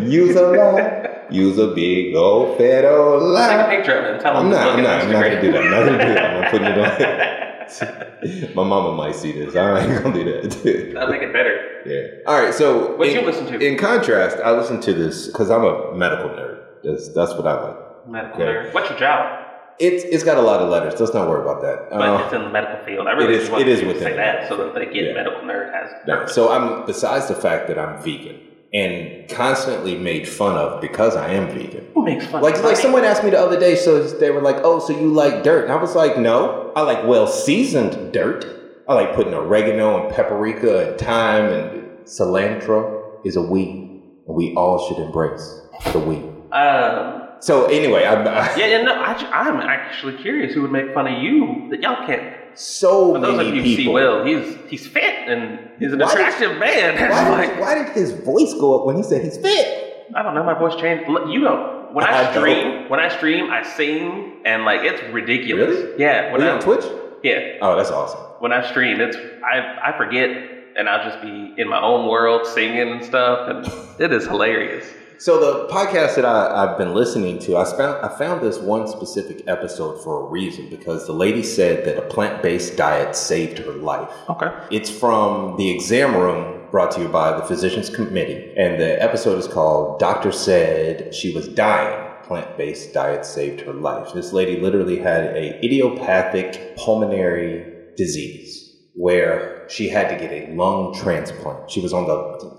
Use 0.00 0.36
a 0.36 0.48
lot. 0.48 1.32
Use 1.32 1.58
a 1.58 1.68
big 1.68 2.14
old 2.14 2.58
fat 2.58 2.84
old 2.84 3.22
lot. 3.22 3.48
Take 3.48 3.66
a 3.66 3.70
picture 3.76 3.98
of 3.98 4.04
it 4.04 4.12
and 4.12 4.20
tell 4.20 4.34
them. 4.34 4.46
I'm 4.46 4.50
not. 4.50 4.68
I'm 4.68 4.82
not. 4.82 5.00
I'm 5.02 5.12
not 5.12 5.22
gonna 5.22 5.40
do 5.40 5.52
that. 5.52 5.62
I'm 5.62 5.70
not 5.70 5.84
gonna 5.86 6.06
do 6.06 6.14
that. 6.14 6.44
I'm 6.44 6.50
putting 6.50 6.68
it 6.68 6.78
on. 6.78 7.34
My 8.54 8.64
mama 8.64 8.92
might 8.92 9.14
see 9.14 9.32
this. 9.32 9.56
I 9.56 9.80
ain't 9.80 10.02
gonna 10.02 10.14
do 10.14 10.24
that. 10.24 10.98
I'll 10.98 11.08
make 11.08 11.22
it 11.22 11.32
better. 11.32 11.82
Yeah. 11.86 12.22
All 12.26 12.42
right. 12.42 12.52
So 12.52 12.96
what 12.96 13.12
you 13.12 13.22
listen 13.22 13.46
to? 13.46 13.58
In 13.58 13.78
contrast, 13.78 14.36
I 14.38 14.52
listen 14.52 14.80
to 14.82 14.92
this 14.92 15.26
because 15.28 15.50
I'm 15.50 15.64
a 15.64 15.94
medical 15.94 16.28
nerd. 16.30 16.60
That's 16.82 17.08
that's 17.08 17.32
what 17.32 17.46
I 17.46 17.62
like. 17.62 18.08
Medical 18.08 18.42
okay. 18.42 18.68
nerd. 18.68 18.74
What's 18.74 18.90
your 18.90 18.98
job? 18.98 19.43
It's 19.78 20.04
it's 20.04 20.24
got 20.24 20.36
a 20.36 20.42
lot 20.42 20.60
of 20.60 20.68
letters. 20.68 20.98
Let's 21.00 21.14
not 21.14 21.28
worry 21.28 21.42
about 21.42 21.62
that. 21.62 21.90
But 21.90 22.00
uh, 22.00 22.24
it's 22.24 22.32
in 22.32 22.42
the 22.42 22.50
medical 22.50 22.84
field. 22.84 23.06
I 23.06 23.12
really 23.12 23.34
it 23.34 23.40
is. 23.42 23.48
It 23.48 23.68
is 23.68 23.82
within 23.82 24.02
say 24.02 24.16
that 24.16 24.48
so 24.48 24.56
that 24.56 24.92
get 24.92 24.94
yeah. 24.94 25.12
medical 25.14 25.40
nerd 25.40 25.72
has. 25.72 25.90
Yeah. 26.06 26.26
So 26.26 26.52
I'm 26.52 26.86
besides 26.86 27.28
the 27.28 27.34
fact 27.34 27.68
that 27.68 27.78
I'm 27.78 28.02
vegan 28.02 28.40
and 28.74 29.28
constantly 29.28 29.96
made 29.96 30.28
fun 30.28 30.56
of 30.56 30.80
because 30.80 31.14
I 31.14 31.30
am 31.30 31.48
vegan. 31.48 31.86
Who 31.94 32.04
makes 32.04 32.26
fun? 32.26 32.42
Like 32.42 32.62
like 32.62 32.76
someone 32.76 33.04
asked 33.04 33.22
me 33.22 33.30
the 33.30 33.38
other 33.38 33.58
day. 33.58 33.76
So 33.76 34.02
they 34.02 34.30
were 34.30 34.42
like, 34.42 34.56
"Oh, 34.62 34.80
so 34.80 34.92
you 34.92 35.12
like 35.12 35.44
dirt?" 35.44 35.64
And 35.64 35.72
I 35.72 35.76
was 35.76 35.94
like, 35.94 36.18
"No, 36.18 36.72
I 36.74 36.82
like 36.82 37.06
well 37.06 37.26
seasoned 37.26 38.12
dirt. 38.12 38.44
I 38.88 38.94
like 38.94 39.14
putting 39.14 39.32
oregano 39.32 40.04
and 40.04 40.14
paprika 40.14 40.90
and 40.90 40.98
thyme 40.98 41.52
and 41.52 42.04
cilantro 42.04 43.24
is 43.24 43.36
a 43.36 43.42
weed, 43.42 44.02
and 44.26 44.36
we 44.36 44.54
all 44.54 44.88
should 44.88 44.98
embrace 44.98 45.60
the 45.92 46.00
weed." 46.00 46.30
Um 46.52 47.23
so 47.40 47.66
anyway, 47.66 48.04
I'm. 48.04 48.26
Uh, 48.26 48.32
yeah, 48.56 48.66
yeah, 48.66 48.82
no, 48.82 48.94
I, 48.94 49.48
am 49.48 49.56
actually 49.56 50.16
curious 50.18 50.54
who 50.54 50.62
would 50.62 50.72
make 50.72 50.92
fun 50.94 51.06
of 51.06 51.22
you 51.22 51.68
that 51.70 51.82
y'all 51.82 52.06
can't. 52.06 52.36
So 52.54 53.14
For 53.14 53.20
those 53.20 53.46
of 53.46 53.54
you 53.54 53.62
people. 53.62 53.76
see 53.76 53.88
Will, 53.88 54.24
he's 54.24 54.56
he's 54.68 54.86
fit 54.86 55.28
and 55.28 55.70
he's 55.78 55.92
an 55.92 55.98
why 55.98 56.12
attractive 56.12 56.50
did, 56.50 56.60
man. 56.60 57.10
Why, 57.10 57.28
like, 57.30 57.50
did, 57.50 57.60
why 57.60 57.74
did 57.74 57.88
his 57.88 58.12
voice 58.12 58.54
go 58.54 58.78
up 58.78 58.86
when 58.86 58.96
he 58.96 59.02
said 59.02 59.24
he's 59.24 59.36
fit? 59.36 60.06
I 60.14 60.22
don't 60.22 60.34
know. 60.34 60.44
My 60.44 60.58
voice 60.58 60.80
changed. 60.80 61.08
You 61.08 61.40
know, 61.40 61.88
when 61.92 62.04
I, 62.04 62.30
I 62.30 62.34
stream, 62.34 62.88
when 62.88 63.00
I 63.00 63.08
stream, 63.08 63.50
I 63.50 63.62
sing 63.62 64.42
and 64.44 64.64
like 64.64 64.82
it's 64.82 65.02
ridiculous. 65.12 65.76
Really? 65.76 66.00
Yeah. 66.00 66.32
When 66.32 66.42
Are 66.42 66.50
I, 66.50 66.52
on 66.52 66.60
Twitch? 66.60 66.84
Yeah. 67.22 67.58
Oh, 67.60 67.76
that's 67.76 67.90
awesome. 67.90 68.20
When 68.38 68.52
I 68.52 68.68
stream, 68.70 69.00
it's 69.00 69.16
I 69.16 69.90
I 69.90 69.96
forget 69.96 70.30
and 70.76 70.88
I'll 70.88 71.08
just 71.08 71.22
be 71.22 71.54
in 71.60 71.68
my 71.68 71.80
own 71.80 72.08
world 72.08 72.46
singing 72.46 72.90
and 72.90 73.04
stuff, 73.04 73.48
and 73.48 74.00
it 74.00 74.12
is 74.12 74.26
hilarious. 74.26 74.86
So 75.24 75.40
the 75.40 75.72
podcast 75.72 76.16
that 76.16 76.26
I, 76.26 76.68
have 76.68 76.76
been 76.76 76.92
listening 76.92 77.38
to, 77.38 77.56
I 77.56 77.64
found 77.64 78.04
I 78.04 78.14
found 78.18 78.42
this 78.42 78.58
one 78.58 78.86
specific 78.86 79.42
episode 79.46 80.04
for 80.04 80.20
a 80.20 80.28
reason 80.28 80.68
because 80.68 81.06
the 81.06 81.14
lady 81.14 81.42
said 81.42 81.86
that 81.86 81.96
a 81.96 82.02
plant 82.02 82.42
based 82.42 82.76
diet 82.76 83.16
saved 83.16 83.56
her 83.60 83.72
life. 83.72 84.12
Okay. 84.28 84.52
It's 84.70 84.90
from 84.90 85.56
the 85.56 85.70
exam 85.70 86.14
room 86.14 86.68
brought 86.70 86.90
to 86.90 87.00
you 87.00 87.08
by 87.08 87.34
the 87.38 87.42
physicians 87.46 87.88
committee, 87.88 88.52
and 88.58 88.78
the 88.78 89.02
episode 89.02 89.38
is 89.38 89.48
called 89.48 89.98
"Doctor 89.98 90.30
Said 90.30 91.14
She 91.14 91.34
Was 91.34 91.48
Dying." 91.48 92.02
Plant-based 92.24 92.92
diet 92.92 93.24
saved 93.24 93.62
her 93.62 93.72
life. 93.72 94.12
This 94.12 94.34
lady 94.34 94.60
literally 94.60 94.98
had 94.98 95.24
a 95.24 95.58
idiopathic 95.64 96.76
pulmonary 96.76 97.94
disease 97.96 98.63
where 98.94 99.68
she 99.68 99.88
had 99.88 100.08
to 100.08 100.16
get 100.16 100.32
a 100.32 100.54
lung 100.54 100.94
transplant. 100.94 101.70
She 101.70 101.80
was 101.80 101.92
on 101.92 102.06
the, 102.06 102.14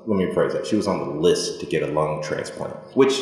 let 0.06 0.18
me 0.18 0.34
phrase 0.34 0.54
that, 0.54 0.66
she 0.68 0.76
was 0.76 0.88
on 0.88 1.00
the 1.00 1.20
list 1.20 1.60
to 1.62 1.66
get 1.66 1.82
a 1.82 1.88
lung 1.88 2.22
transplant, 2.22 2.76
which, 2.96 3.22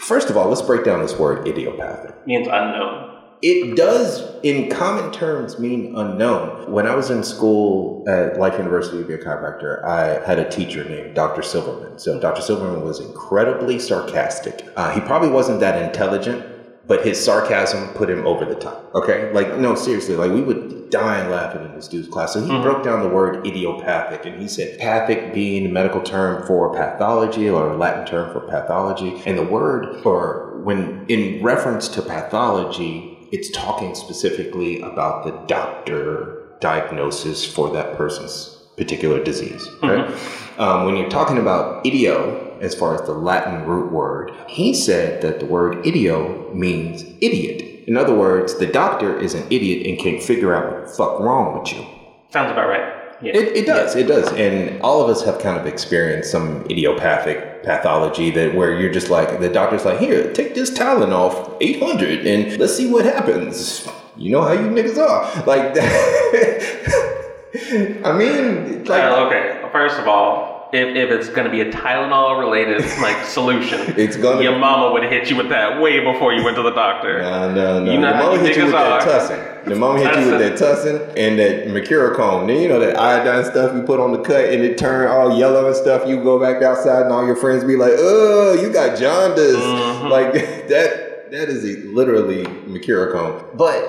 first 0.00 0.30
of 0.30 0.36
all, 0.36 0.48
let's 0.48 0.62
break 0.62 0.84
down 0.84 1.00
this 1.02 1.18
word 1.18 1.46
idiopathic. 1.46 2.26
Means 2.26 2.46
unknown. 2.46 3.10
it 3.42 3.76
does, 3.76 4.22
in 4.42 4.70
common 4.70 5.12
terms, 5.12 5.58
mean 5.58 5.94
unknown. 5.94 6.72
When 6.72 6.86
I 6.86 6.94
was 6.94 7.10
in 7.10 7.22
school 7.22 8.02
at 8.08 8.38
Life 8.38 8.56
University 8.56 8.96
to 8.98 9.04
be 9.04 9.12
a 9.14 9.18
chiropractor, 9.18 9.84
I 9.84 10.24
had 10.26 10.38
a 10.38 10.48
teacher 10.48 10.88
named 10.88 11.14
Dr. 11.14 11.42
Silverman. 11.42 11.98
So 11.98 12.18
Dr. 12.18 12.40
Silverman 12.40 12.82
was 12.82 13.00
incredibly 13.00 13.78
sarcastic. 13.78 14.66
Uh, 14.76 14.90
he 14.92 15.00
probably 15.00 15.28
wasn't 15.28 15.60
that 15.60 15.82
intelligent, 15.82 16.42
but 16.86 17.04
his 17.04 17.22
sarcasm 17.22 17.88
put 17.94 18.10
him 18.10 18.26
over 18.26 18.44
the 18.44 18.54
top. 18.54 18.90
Okay, 18.94 19.32
like 19.32 19.56
no, 19.58 19.74
seriously, 19.74 20.16
like 20.16 20.30
we 20.30 20.42
would 20.42 20.90
die 20.90 21.26
laughing 21.28 21.64
in 21.64 21.74
this 21.74 21.88
dude's 21.88 22.08
class. 22.08 22.34
So 22.34 22.40
he 22.40 22.48
mm-hmm. 22.48 22.62
broke 22.62 22.84
down 22.84 23.02
the 23.02 23.08
word 23.08 23.46
idiopathic, 23.46 24.26
and 24.26 24.40
he 24.40 24.48
said 24.48 24.78
pathic 24.78 25.32
being 25.32 25.66
a 25.66 25.68
medical 25.68 26.02
term 26.02 26.46
for 26.46 26.72
pathology 26.74 27.48
or 27.48 27.70
a 27.70 27.76
Latin 27.76 28.06
term 28.06 28.32
for 28.32 28.40
pathology, 28.40 29.22
and 29.26 29.38
the 29.38 29.44
word 29.44 30.04
or 30.04 30.60
when 30.62 31.04
in 31.08 31.42
reference 31.42 31.88
to 31.88 32.02
pathology, 32.02 33.18
it's 33.32 33.50
talking 33.50 33.94
specifically 33.94 34.80
about 34.82 35.24
the 35.24 35.32
doctor 35.46 36.42
diagnosis 36.60 37.44
for 37.44 37.70
that 37.70 37.96
person's 37.96 38.62
particular 38.76 39.22
disease. 39.22 39.68
Right? 39.82 40.06
Mm-hmm. 40.06 40.60
Um, 40.60 40.84
when 40.84 40.96
you're 40.96 41.10
talking 41.10 41.38
about 41.38 41.84
idio, 41.84 42.43
as 42.60 42.74
far 42.74 42.94
as 42.94 43.02
the 43.02 43.12
Latin 43.12 43.66
root 43.66 43.92
word, 43.92 44.32
he 44.48 44.74
said 44.74 45.22
that 45.22 45.40
the 45.40 45.46
word 45.46 45.84
idio 45.84 46.54
means 46.54 47.02
idiot. 47.20 47.84
In 47.86 47.96
other 47.96 48.14
words, 48.14 48.58
the 48.58 48.66
doctor 48.66 49.18
is 49.18 49.34
an 49.34 49.46
idiot 49.50 49.86
and 49.86 49.98
can't 49.98 50.22
figure 50.22 50.54
out 50.54 50.72
what 50.72 50.86
the 50.86 50.92
fuck 50.92 51.20
wrong 51.20 51.58
with 51.58 51.72
you. 51.72 51.84
Sounds 52.30 52.50
about 52.50 52.68
right. 52.68 52.94
Yeah. 53.22 53.36
It, 53.36 53.56
it 53.56 53.66
does, 53.66 53.94
yeah. 53.94 54.02
it 54.02 54.06
does, 54.06 54.32
and 54.32 54.82
all 54.82 55.02
of 55.02 55.08
us 55.08 55.24
have 55.24 55.38
kind 55.40 55.58
of 55.58 55.66
experienced 55.66 56.30
some 56.30 56.62
idiopathic 56.70 57.62
pathology 57.62 58.30
that 58.32 58.54
where 58.54 58.78
you're 58.78 58.92
just 58.92 59.08
like 59.08 59.40
the 59.40 59.48
doctor's 59.48 59.84
like, 59.84 59.98
here, 59.98 60.32
take 60.32 60.54
this 60.54 60.70
Tylenol, 60.70 61.56
eight 61.60 61.80
hundred, 61.80 62.26
and 62.26 62.58
let's 62.58 62.76
see 62.76 62.90
what 62.90 63.04
happens. 63.04 63.88
You 64.16 64.30
know 64.30 64.42
how 64.42 64.52
you 64.52 64.68
niggas 64.68 64.98
are, 64.98 65.44
like. 65.44 65.74
I 67.56 68.12
mean, 68.18 68.84
like, 68.84 69.04
okay. 69.04 69.68
First 69.70 69.98
of 69.98 70.08
all, 70.08 70.53
if, 70.74 70.96
if 70.96 71.10
it's 71.10 71.28
going 71.28 71.44
to 71.44 71.50
be 71.50 71.60
a 71.60 71.70
Tylenol 71.70 72.38
related 72.38 72.80
like 73.00 73.24
solution, 73.24 73.94
it's 73.96 74.16
gonna 74.16 74.42
your 74.42 74.58
mama 74.58 74.92
would 74.92 75.04
hit 75.04 75.30
you 75.30 75.36
with 75.36 75.48
that 75.50 75.80
way 75.80 76.00
before 76.00 76.32
you 76.32 76.44
went 76.44 76.56
to 76.56 76.62
the 76.62 76.72
doctor. 76.72 77.22
No, 77.22 77.54
no, 77.54 77.84
no. 77.84 77.92
You 77.92 77.98
know 77.98 78.08
your 78.08 78.18
mama 78.18 78.38
hit 78.40 78.56
you 78.56 78.64
with 78.66 78.74
are. 78.74 79.04
that 79.04 79.08
tussin. 79.08 79.64
The 79.64 79.76
mama 79.76 80.00
hit 80.00 80.24
you 80.24 80.30
with 80.32 80.40
that 80.40 80.58
tussin 80.58 81.14
and 81.16 81.38
that 81.38 81.68
mercurochrome. 81.68 82.46
Then 82.46 82.60
you 82.60 82.68
know 82.68 82.80
that 82.80 82.96
iodine 82.98 83.44
stuff 83.44 83.74
you 83.74 83.82
put 83.82 84.00
on 84.00 84.12
the 84.12 84.20
cut 84.20 84.46
and 84.46 84.62
it 84.62 84.76
turned 84.76 85.08
all 85.08 85.38
yellow 85.38 85.66
and 85.66 85.76
stuff. 85.76 86.08
You 86.08 86.22
go 86.22 86.38
back 86.40 86.62
outside 86.62 87.02
and 87.02 87.12
all 87.12 87.24
your 87.24 87.36
friends 87.36 87.64
be 87.64 87.76
like, 87.76 87.92
"Oh, 87.96 88.54
you 88.60 88.72
got 88.72 88.98
jaundice." 88.98 89.56
Mm-hmm. 89.56 90.08
Like 90.08 90.32
that. 90.68 91.12
That 91.30 91.48
is 91.48 91.64
literally 91.86 92.44
mercurochrome. 92.44 93.56
But 93.56 93.82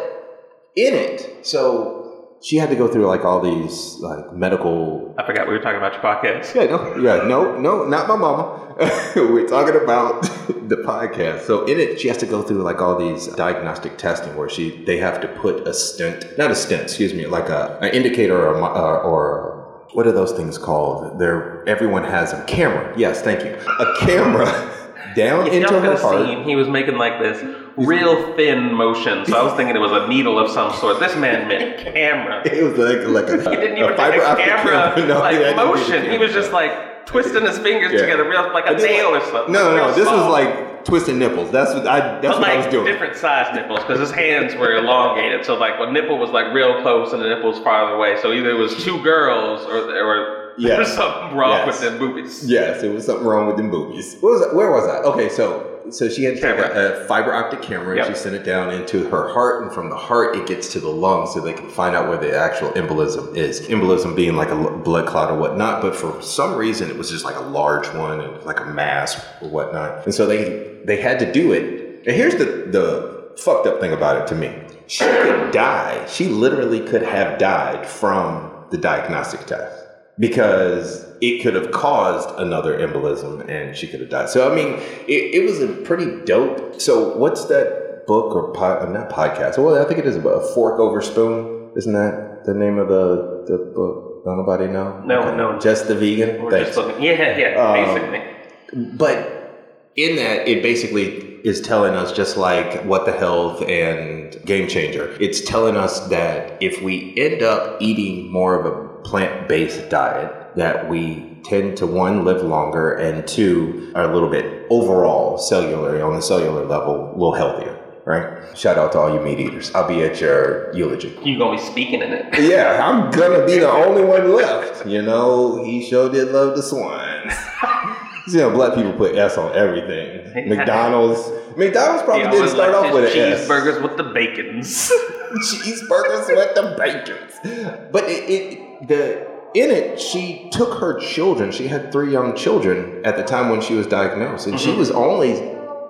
in 0.75 0.95
it, 0.95 1.45
so 1.45 2.05
she 2.41 2.57
had 2.57 2.69
to 2.69 2.75
go 2.75 2.87
through 2.87 3.05
like 3.07 3.25
all 3.25 3.39
these 3.41 3.97
like 3.99 4.33
medical. 4.33 5.04
I 5.17 5.25
forgot 5.25 5.47
we 5.47 5.53
were 5.53 5.61
talking 5.61 5.77
about 5.77 5.93
your 5.93 6.01
podcast. 6.01 6.53
Yeah, 6.53 6.65
no, 6.65 6.97
yeah, 6.97 7.25
no, 7.25 7.57
no, 7.57 7.85
not 7.85 8.07
my 8.07 8.17
mama. 8.17 8.75
we're 9.15 9.47
talking 9.47 9.81
about 9.81 10.21
the 10.67 10.83
podcast. 10.85 11.41
So 11.41 11.63
in 11.65 11.79
it, 11.79 12.01
she 12.01 12.09
has 12.09 12.17
to 12.17 12.25
go 12.25 12.41
through 12.41 12.63
like 12.63 12.81
all 12.81 12.97
these 12.97 13.27
diagnostic 13.27 13.97
testing 13.97 14.35
where 14.35 14.49
she 14.49 14.83
they 14.83 14.97
have 14.97 15.21
to 15.21 15.29
put 15.29 15.65
a 15.65 15.73
stent, 15.73 16.37
not 16.37 16.51
a 16.51 16.55
stent, 16.55 16.83
excuse 16.83 17.13
me, 17.13 17.27
like 17.27 17.47
a 17.47 17.79
an 17.81 17.93
indicator 17.93 18.37
or 18.37 18.55
a, 18.55 18.63
uh, 18.63 18.97
or 19.03 19.85
what 19.93 20.05
are 20.05 20.11
those 20.11 20.33
things 20.33 20.57
called? 20.57 21.17
There, 21.17 21.63
everyone 21.69 22.03
has 22.03 22.33
a 22.33 22.43
camera. 22.43 22.93
Yes, 22.97 23.21
thank 23.21 23.45
you. 23.45 23.55
A 23.79 23.95
camera 23.99 24.47
down 25.15 25.47
into 25.47 25.79
her 25.79 25.97
heart. 25.97 26.27
Seen, 26.27 26.43
he 26.43 26.55
was 26.55 26.67
making 26.67 26.97
like 26.97 27.19
this 27.19 27.41
real 27.77 28.35
thin 28.35 28.73
motion. 28.73 29.25
So 29.25 29.37
I 29.37 29.43
was 29.43 29.53
thinking 29.53 29.75
it 29.75 29.79
was 29.79 29.91
a 29.91 30.07
needle 30.07 30.39
of 30.39 30.49
some 30.51 30.73
sort. 30.73 30.99
This 30.99 31.15
man 31.15 31.47
meant 31.47 31.79
camera. 31.93 32.41
It 32.45 32.63
was 32.63 32.77
like 32.77 33.07
like 33.07 33.29
a, 33.29 33.49
he 33.49 33.55
didn't 33.55 33.77
even 33.77 33.93
a 33.93 33.97
fiber 33.97 34.21
a 34.21 34.35
camera, 34.35 34.93
camera. 34.95 35.07
No, 35.07 35.19
like 35.19 35.55
motion. 35.55 36.09
He 36.09 36.17
was 36.17 36.31
just 36.31 36.51
like 36.51 37.05
twisting 37.05 37.43
his 37.43 37.57
fingers 37.59 37.91
yeah. 37.93 38.01
together, 38.01 38.27
real 38.27 38.51
like 38.53 38.67
a 38.67 38.73
nail 38.73 39.07
or 39.07 39.21
something. 39.21 39.53
No, 39.53 39.75
no, 39.75 39.87
no. 39.87 39.93
This 39.93 40.07
was 40.07 40.31
like 40.31 40.83
twisting 40.85 41.19
nipples. 41.19 41.51
That's 41.51 41.73
what 41.73 41.87
I. 41.87 41.99
That's 41.99 42.21
but 42.21 42.39
what 42.39 42.41
like 42.41 42.51
I 42.51 42.57
was 42.57 42.67
doing. 42.67 42.85
Different 42.85 43.15
size 43.15 43.53
nipples 43.55 43.79
because 43.79 43.99
his 43.99 44.11
hands 44.11 44.55
were 44.55 44.75
elongated. 44.75 45.45
So 45.45 45.55
like 45.55 45.73
a 45.79 45.91
nipple 45.91 46.17
was 46.17 46.31
like 46.31 46.53
real 46.53 46.81
close 46.81 47.13
and 47.13 47.21
the 47.21 47.27
nipple 47.27 47.49
was 47.49 47.59
farther 47.59 47.95
away. 47.95 48.19
So 48.21 48.31
either 48.31 48.49
it 48.49 48.59
was 48.59 48.83
two 48.83 49.01
girls 49.03 49.65
or 49.65 49.77
or 49.95 50.34
yes. 50.57 50.69
there 50.69 50.79
was 50.79 50.93
something 50.93 51.37
wrong 51.37 51.51
yes. 51.51 51.67
with 51.67 51.79
them 51.81 51.99
boobies. 51.99 52.49
Yes, 52.49 52.83
it 52.83 52.93
was 52.93 53.05
something 53.05 53.25
wrong 53.25 53.47
with 53.47 53.57
them 53.57 53.69
boobies. 53.69 54.15
What 54.19 54.31
was 54.31 54.41
that? 54.41 54.55
Where 54.55 54.71
was 54.71 54.87
I? 54.87 54.97
Okay, 55.09 55.29
so 55.29 55.75
so 55.91 56.09
she 56.09 56.23
had 56.23 56.37
a, 56.37 57.03
a, 57.03 57.07
fiber 57.07 57.33
optic 57.33 57.61
camera 57.61 57.95
yep. 57.95 58.07
and 58.07 58.15
she 58.15 58.21
sent 58.21 58.35
it 58.35 58.43
down 58.43 58.73
into 58.73 59.07
her 59.09 59.31
heart 59.31 59.63
and 59.63 59.71
from 59.71 59.89
the 59.89 59.95
heart 59.95 60.35
it 60.35 60.47
gets 60.47 60.71
to 60.73 60.79
the 60.79 60.89
lungs 60.89 61.33
so 61.33 61.39
they 61.39 61.53
can 61.53 61.69
find 61.69 61.95
out 61.95 62.07
where 62.07 62.17
the 62.17 62.35
actual 62.35 62.71
embolism 62.71 63.35
is 63.35 63.61
embolism 63.67 64.15
being 64.15 64.35
like 64.35 64.49
a 64.49 64.71
blood 64.77 65.07
clot 65.07 65.29
or 65.31 65.37
whatnot 65.37 65.81
but 65.81 65.95
for 65.95 66.21
some 66.21 66.55
reason 66.55 66.89
it 66.89 66.97
was 66.97 67.09
just 67.09 67.25
like 67.25 67.35
a 67.35 67.41
large 67.41 67.87
one 67.93 68.19
and 68.21 68.43
like 68.43 68.59
a 68.59 68.65
mass 68.65 69.23
or 69.41 69.49
whatnot 69.49 70.03
and 70.05 70.13
so 70.13 70.25
they 70.25 70.79
they 70.85 70.99
had 70.99 71.19
to 71.19 71.31
do 71.31 71.51
it 71.51 72.05
and 72.07 72.15
here's 72.15 72.35
the 72.35 72.45
the 72.71 73.31
fucked 73.37 73.67
up 73.67 73.79
thing 73.79 73.93
about 73.93 74.21
it 74.21 74.27
to 74.27 74.35
me 74.35 74.51
she 74.87 75.03
could 75.03 75.51
die 75.51 76.05
she 76.07 76.27
literally 76.27 76.79
could 76.79 77.03
have 77.03 77.37
died 77.37 77.85
from 77.85 78.51
the 78.71 78.77
diagnostic 78.77 79.45
test 79.45 79.84
because 80.17 81.05
it 81.21 81.41
could 81.41 81.55
have 81.55 81.71
caused 81.71 82.29
another 82.39 82.77
embolism 82.77 83.47
and 83.49 83.75
she 83.75 83.87
could 83.87 83.99
have 83.99 84.09
died. 84.09 84.29
So 84.29 84.51
I 84.51 84.55
mean, 84.55 84.73
it, 85.07 85.35
it 85.35 85.45
was 85.45 85.61
a 85.61 85.67
pretty 85.67 86.23
dope. 86.25 86.79
So 86.79 87.17
what's 87.17 87.45
that 87.45 88.05
book 88.07 88.35
or 88.35 88.53
pod, 88.53 88.91
not 88.91 89.09
podcast? 89.09 89.57
Well, 89.57 89.81
I 89.81 89.87
think 89.87 89.99
it 89.99 90.05
is 90.05 90.15
about 90.15 90.43
a 90.43 90.53
fork 90.53 90.79
over 90.79 91.01
spoon. 91.01 91.71
Isn't 91.75 91.93
that 91.93 92.43
the 92.45 92.53
name 92.53 92.77
of 92.77 92.87
the 92.87 93.45
the 93.47 93.57
book? 93.57 94.23
Not 94.25 94.37
Nobody 94.37 94.67
know? 94.67 95.01
No, 95.05 95.19
okay. 95.21 95.37
no. 95.37 95.59
Just 95.59 95.87
the 95.87 95.93
vegan. 95.93 96.49
Thanks. 96.49 96.75
Just 96.75 96.99
yeah, 96.99 97.37
yeah, 97.37 97.61
um, 97.61 97.93
basically. 97.93 98.91
But 98.97 99.91
in 99.95 100.15
that, 100.15 100.47
it 100.47 100.63
basically 100.63 101.35
is 101.45 101.61
telling 101.61 101.93
us 101.93 102.11
just 102.11 102.37
like 102.37 102.83
what 102.85 103.05
the 103.05 103.11
health 103.11 103.61
and 103.61 104.35
game 104.45 104.67
changer. 104.67 105.15
It's 105.19 105.41
telling 105.41 105.77
us 105.77 106.07
that 106.07 106.57
if 106.61 106.81
we 106.81 107.13
end 107.17 107.43
up 107.43 107.79
eating 107.79 108.31
more 108.31 108.59
of 108.59 108.65
a 108.65 108.84
plant 109.05 109.47
based 109.47 109.89
diet 109.89 110.31
that 110.55 110.89
we 110.89 111.37
tend 111.43 111.77
to 111.77 111.85
one 111.85 112.25
live 112.25 112.41
longer 112.41 112.93
and 112.95 113.27
two 113.27 113.91
are 113.93 114.03
a 114.03 114.13
little 114.13 114.29
bit 114.29 114.65
overall 114.69 115.37
cellular 115.37 116.03
on 116.03 116.15
the 116.15 116.21
cellular 116.21 116.65
level 116.65 117.11
a 117.11 117.13
little 117.13 117.35
healthier 117.35 117.79
right? 118.05 118.55
Shout 118.55 118.77
out 118.77 118.91
to 118.91 118.99
all 118.99 119.11
you 119.11 119.19
meat 119.19 119.39
eaters. 119.39 119.73
I'll 119.73 119.87
be 119.87 120.03
at 120.03 120.21
your 120.21 120.71
eulogy. 120.75 121.17
You 121.23 121.39
gonna 121.39 121.57
be 121.57 121.63
speaking 121.63 122.01
in 122.01 122.13
it. 122.13 122.25
Yeah 122.39 122.87
i'm 122.87 123.09
gonna 123.11 123.45
be 123.45 123.57
the 123.59 123.69
only 123.69 124.03
one 124.03 124.35
left. 124.35 124.85
You 124.85 125.01
know 125.01 125.63
he 125.63 125.83
sure 125.83 126.09
did 126.11 126.29
love 126.31 126.55
the 126.55 126.63
swine. 126.63 127.31
You 128.27 128.39
know 128.39 128.49
black 128.49 128.73
people 128.73 128.91
put 128.93 129.15
s 129.15 129.37
on 129.37 129.55
everything. 129.55 130.49
Mcdonald's. 130.49 131.29
Mcdonald's 131.55 132.01
probably 132.03 132.31
didn't 132.31 132.49
start 132.49 132.73
off 132.73 132.91
with 132.91 133.05
an 133.05 133.11
cheeseburgers 133.11 133.83
with 133.83 133.97
the 133.97 134.03
bacons. 134.03 134.91
Cheeseburgers 135.35 136.27
with 136.29 136.55
the 136.55 136.75
bacons. 136.75 137.89
But 137.91 138.05
it, 138.05 138.27
it 138.27 138.64
the 138.81 139.35
in 139.55 139.71
it, 139.71 139.99
she 140.01 140.49
took 140.51 140.79
her 140.79 140.99
children. 140.99 141.51
She 141.51 141.67
had 141.67 141.91
three 141.91 142.11
young 142.11 142.35
children 142.35 143.01
at 143.05 143.15
the 143.15 143.23
time 143.23 143.49
when 143.49 143.61
she 143.61 143.73
was 143.73 143.87
diagnosed, 143.87 144.47
and 144.47 144.57
mm-hmm. 144.57 144.71
she 144.71 144.77
was 144.77 144.91
only 144.91 145.33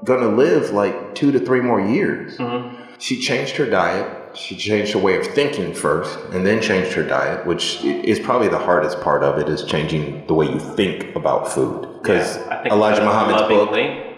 going 0.04 0.21
to 0.21 0.28
live 0.28 0.69
like 0.69 1.15
two 1.15 1.32
to 1.32 1.39
three 1.39 1.62
more 1.62 1.82
years. 1.82 2.38
Mm-hmm. 2.38 2.84
She 3.00 3.19
changed 3.19 3.58
her 3.58 3.65
diet. 3.65 4.38
She 4.38 4.56
changed 4.56 4.93
her 4.93 5.00
way 5.00 5.17
of 5.17 5.26
thinking 5.28 5.74
first, 5.74 6.19
and 6.32 6.45
then 6.45 6.62
changed 6.62 6.93
her 6.93 7.04
diet, 7.04 7.45
which 7.48 7.84
is 7.84 8.19
probably 8.19 8.50
the 8.50 8.60
hardest 8.60 9.02
part 9.02 9.24
of 9.24 9.39
it. 9.39 9.50
Is 9.50 9.63
changing 9.63 10.28
the 10.28 10.34
way 10.34 10.45
you 10.45 10.60
think 10.60 11.15
about 11.15 11.52
food 11.52 12.02
because 12.02 12.38
yeah, 12.38 12.65
Elijah 12.71 13.04
Muhammad's 13.04 13.48
book 13.48 13.71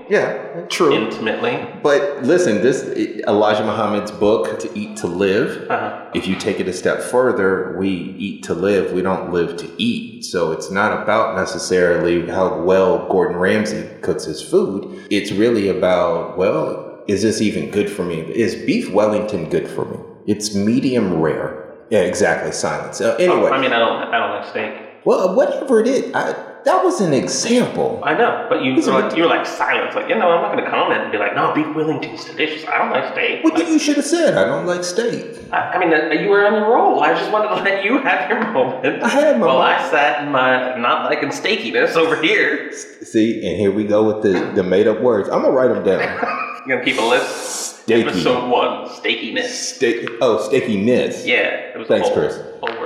yeah, 0.10 0.66
true. 0.70 0.94
Intimately. 0.94 1.68
But 1.84 2.24
listen, 2.24 2.62
this 2.62 2.84
Elijah 3.28 3.64
Muhammad's 3.64 4.12
book, 4.12 4.60
To 4.60 4.78
Eat 4.78 4.98
to 4.98 5.08
Live, 5.08 5.70
uh-huh. 5.70 6.12
if 6.14 6.28
you 6.28 6.36
take 6.36 6.60
it 6.60 6.68
a 6.68 6.74
step 6.74 7.02
further, 7.02 7.76
we 7.78 7.90
eat 7.90 8.44
to 8.44 8.54
live, 8.54 8.94
we 8.94 9.02
don't 9.02 9.32
live 9.32 9.58
to 9.58 9.70
eat. 9.78 10.24
So 10.26 10.52
it's 10.52 10.72
not 10.72 11.02
about 11.02 11.36
necessarily 11.36 12.28
how 12.28 12.62
well 12.62 13.08
Gordon 13.10 13.38
Ramsay 13.38 13.90
cooks 14.02 14.26
his 14.26 14.42
food. 14.42 15.08
It's 15.10 15.32
really 15.32 15.70
about, 15.70 16.38
well, 16.38 17.04
is 17.08 17.22
this 17.22 17.42
even 17.42 17.72
good 17.72 17.90
for 17.90 18.04
me? 18.04 18.22
Is 18.22 18.56
beef 18.56 18.90
Wellington 18.92 19.50
good 19.50 19.68
for 19.68 19.86
me? 19.86 19.98
It's 20.26 20.54
medium 20.56 21.22
rare. 21.22 21.76
Yeah, 21.90 22.00
exactly. 22.00 22.52
Silence. 22.52 23.00
Uh, 23.00 23.16
anyway. 23.16 23.50
Oh, 23.50 23.54
I 23.54 23.62
mean, 23.62 23.72
I 23.72 23.80
don't, 23.80 24.14
I 24.14 24.20
don't 24.20 24.32
like 24.32 24.50
steak. 24.50 24.74
Well, 25.06 25.36
whatever 25.36 25.80
it 25.80 25.88
is, 25.88 26.14
I, 26.14 26.34
that 26.68 26.84
was 26.84 27.00
an 27.00 27.14
example. 27.14 28.02
I 28.04 28.14
know, 28.14 28.46
but 28.50 28.62
you 28.62 28.76
were 28.76 28.82
like, 28.82 29.16
you 29.16 29.24
were 29.24 29.30
like 29.30 29.46
silent, 29.46 29.96
like 29.96 30.10
you 30.10 30.16
know, 30.16 30.30
I'm 30.30 30.42
not 30.42 30.52
going 30.52 30.66
to 30.66 30.70
comment 30.70 31.02
and 31.02 31.12
be 31.14 31.18
like, 31.18 31.34
no, 31.34 31.54
be 31.54 31.62
willing 31.62 32.02
to 32.02 32.08
Wellington's 32.10 32.26
delicious. 32.26 32.68
I 32.68 32.78
don't 32.80 32.92
like 32.92 33.14
steak. 33.14 33.42
Well, 33.42 33.54
like, 33.54 33.70
you 33.70 33.80
should 33.80 33.96
have 33.96 34.06
said 34.06 34.36
I 34.36 34.44
don't 34.44 34.66
like 34.66 34.84
steak. 34.84 35.40
I, 35.54 35.58
I 35.58 35.80
mean, 35.80 35.94
uh, 35.94 36.12
you 36.22 36.28
were 36.28 36.46
on 36.46 36.54
your 36.54 36.70
roll. 36.70 37.00
I 37.00 37.14
just 37.14 37.32
wanted 37.32 37.56
to 37.56 37.64
let 37.70 37.86
you 37.86 38.00
have 38.00 38.30
your 38.30 38.52
moment. 38.52 39.02
I 39.02 39.08
had 39.08 39.40
my. 39.40 39.46
Well, 39.46 39.62
I 39.62 39.90
sat 39.90 40.26
in 40.26 40.32
my 40.34 40.78
not 40.78 41.10
liking 41.10 41.32
steakiness 41.32 41.96
over 41.96 42.22
here. 42.22 42.74
See, 42.74 43.48
and 43.48 43.58
here 43.58 43.72
we 43.72 43.86
go 43.86 44.04
with 44.04 44.24
the 44.24 44.52
the 44.54 44.64
made 44.64 44.88
up 44.88 45.00
words. 45.00 45.30
I'm 45.30 45.44
gonna 45.44 45.54
write 45.54 45.74
them 45.74 45.84
down. 45.84 46.44
You 46.68 46.74
gonna 46.74 46.84
keep 46.84 47.00
a 47.00 47.02
list? 47.02 47.86
Steaky. 47.88 48.10
Episode 48.10 48.50
one, 48.50 48.90
steakiness. 48.90 49.76
Steak. 49.76 50.10
Oh, 50.20 50.46
steakiness. 50.50 51.26
Yeah, 51.26 51.72
it 51.74 51.78
was 51.78 51.88
Thanks, 51.88 52.10
whole, 52.10 52.18
Chris. 52.18 52.38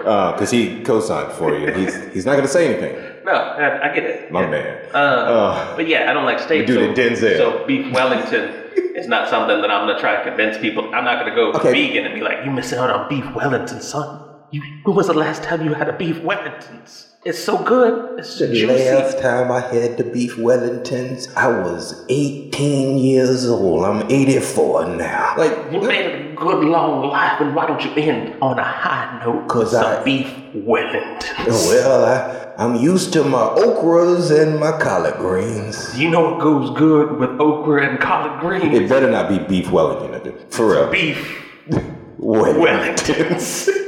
Because 0.03 0.51
he 0.51 0.83
co-signed 0.83 1.33
for 1.33 1.57
you. 1.57 1.71
He's 1.73 2.13
he's 2.13 2.25
not 2.27 2.33
going 2.33 2.43
to 2.43 2.47
say 2.47 2.67
anything. 2.67 3.10
No, 3.25 3.31
I, 3.33 3.89
I 3.91 3.93
get 3.95 4.03
it. 4.03 4.31
My 4.31 4.41
yeah. 4.41 4.49
man. 4.49 4.77
Uh, 4.93 4.97
Uh, 4.97 5.75
but 5.75 5.87
yeah, 5.87 6.09
I 6.09 6.13
don't 6.13 6.25
like 6.25 6.39
steak. 6.39 6.67
Do 6.67 6.73
so, 6.75 6.79
the 6.87 6.93
Denzel. 6.93 7.37
so 7.37 7.65
beef 7.67 7.91
Wellington 7.93 8.49
is 8.95 9.07
not 9.07 9.29
something 9.29 9.61
that 9.61 9.69
I'm 9.71 9.87
gonna 9.87 9.99
try 9.99 10.15
to 10.17 10.23
convince 10.23 10.57
people. 10.57 10.83
I'm 10.93 11.03
not 11.05 11.19
gonna 11.19 11.35
go 11.35 11.51
Okay. 11.53 11.71
vegan 11.71 12.05
and 12.05 12.13
be 12.15 12.21
like, 12.21 12.43
"You 12.45 12.51
missing 12.51 12.79
out 12.79 12.89
on 12.89 13.07
beef 13.09 13.25
Wellington, 13.35 13.81
son." 13.81 14.27
You, 14.51 14.61
when 14.83 14.95
was 14.95 15.07
the 15.07 15.13
last 15.13 15.43
time 15.43 15.63
you 15.63 15.73
had 15.73 15.87
a 15.87 15.93
beef 15.93 16.17
Wellingtons? 16.17 17.10
It's 17.23 17.37
so 17.37 17.63
good. 17.63 18.17
It's 18.17 18.39
the 18.39 18.47
juicy. 18.47 18.65
last 18.65 19.19
time 19.19 19.51
I 19.51 19.59
had 19.59 19.97
the 19.97 20.03
beef 20.03 20.37
Wellingtons, 20.37 21.31
I 21.35 21.47
was 21.49 22.03
18 22.09 22.97
years 22.97 23.47
old. 23.47 23.85
I'm 23.85 24.09
84 24.09 24.87
now. 24.95 25.35
Like, 25.37 25.55
You 25.71 25.81
made 25.81 26.31
a 26.31 26.33
good 26.35 26.63
long 26.63 27.07
life, 27.09 27.39
and 27.39 27.53
why 27.55 27.67
don't 27.67 27.83
you 27.85 27.91
end 27.93 28.33
on 28.41 28.57
a 28.57 28.63
high 28.63 29.21
note? 29.23 29.47
'Cause 29.47 29.71
with 29.71 29.83
I- 29.83 30.03
beef 30.03 30.33
Wellingtons. 30.55 31.67
well, 31.69 32.05
I, 32.05 32.47
I'm 32.63 32.75
used 32.75 33.13
to 33.13 33.23
my 33.23 33.49
okras 33.55 34.31
and 34.31 34.59
my 34.59 34.71
collard 34.79 35.17
greens. 35.17 35.95
You 35.95 36.09
know 36.09 36.21
what 36.31 36.39
goes 36.39 36.75
good 36.75 37.19
with 37.19 37.39
okra 37.39 37.87
and 37.87 37.99
collard 37.99 38.39
greens? 38.41 38.75
It 38.75 38.89
better 38.89 39.11
not 39.11 39.29
be 39.29 39.37
beef 39.37 39.69
Wellington. 39.71 40.33
For 40.49 40.71
real. 40.71 40.89
beef 40.89 41.39
Wellingtons. 42.19 43.69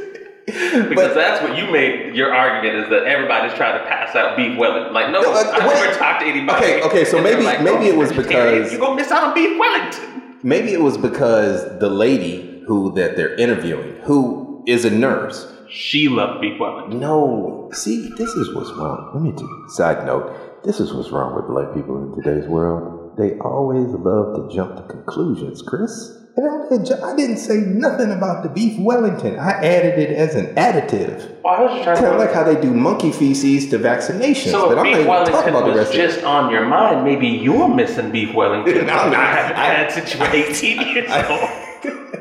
because 0.46 0.96
But- 0.96 1.16
that's 1.16 1.42
what 1.42 1.58
you 1.58 1.72
made 1.72 2.16
your 2.16 2.34
argument 2.34 2.84
is 2.84 2.90
that 2.90 3.04
everybody's 3.06 3.54
trying 3.54 3.80
to 3.80 3.86
pass 3.86 4.16
out 4.16 4.36
beef 4.36 4.58
Wellington. 4.58 4.94
Like, 4.94 5.10
no, 5.12 5.22
No, 5.22 5.32
uh, 5.32 5.36
I 5.54 5.68
wait. 5.68 5.74
never 5.76 5.98
talked 5.98 6.22
to 6.22 6.26
anybody. 6.28 6.58
Okay, 6.66 6.82
okay, 6.84 7.06
so 7.06 7.22
maybe- 7.22 7.44
like, 7.44 7.62
maybe 7.62 7.88
"Oh, 7.90 7.94
it 7.94 7.98
was 7.98 8.12
because- 8.12 8.72
you're 8.72 8.82
gonna 8.82 8.96
miss 8.96 9.12
out 9.12 9.24
on 9.24 9.34
beef 9.34 9.58
Wellington. 9.60 10.04
Maybe 10.44 10.74
it 10.74 10.82
was 10.82 10.98
because 10.98 11.80
the 11.80 11.90
lady 11.90 12.62
who 12.68 12.92
that 12.96 13.16
they're 13.16 13.36
interviewing, 13.36 13.96
who 14.04 14.62
is 14.68 14.86
a 14.86 14.90
nurse, 14.90 15.50
She 15.70 16.08
loved 16.08 16.40
beef 16.42 16.60
Wellington. 16.60 17.00
No, 17.00 17.70
see, 17.74 18.08
this 18.18 18.30
is 18.30 18.54
what's 18.54 18.72
wrong. 18.74 19.10
Let 19.16 19.24
me 19.24 19.32
do. 19.32 19.48
Side 19.70 20.06
note: 20.06 20.30
This 20.64 20.80
is 20.80 20.94
what's 20.94 21.12
wrong 21.12 21.36
with 21.36 21.48
black 21.48 21.74
people 21.74 21.98
in 21.98 22.14
today's 22.22 22.48
world. 22.48 23.18
They 23.18 23.38
always 23.40 23.88
love 23.88 24.36
to 24.36 24.56
jump 24.56 24.76
to 24.76 24.84
conclusions, 24.84 25.62
Chris. 25.64 26.16
And 26.36 26.90
I 27.04 27.16
didn't 27.16 27.38
say 27.38 27.58
nothing 27.58 28.12
about 28.12 28.42
the 28.42 28.50
beef 28.50 28.80
Wellington. 28.80 29.38
I 29.38 29.52
added 29.52 30.00
it 30.00 30.10
as 30.12 30.34
an 30.36 30.48
additive. 30.56 31.42
Well, 31.44 31.54
I 31.54 31.62
was 31.62 31.72
just 31.74 31.84
trying 31.84 31.98
Kind 31.98 32.08
of 32.14 32.20
like 32.20 32.34
how 32.34 32.44
they 32.44 32.60
do 32.60 32.74
monkey 32.74 33.12
feces 33.12 33.70
to 33.70 33.78
vaccinations, 33.78 34.50
so 34.52 34.70
but 34.70 34.72
if 34.74 34.78
I'm 34.80 34.84
not 34.84 34.84
beef 34.84 34.96
even 34.96 35.08
Wellington 35.08 35.50
about 35.50 35.66
the 35.66 35.72
was 35.72 35.78
rest 35.78 35.94
of 35.94 36.00
it. 36.00 36.08
just 36.08 36.24
on 36.24 36.52
your 36.52 36.66
mind, 36.66 37.04
maybe 37.04 37.28
you're 37.28 37.68
missing 37.68 38.12
beef 38.12 38.34
Wellington. 38.34 38.80
I'm 38.90 39.12
not. 39.12 39.14
I 39.14 39.26
haven't 39.36 39.58
I- 39.58 39.66
had 39.66 39.92
since 39.92 40.14
you 40.14 40.20
were 40.20 40.26
18 40.26 40.82
years 40.96 41.12
old. 41.12 41.50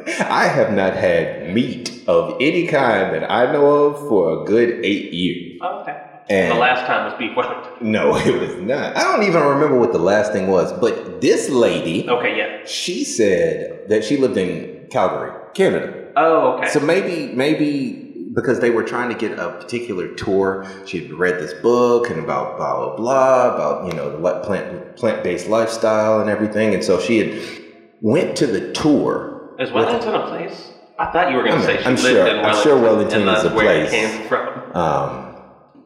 I 0.28 0.46
have 0.48 0.72
not 0.74 0.94
had 0.94 1.54
meat 1.54 2.02
of 2.06 2.36
any 2.40 2.66
kind 2.66 3.14
that 3.14 3.30
I 3.30 3.50
know 3.52 3.64
of 3.86 4.08
for 4.08 4.42
a 4.42 4.44
good 4.44 4.84
eight 4.84 5.12
years. 5.12 5.60
Okay. 5.62 5.96
And 6.32 6.50
the 6.52 6.60
last 6.60 6.86
time 6.86 7.04
was 7.04 7.14
beef 7.18 7.36
Wellington. 7.36 7.72
No, 7.82 8.16
it 8.16 8.38
was 8.40 8.54
not. 8.56 8.96
I 8.96 9.02
don't 9.02 9.24
even 9.26 9.42
remember 9.42 9.78
what 9.78 9.92
the 9.92 9.98
last 9.98 10.32
thing 10.32 10.46
was. 10.48 10.72
But 10.72 11.20
this 11.20 11.48
lady, 11.50 12.08
Okay, 12.08 12.38
yeah. 12.38 12.64
she 12.66 13.04
said 13.04 13.88
that 13.88 14.04
she 14.04 14.16
lived 14.16 14.36
in 14.36 14.86
Calgary, 14.90 15.32
Canada. 15.54 16.12
Oh, 16.16 16.52
okay. 16.58 16.68
So 16.68 16.80
maybe, 16.80 17.32
maybe 17.34 18.30
because 18.34 18.60
they 18.60 18.70
were 18.70 18.82
trying 18.84 19.08
to 19.10 19.14
get 19.16 19.38
a 19.38 19.50
particular 19.60 20.14
tour, 20.14 20.66
she 20.86 21.00
had 21.02 21.12
read 21.12 21.38
this 21.38 21.52
book 21.54 22.08
and 22.08 22.18
about 22.20 22.56
blah 22.56 22.76
blah 22.76 22.96
blah 22.96 23.54
about 23.54 23.86
you 23.86 23.92
know 23.92 24.08
the 24.16 24.40
plant 24.40 24.96
plant 24.96 25.22
based 25.22 25.48
lifestyle 25.48 26.20
and 26.20 26.30
everything, 26.30 26.72
and 26.74 26.82
so 26.84 26.98
she 27.00 27.18
had 27.18 27.62
went 28.00 28.36
to 28.36 28.46
the 28.46 28.72
tour. 28.72 29.54
Is 29.58 29.70
Wellington 29.72 30.14
a 30.14 30.26
place? 30.28 30.70
I 30.98 31.10
thought 31.12 31.30
you 31.30 31.36
were 31.36 31.42
going 31.44 31.60
to 31.60 31.64
say 31.66 31.78
she 31.78 31.84
I'm 31.84 31.94
lived 31.96 32.06
sure- 32.06 32.26
in 32.26 32.44
I'm 32.44 32.62
sure 32.62 32.80
Wellington 32.80 33.20
is 33.22 33.26
that's 33.26 33.44
a 33.44 33.54
where 33.54 33.86
place. 33.86 33.92
it 33.92 33.96
came 34.18 34.28
from. 34.28 34.48
Um, 34.76 35.21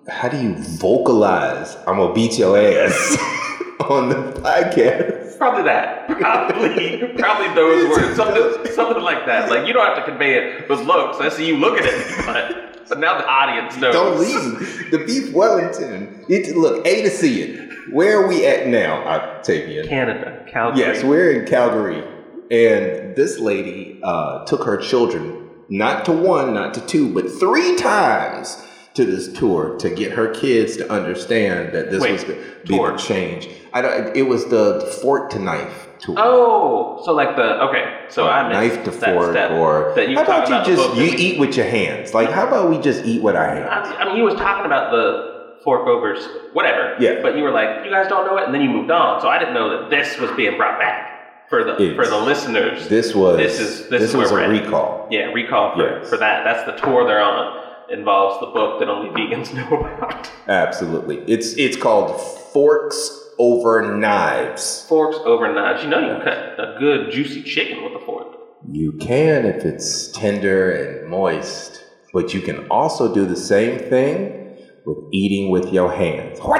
how 0.09 0.29
do 0.29 0.40
you 0.40 0.55
vocalize? 0.55 1.77
I'm 1.87 1.97
gonna 1.97 2.14
beat 2.14 2.38
your 2.38 2.57
ass 2.59 3.16
on 3.81 4.09
the 4.09 4.16
podcast. 4.40 5.38
Probably 5.38 5.64
that. 5.64 6.07
Probably, 6.09 6.99
probably 7.19 7.55
those 7.55 7.88
words. 7.97 8.16
Something, 8.16 8.73
something 8.73 9.03
like 9.03 9.27
that. 9.27 9.51
Like 9.51 9.66
you 9.66 9.73
don't 9.73 9.85
have 9.87 9.97
to 9.97 10.05
convey 10.11 10.35
it 10.35 10.69
with 10.69 10.81
looks. 10.81 11.19
I 11.21 11.29
see 11.29 11.47
you 11.47 11.57
looking 11.57 11.87
at 11.87 11.92
me, 11.99 12.25
but 12.25 12.88
but 12.88 13.01
now 13.01 13.19
the 13.19 13.27
audience 13.29 13.77
knows. 13.77 13.95
Don't 13.95 14.21
leave 14.21 14.90
the 14.90 14.99
beef 15.05 15.35
Wellington. 15.35 16.25
It, 16.29 16.57
look, 16.57 16.87
A 16.87 17.03
to 17.03 17.11
see 17.11 17.42
it. 17.42 17.92
Where 17.92 18.21
are 18.21 18.27
we 18.27 18.47
at 18.47 18.66
now, 18.66 19.05
Octavian? 19.07 19.87
Canada, 19.87 20.45
Calgary. 20.51 20.81
Yes, 20.81 21.05
we're 21.05 21.31
in 21.33 21.47
Calgary, 21.47 22.01
and 22.51 23.14
this 23.16 23.38
lady 23.38 24.01
uh, 24.03 24.45
took 24.45 24.64
her 24.64 24.77
children 24.77 25.51
not 25.69 26.05
to 26.05 26.12
one, 26.12 26.55
not 26.55 26.75
to 26.75 26.81
two, 26.87 27.12
but 27.12 27.31
three 27.31 27.77
times 27.77 28.62
to 28.96 29.04
this 29.04 29.28
tour 29.32 29.76
to 29.78 29.90
get 29.90 30.12
her 30.12 30.28
kids 30.35 30.76
to 30.78 30.90
understand 30.92 31.72
that 31.74 31.90
this 31.90 32.02
Wait, 32.02 32.12
was 32.12 32.24
going 32.24 32.38
to 32.40 32.44
be 32.66 32.76
tour? 32.76 32.92
the 32.92 32.98
change. 32.98 33.48
I 33.72 33.82
don't, 33.82 34.16
it 34.16 34.22
was 34.22 34.46
the 34.46 34.98
fork 35.02 35.30
to 35.30 35.38
knife 35.38 35.88
tour. 35.98 36.14
Oh, 36.18 37.02
so 37.04 37.12
like 37.12 37.37
the 37.37 37.61
okay. 37.68 38.04
So 38.09 38.26
I 38.28 38.48
missed 38.48 38.74
knife 38.76 38.85
to 38.87 38.90
that 38.98 39.14
fork, 39.14 39.30
step 39.32 39.50
or 39.52 39.92
that 39.96 40.09
you 40.09 40.16
how 40.16 40.22
about 40.24 40.48
you 40.48 40.54
about 40.54 40.66
just 40.66 40.96
you 40.96 41.02
we- 41.02 41.16
eat 41.16 41.38
with 41.38 41.56
your 41.56 41.66
hands? 41.66 42.14
Like, 42.14 42.30
how 42.30 42.46
about 42.46 42.70
we 42.70 42.78
just 42.78 43.04
eat 43.04 43.22
with 43.22 43.37
our 43.37 43.46
hands? 43.48 43.68
I, 43.70 43.96
I 44.02 44.04
mean, 44.06 44.16
you 44.16 44.24
was 44.24 44.35
talking 44.35 44.64
about 44.66 44.90
the 44.90 45.59
fork 45.62 45.87
overs, 45.87 46.26
whatever. 46.54 46.96
Yeah. 47.00 47.20
But 47.22 47.37
you 47.37 47.42
were 47.42 47.50
like, 47.50 47.85
you 47.85 47.90
guys 47.90 48.09
don't 48.09 48.24
know 48.26 48.38
it, 48.38 48.44
and 48.44 48.54
then 48.54 48.62
you 48.62 48.70
moved 48.70 48.90
on. 48.90 49.20
So 49.20 49.28
I 49.28 49.38
didn't 49.38 49.54
know 49.54 49.68
that 49.80 49.90
this 49.90 50.18
was 50.18 50.30
being 50.32 50.56
brought 50.56 50.78
back 50.78 51.48
for 51.50 51.62
the 51.64 51.74
It's- 51.74 51.96
for 51.96 52.06
the 52.09 52.18
listeners. 52.18 52.88
This 52.88 53.14
was 53.14 53.37
This 53.37 53.61
is- 53.61 53.88
this 53.88 54.02
is 54.02 54.16
was 54.16 54.30
a 54.30 54.48
recall. 54.48 55.06
Yeah, 55.11 55.32
recall 55.32 55.74
for, 55.76 55.82
Yes. 55.98 56.09
for 56.09 56.16
that. 56.16 56.44
That's 56.44 56.64
the 56.64 56.72
tour 56.85 57.04
they're 57.06 57.20
on. 57.22 57.62
Involves 57.90 58.40
the 58.40 58.46
book 58.46 58.81
that 58.81 58.88
only 58.88 59.11
vegans 59.11 59.55
know 59.70 59.79
about. 59.79 60.31
Absolutely, 60.49 61.18
it's 61.27 61.53
it's 61.55 61.77
called 61.77 62.20
Forks 62.53 63.31
Over 63.38 63.96
Knives. 63.96 64.85
Forks 64.88 65.16
over 65.25 65.53
knives. 65.53 65.83
You 65.85 65.90
know 65.90 66.01
you 66.01 66.07
can 66.16 66.22
cut 66.22 66.59
a 66.59 66.77
good 66.81 67.12
juicy 67.12 67.42
chicken 67.42 67.85
with 67.85 68.01
a 68.01 68.05
fork. 68.05 68.27
You 68.70 68.92
can 68.92 69.44
if 69.46 69.64
it's 69.64 70.09
tender 70.09 70.72
and 70.72 71.09
moist, 71.09 71.85
but 72.12 72.35
you 72.35 72.40
can 72.40 72.66
also 72.68 73.14
do 73.14 73.25
the 73.27 73.37
same 73.37 73.79
thing 73.79 74.57
with 74.85 74.99
eating 75.12 75.51
with 75.51 75.72
your 75.72 75.92
hands. 75.92 76.38
You 76.40 76.53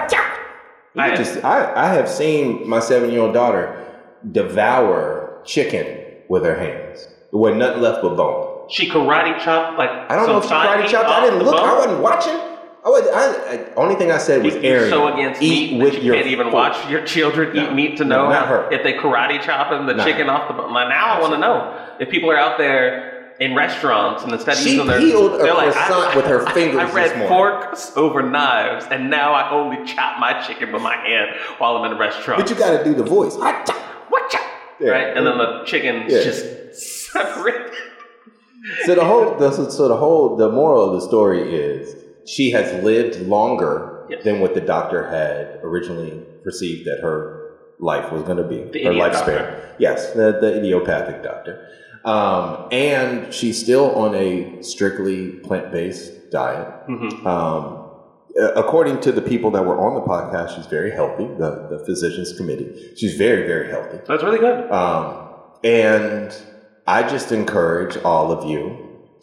I- 1.03 1.17
just 1.17 1.43
I, 1.45 1.73
I 1.75 1.89
have 1.95 2.09
seen 2.09 2.69
my 2.69 2.79
seven 2.81 3.11
year 3.11 3.23
old 3.23 3.35
daughter 3.35 3.83
devour 4.31 5.43
chicken 5.45 5.87
with 6.29 6.45
her 6.45 6.57
hands. 6.57 7.07
There 7.31 7.41
wasn't 7.41 7.59
nothing 7.61 7.83
left 7.83 8.03
but 8.03 8.17
bone. 8.17 8.46
She 8.69 8.89
karate 8.91 9.39
chopped 9.41 9.79
like 9.79 9.91
I 10.11 10.17
don't 10.17 10.27
know 10.27 10.39
if 10.39 10.45
she 10.45 10.51
karate 10.51 10.89
chopped. 10.89 11.09
I 11.09 11.21
didn't 11.25 11.43
look. 11.45 11.55
I 11.55 11.75
wasn't 11.79 12.01
watching. 12.03 12.35
I 12.85 12.89
was. 12.89 13.03
I, 13.09 13.53
I 13.55 13.75
only 13.75 13.95
thing 13.97 14.11
I 14.13 14.19
said 14.19 14.43
was 14.45 14.55
You're 14.55 14.65
Aaron. 14.65 14.91
so 14.91 15.13
against 15.13 15.43
eat 15.43 15.73
meat 15.73 15.83
with 15.83 15.95
you 15.95 16.01
your 16.03 16.15
can't 16.17 16.27
even 16.29 16.51
fork." 16.51 16.55
watch 16.75 16.89
your 16.91 17.05
children 17.05 17.55
No. 17.55 17.65
eat 17.71 17.75
meat 17.75 17.97
to 17.99 18.05
No, 18.05 18.29
know 18.29 18.33
how- 18.35 18.47
her. 18.47 18.73
if 18.73 18.83
they 18.85 18.93
karate 18.95 19.41
chopping 19.43 19.87
the 19.87 20.03
chicken 20.05 20.29
off 20.31 20.49
the 20.49 20.55
bone. 20.55 20.73
Now 20.73 21.15
I 21.17 21.21
want 21.21 21.33
to 21.33 21.39
know 21.39 21.77
if 22.01 22.11
people 22.11 22.31
are 22.31 22.37
out 22.39 22.59
there 22.59 23.35
in 23.41 23.55
restaurants 23.55 24.23
and 24.23 24.33
instead 24.33 24.57
of 24.57 24.63
She 24.63 24.71
using 24.71 24.87
their 24.87 24.99
peeled 24.99 25.33
a 25.41 25.53
like, 25.53 25.73
croissant 25.75 26.13
I, 26.13 26.17
with 26.17 26.25
her 26.27 26.47
fingers 26.55 26.91
I 26.91 26.93
read 26.93 27.11
this 27.21 27.29
forks 27.29 27.93
over 27.97 28.23
knives, 28.23 28.87
and 28.91 29.11
now 29.11 29.33
I 29.33 29.51
only 29.51 29.85
chop 29.85 30.19
my 30.21 30.41
chicken 30.47 30.73
with 30.73 30.81
my 30.83 30.97
hand 30.97 31.37
while 31.59 31.77
I'm 31.77 31.85
in 31.91 31.97
a 31.97 32.01
restaurant. 32.01 32.41
But 32.41 32.51
you 32.51 32.57
got 32.57 32.79
to 32.79 32.85
do 32.85 32.95
the 32.95 33.03
voice. 33.05 33.37
Hacha. 33.37 33.73
Whatcha? 34.09 34.39
Yeah. 34.81 34.91
Right, 34.91 35.17
and 35.17 35.27
then 35.27 35.37
the 35.39 35.65
chicken's 35.67 36.11
Yeah. 36.13 36.23
just 36.23 36.75
separate. 37.13 37.73
So 38.85 38.95
the 38.95 39.05
whole, 39.05 39.37
the, 39.39 39.51
so 39.71 39.89
the 39.89 39.97
whole, 39.97 40.37
the 40.37 40.51
moral 40.51 40.83
of 40.95 41.01
the 41.01 41.07
story 41.07 41.55
is 41.55 41.95
she 42.25 42.51
has 42.51 42.83
lived 42.83 43.21
longer 43.27 43.93
Yes. 44.09 44.23
than 44.23 44.39
what 44.41 44.55
the 44.55 44.61
doctor 44.61 45.09
had 45.09 45.59
originally 45.65 46.23
perceived 46.45 46.87
that 46.87 47.01
her 47.03 47.57
life 47.81 48.13
was 48.13 48.23
going 48.23 48.37
to 48.37 48.45
be. 48.45 48.63
The 48.71 48.85
her 48.85 48.93
lifespan. 48.93 49.13
doctor. 49.13 49.75
Yes, 49.81 50.13
the, 50.13 50.39
the 50.41 50.59
idiopathic 50.59 51.25
doctor. 51.25 51.67
Um, 52.05 52.69
and 52.71 53.35
she's 53.35 53.61
still 53.61 53.91
on 53.97 54.15
a 54.15 54.63
strictly 54.63 55.31
plant-based 55.41 56.31
diet. 56.31 56.69
Mhm. 56.89 57.27
Um, 57.27 57.91
according 58.55 59.01
to 59.01 59.11
the 59.11 59.23
people 59.23 59.51
that 59.51 59.65
were 59.67 59.77
on 59.77 59.95
the 59.95 60.03
podcast, 60.03 60.55
she's 60.55 60.67
very 60.67 60.93
healthy. 60.93 61.25
The 61.27 61.67
the 61.69 61.83
physicians 61.85 62.33
committee, 62.37 62.93
she's 62.95 63.17
very 63.17 63.45
very 63.49 63.69
healthy. 63.69 63.99
That's 64.07 64.23
really 64.23 64.39
good. 64.39 64.71
Um, 64.71 65.17
and 65.65 66.33
I 66.87 67.03
just 67.09 67.33
encourage 67.33 67.97
all 67.99 68.31
of 68.33 68.49
you 68.49 68.77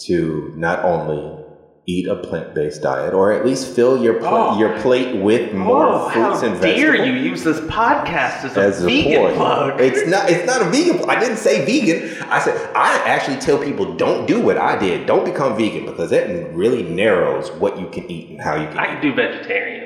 to 0.06 0.52
not 0.56 0.84
only 0.84 1.40
eat 1.86 2.08
a 2.08 2.16
plant-based 2.16 2.82
diet, 2.82 3.14
or 3.14 3.34
at 3.34 3.46
least 3.46 3.76
fill 3.76 4.02
your 4.02 4.14
pla- 4.16 4.56
Oh. 4.56 4.60
your 4.60 4.78
plate 4.80 5.22
with 5.22 5.50
oh, 5.54 5.58
more 5.58 5.86
oh, 5.90 6.10
fruits 6.10 6.42
how 6.42 6.48
and 6.48 6.62
dare 6.62 6.92
vegetables. 6.94 7.08
you 7.08 7.14
use 7.30 7.44
this 7.44 7.60
podcast 7.62 8.46
as 8.46 8.56
a 8.56 8.62
As 8.62 8.82
a 8.84 8.86
vegan 8.86 9.20
point. 9.22 9.36
plug? 9.36 9.82
It's 9.82 10.08
not. 10.10 10.30
It's 10.30 10.46
not 10.46 10.62
a 10.62 10.66
vegan. 10.66 11.10
I 11.10 11.20
didn't 11.20 11.38
say 11.38 11.66
vegan. 11.66 12.24
I 12.30 12.40
said 12.40 12.56
I 12.74 12.96
actually 13.06 13.38
tell 13.38 13.58
people 13.62 13.96
don't 13.96 14.26
do 14.28 14.40
what 14.40 14.58
I 14.58 14.78
did. 14.78 15.06
Don't 15.06 15.26
become 15.26 15.58
vegan 15.58 15.86
because 15.86 16.10
that 16.12 16.54
really 16.54 16.84
narrows 16.84 17.52
what 17.52 17.78
you 17.78 17.88
can 17.90 18.10
eat 18.10 18.30
and 18.30 18.42
how 18.42 18.56
you 18.56 18.68
can. 18.68 18.74
Eat. 18.76 18.80
I 18.80 18.86
can 18.88 19.02
do 19.02 19.14
vegetarian. 19.14 19.83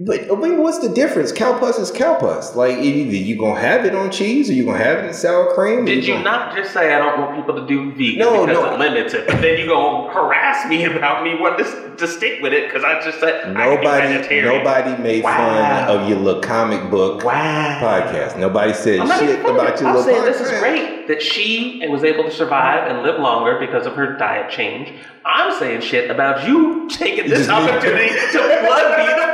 But 0.00 0.30
I 0.30 0.36
mean, 0.36 0.62
what's 0.62 0.78
the 0.78 0.88
difference? 0.88 1.32
Cow 1.32 1.58
pus 1.58 1.78
is 1.78 1.90
cow 1.90 2.14
pus. 2.14 2.54
Like 2.54 2.78
either 2.78 3.16
you 3.16 3.36
gonna 3.36 3.60
have 3.60 3.84
it 3.84 3.96
on 3.96 4.12
cheese 4.12 4.48
or 4.48 4.52
you 4.52 4.64
gonna 4.64 4.78
have 4.78 4.98
it 4.98 5.06
in 5.06 5.14
sour 5.14 5.52
cream. 5.54 5.84
Did 5.84 6.06
you 6.06 6.14
gonna... 6.14 6.24
not 6.24 6.56
just 6.56 6.72
say 6.72 6.94
I 6.94 6.98
don't 6.98 7.20
want 7.20 7.36
people 7.36 7.60
to 7.60 7.66
do 7.66 7.90
vegan 7.92 8.18
no, 8.20 8.46
because 8.46 8.62
no. 8.62 8.74
it 8.74 8.78
limits 8.78 9.14
it? 9.14 9.26
But 9.26 9.40
then 9.42 9.58
you 9.58 9.66
gonna 9.66 10.12
harass 10.12 10.68
me 10.68 10.84
about 10.84 11.24
me 11.24 11.34
wanting 11.34 11.66
to, 11.66 11.96
to 11.96 12.06
stick 12.06 12.40
with 12.42 12.52
it 12.52 12.68
because 12.68 12.84
I 12.84 13.00
just 13.04 13.18
said 13.18 13.52
nobody. 13.52 14.40
Nobody 14.42 15.02
made 15.02 15.24
wow. 15.24 15.36
fun 15.36 15.96
of 15.96 16.08
your 16.08 16.18
little 16.18 16.42
comic 16.42 16.90
book 16.90 17.24
wow. 17.24 17.78
podcast. 17.80 18.38
Nobody 18.38 18.74
said 18.74 19.00
shit 19.18 19.40
about 19.40 19.80
your 19.80 19.88
I'm 19.88 19.96
little. 19.96 20.02
saying 20.04 20.22
podcast. 20.22 20.38
this 20.38 20.40
is 20.40 20.60
great 20.60 20.97
that 21.08 21.20
she 21.22 21.84
was 21.88 22.04
able 22.04 22.24
to 22.24 22.30
survive 22.30 22.90
and 22.90 23.02
live 23.02 23.18
longer 23.20 23.58
because 23.58 23.86
of 23.86 23.94
her 23.94 24.16
diet 24.16 24.50
change. 24.50 24.92
I'm 25.24 25.58
saying 25.58 25.80
shit 25.80 26.10
about 26.10 26.46
you 26.46 26.88
taking 26.88 27.28
this 27.28 27.48
opportunity 27.50 28.08
to 28.08 28.60
plug 28.66 28.96
being 28.96 29.18
a 29.18 29.32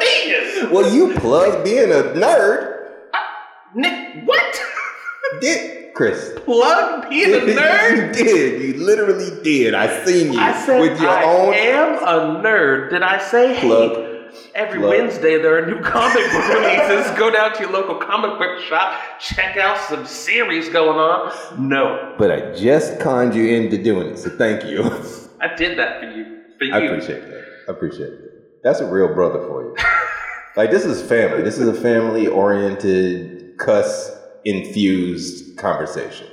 vegan. 0.63 0.71
Well, 0.73 0.93
you 0.95 1.15
plug 1.15 1.63
being 1.65 1.91
a 1.91 2.03
nerd. 2.15 2.71
Nick, 3.75 4.25
what? 4.25 4.61
Did 5.41 5.93
Chris 5.95 6.33
plug 6.45 7.09
being 7.11 7.35
a 7.35 7.39
nerd? 7.61 8.17
you 8.19 8.25
did. 8.25 8.63
You 8.63 8.85
literally 8.85 9.43
did. 9.43 9.75
I 9.75 10.05
seen 10.05 10.33
you 10.33 10.39
I 10.41 10.53
said 10.65 10.81
with 10.81 11.01
your 11.01 11.11
I 11.11 11.25
own. 11.25 11.55
am 11.55 11.95
a 11.99 12.43
nerd. 12.43 12.91
Did 12.91 13.03
I 13.03 13.19
say 13.19 13.59
plug? 13.61 13.97
Hey, 13.97 14.14
Every 14.55 14.79
Plug. 14.79 14.91
Wednesday 14.91 15.41
there 15.41 15.57
are 15.59 15.67
new 15.67 15.81
comic 15.83 16.31
book 16.33 16.49
releases. 16.49 17.11
Go 17.19 17.31
down 17.31 17.55
to 17.55 17.61
your 17.63 17.73
local 17.73 17.97
comic 17.97 18.39
book 18.39 18.61
shop, 18.63 19.01
check 19.21 19.57
out 19.57 19.79
some 19.89 20.07
series 20.07 20.69
going 20.69 20.99
on. 20.99 21.69
No. 21.69 22.15
But 22.19 22.31
I 22.31 22.53
just 22.55 23.01
conned 23.01 23.35
you 23.35 23.47
into 23.47 23.83
doing 23.83 24.09
it, 24.09 24.19
so 24.19 24.31
thank 24.31 24.65
you. 24.65 24.83
I 25.41 25.55
did 25.55 25.79
that 25.79 26.01
for 26.01 26.11
you. 26.11 26.43
For 26.59 26.65
you. 26.65 26.75
I 26.75 26.79
appreciate 26.79 27.29
that. 27.29 27.45
I 27.69 27.73
appreciate 27.73 28.13
it. 28.13 28.63
That's 28.63 28.81
a 28.81 28.91
real 28.91 29.13
brother 29.13 29.41
for 29.47 29.63
you. 29.63 29.77
like 30.57 30.71
this 30.71 30.85
is 30.85 31.03
family. 31.03 31.43
This 31.43 31.59
is 31.59 31.69
a 31.69 31.75
family 31.75 32.27
oriented, 32.27 33.59
cuss 33.59 34.11
infused 34.45 35.57
conversation. 35.57 36.27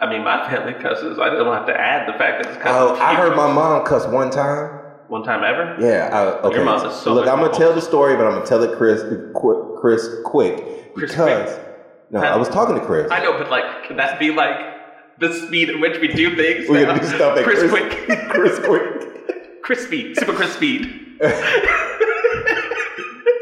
I 0.00 0.10
mean, 0.10 0.24
my 0.24 0.48
family 0.50 0.74
cusses. 0.74 1.18
I 1.20 1.30
don't 1.30 1.54
have 1.54 1.66
to 1.66 1.80
add 1.80 2.12
the 2.12 2.18
fact 2.18 2.42
that 2.42 2.52
it's 2.52 2.62
cussing. 2.62 2.96
Oh. 2.96 3.00
I 3.00 3.14
heard 3.14 3.36
my 3.36 3.52
mom 3.52 3.86
cuss 3.86 4.06
one 4.06 4.30
time. 4.30 4.81
One 5.12 5.22
time 5.24 5.44
ever? 5.44 5.76
Yeah. 5.78 6.08
I, 6.10 6.40
okay. 6.46 6.56
Your 6.56 6.64
mom 6.64 6.86
is 6.88 6.96
so 6.96 7.12
Look, 7.12 7.28
I'm 7.28 7.38
gonna 7.38 7.52
tell 7.52 7.74
the 7.74 7.82
story, 7.82 8.16
but 8.16 8.26
I'm 8.26 8.32
gonna 8.32 8.46
tell 8.46 8.62
it 8.62 8.78
Chris, 8.78 9.02
quick, 9.34 9.58
Chris, 9.78 10.08
quick 10.24 10.94
Chris 10.94 11.10
because 11.10 11.52
quick. 11.52 11.76
no, 12.12 12.20
I 12.20 12.38
was 12.38 12.48
talking 12.48 12.76
to 12.76 12.80
Chris. 12.80 13.10
I 13.10 13.22
know, 13.22 13.36
but 13.36 13.50
like, 13.50 13.84
can 13.84 13.98
that 13.98 14.18
be 14.18 14.30
like 14.30 14.56
the 15.18 15.30
speed 15.34 15.68
at 15.68 15.78
which 15.80 16.00
we 16.00 16.08
do 16.08 16.34
things? 16.34 16.66
We're 16.66 16.86
gonna 16.86 16.98
do 16.98 17.06
stuff 17.08 17.36
at 17.36 17.44
Chris, 17.44 17.58
Chris, 17.58 17.70
quick. 17.70 17.90
Chris 18.30 18.58
quick. 18.60 19.62
Chris 19.62 19.84
speed. 19.84 20.16
Super 20.16 20.32
Chris 20.32 20.54
speed. 20.54 21.18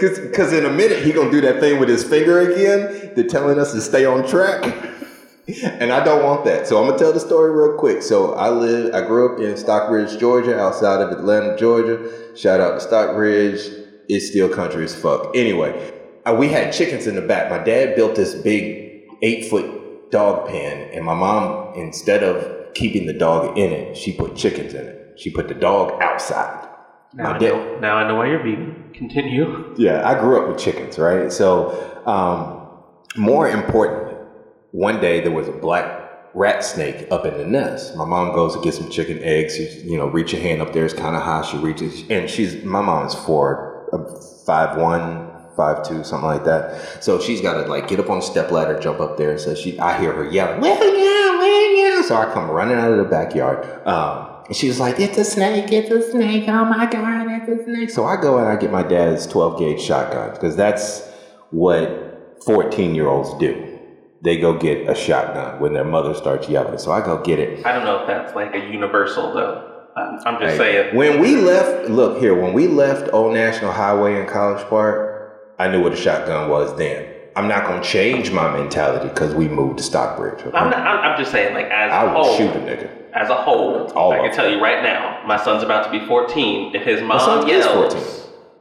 Cause, 0.01 0.19
Cause 0.35 0.53
in 0.53 0.65
a 0.65 0.71
minute 0.71 1.05
he 1.05 1.13
gonna 1.13 1.31
do 1.31 1.41
that 1.43 1.61
thing 1.61 1.79
with 1.79 1.89
his 1.89 2.03
finger 2.03 2.51
again. 2.51 3.13
They're 3.15 3.29
telling 3.29 3.61
us 3.61 3.71
to 3.75 3.81
stay 3.81 4.05
on 4.05 4.27
track. 4.27 4.65
And 5.81 5.93
I 5.93 6.05
don't 6.05 6.23
want 6.25 6.45
that. 6.45 6.67
So 6.67 6.79
I'm 6.81 6.87
gonna 6.87 6.99
tell 6.99 7.13
the 7.13 7.21
story 7.21 7.51
real 7.51 7.79
quick. 7.79 8.03
So 8.03 8.35
I 8.35 8.49
live 8.51 8.95
I 8.95 9.07
grew 9.07 9.35
up 9.35 9.41
in 9.41 9.57
Stockbridge, 9.57 10.19
Georgia, 10.19 10.59
outside 10.59 11.01
of 11.01 11.11
Atlanta, 11.11 11.57
Georgia. 11.57 11.99
Shout 12.37 12.61
out 12.61 12.75
to 12.75 12.81
Stockbridge. 12.81 13.61
It's 14.09 14.29
still 14.29 14.49
country 14.49 14.85
as 14.85 14.95
fuck. 14.95 15.31
Anyway, 15.37 15.93
we 16.37 16.49
had 16.49 16.73
chickens 16.73 17.07
in 17.07 17.15
the 17.15 17.23
back. 17.23 17.51
My 17.51 17.59
dad 17.63 17.95
built 17.97 18.15
this 18.17 18.35
big 18.35 19.07
eight 19.23 19.49
foot 19.51 20.11
dog 20.11 20.49
pen, 20.49 20.91
and 20.93 21.05
my 21.05 21.15
mom, 21.15 21.75
instead 21.77 22.23
of 22.25 22.75
keeping 22.75 23.07
the 23.07 23.13
dog 23.13 23.57
in 23.57 23.73
it, 23.73 23.97
she 23.97 24.13
put 24.13 24.35
chickens 24.37 24.75
in 24.75 24.85
it. 24.87 25.15
She 25.17 25.31
put 25.31 25.49
the 25.49 25.55
dog 25.55 26.01
outside. 26.03 26.67
Now, 27.15 27.31
My 27.31 27.37
I 27.37 27.39
dad- 27.39 27.49
know, 27.53 27.79
now 27.81 27.97
I 27.97 28.09
know 28.09 28.15
why 28.17 28.27
you're 28.29 28.39
vegan. 28.43 28.91
Continue. 28.95 29.75
Yeah, 29.77 30.09
I 30.09 30.19
grew 30.21 30.41
up 30.43 30.49
with 30.49 30.59
chickens, 30.59 30.99
right? 30.99 31.31
So, 31.33 31.73
um, 32.07 32.57
more 33.17 33.49
importantly, 33.49 34.00
one 34.73 35.01
day 35.01 35.21
there 35.21 35.33
was 35.33 35.49
a 35.49 35.53
black 35.53 36.01
rat 36.35 36.65
snake 36.65 37.09
up 37.11 37.27
in 37.27 37.37
the 37.37 37.47
nest. 37.47 37.97
My 37.97 38.05
mom 38.05 38.33
goes 38.35 38.55
to 38.55 38.63
get 38.63 38.75
some 38.75 38.89
chicken 38.89 39.19
eggs. 39.23 39.57
She, 39.57 39.65
you 39.81 39.97
know, 39.97 40.07
reach 40.07 40.33
your 40.33 40.41
hand 40.43 40.63
up 40.63 40.73
there. 40.73 40.85
It's 40.85 40.95
kind 40.95 41.17
of 41.17 41.23
high. 41.23 41.43
She 41.43 41.57
reaches, 41.59 42.05
and 42.09 42.31
she's 42.31 42.63
my 42.65 42.81
mom 42.81 43.07
is 43.07 43.15
four, 43.15 43.89
uh, 43.93 44.21
five 44.47 44.79
one, 44.79 45.31
five 45.57 45.87
two, 45.87 46.05
something 46.05 46.29
like 46.29 46.45
that. 46.45 47.03
So 47.03 47.21
she's 47.21 47.41
got 47.41 47.55
to 47.55 47.69
like 47.69 47.89
get 47.89 47.99
up 48.01 48.11
on 48.11 48.21
the 48.21 48.25
step 48.25 48.51
ladder, 48.51 48.79
jump 48.79 49.01
up 49.01 49.17
there. 49.17 49.39
So 49.39 49.55
she, 49.55 49.79
I 49.79 49.99
hear 50.01 50.13
her 50.13 50.31
yelling, 50.31 50.61
"Well, 50.61 50.97
yeah, 50.97 51.39
well, 51.39 51.77
yeah." 51.77 52.03
So 52.03 52.17
I 52.17 52.33
come 52.33 52.51
running 52.51 52.79
out 52.79 52.93
of 52.93 52.99
the 52.99 53.05
backyard. 53.05 53.65
Um, 53.87 54.29
and 54.47 54.57
she 54.57 54.69
was 54.69 54.79
like, 54.79 55.01
"It's 55.01 55.19
a 55.19 55.25
snake! 55.25 55.73
It's 55.73 55.91
a 55.91 56.11
snake! 56.11 56.45
Oh 56.49 56.65
my 56.65 56.87
god, 56.87 57.27
it's 57.29 57.61
a 57.61 57.65
snake!" 57.65 57.91
So 57.91 58.05
I 58.05 58.21
go 58.21 58.39
and 58.39 58.47
I 58.47 58.57
get 58.57 58.71
my 58.71 58.83
dad's 58.83 59.27
twelve 59.27 59.59
gauge 59.59 59.81
shotgun 59.81 60.31
because 60.33 60.55
that's 60.55 61.09
what 61.51 62.39
fourteen 62.45 62.95
year 62.95 63.09
olds 63.09 63.37
do. 63.39 63.70
They 64.23 64.39
go 64.39 64.59
get 64.59 64.89
a 64.89 64.95
shotgun 64.95 65.61
when 65.61 65.73
their 65.73 65.85
mother 65.85 66.15
starts 66.15 66.49
yelling. 66.49 66.79
So 66.79 66.93
I 66.93 67.01
go 67.05 67.23
get 67.23 67.39
it. 67.39 67.65
I 67.65 67.73
don't 67.73 67.85
know 67.85 68.01
if 68.03 68.07
that's 68.07 68.35
like 68.35 68.55
a 68.55 68.59
universal 68.59 69.33
though. 69.33 69.67
I'm, 69.97 70.39
just 70.41 70.53
Hey, 70.53 70.59
saying. 70.59 70.95
When 70.97 71.21
we 71.21 71.37
left, 71.37 71.91
look 71.91 72.19
here, 72.21 72.41
when 72.41 72.53
we 72.53 72.69
left 72.69 73.13
Old 73.13 73.35
National 73.35 73.73
Highway 73.73 74.21
in 74.21 74.27
College 74.27 74.63
Park, 74.69 75.55
I 75.59 75.69
knew 75.69 75.83
what 75.83 75.93
a 75.93 75.97
shotgun 75.97 76.49
was 76.49 76.77
then. 76.79 77.07
I'm 77.37 77.49
not 77.49 77.67
going 77.67 77.83
to 77.83 77.87
change 77.89 78.31
my 78.31 78.51
mentality 78.57 79.09
because 79.09 79.35
we 79.35 79.49
moved 79.49 79.79
to 79.79 79.85
Stockbridge. 79.85 80.41
okay? 80.45 80.57
I'm, 80.57 80.71
not, 80.71 80.79
I'm, 80.87 81.19
just 81.19 81.31
saying, 81.33 81.55
like 81.55 81.67
as 81.67 81.93
I 81.93 82.03
a 82.03 82.07
would 82.07 82.13
whole, 82.25 82.37
shoot 82.37 82.51
a 82.51 82.59
nigga. 82.61 83.11
as 83.13 83.31
a 83.31 83.35
whole, 83.35 83.87
All 83.93 84.13
I 84.13 84.19
can 84.29 84.33
tell 84.35 84.51
you 84.51 84.61
right 84.63 84.83
now, 84.83 85.23
my 85.27 85.37
son's 85.43 85.63
about 85.63 85.85
to 85.85 85.99
be 85.99 86.05
14. 86.07 86.75
If 86.75 86.83
his 86.83 87.03
mom 87.03 87.47
yells, 87.49 87.93
14. 87.93 87.99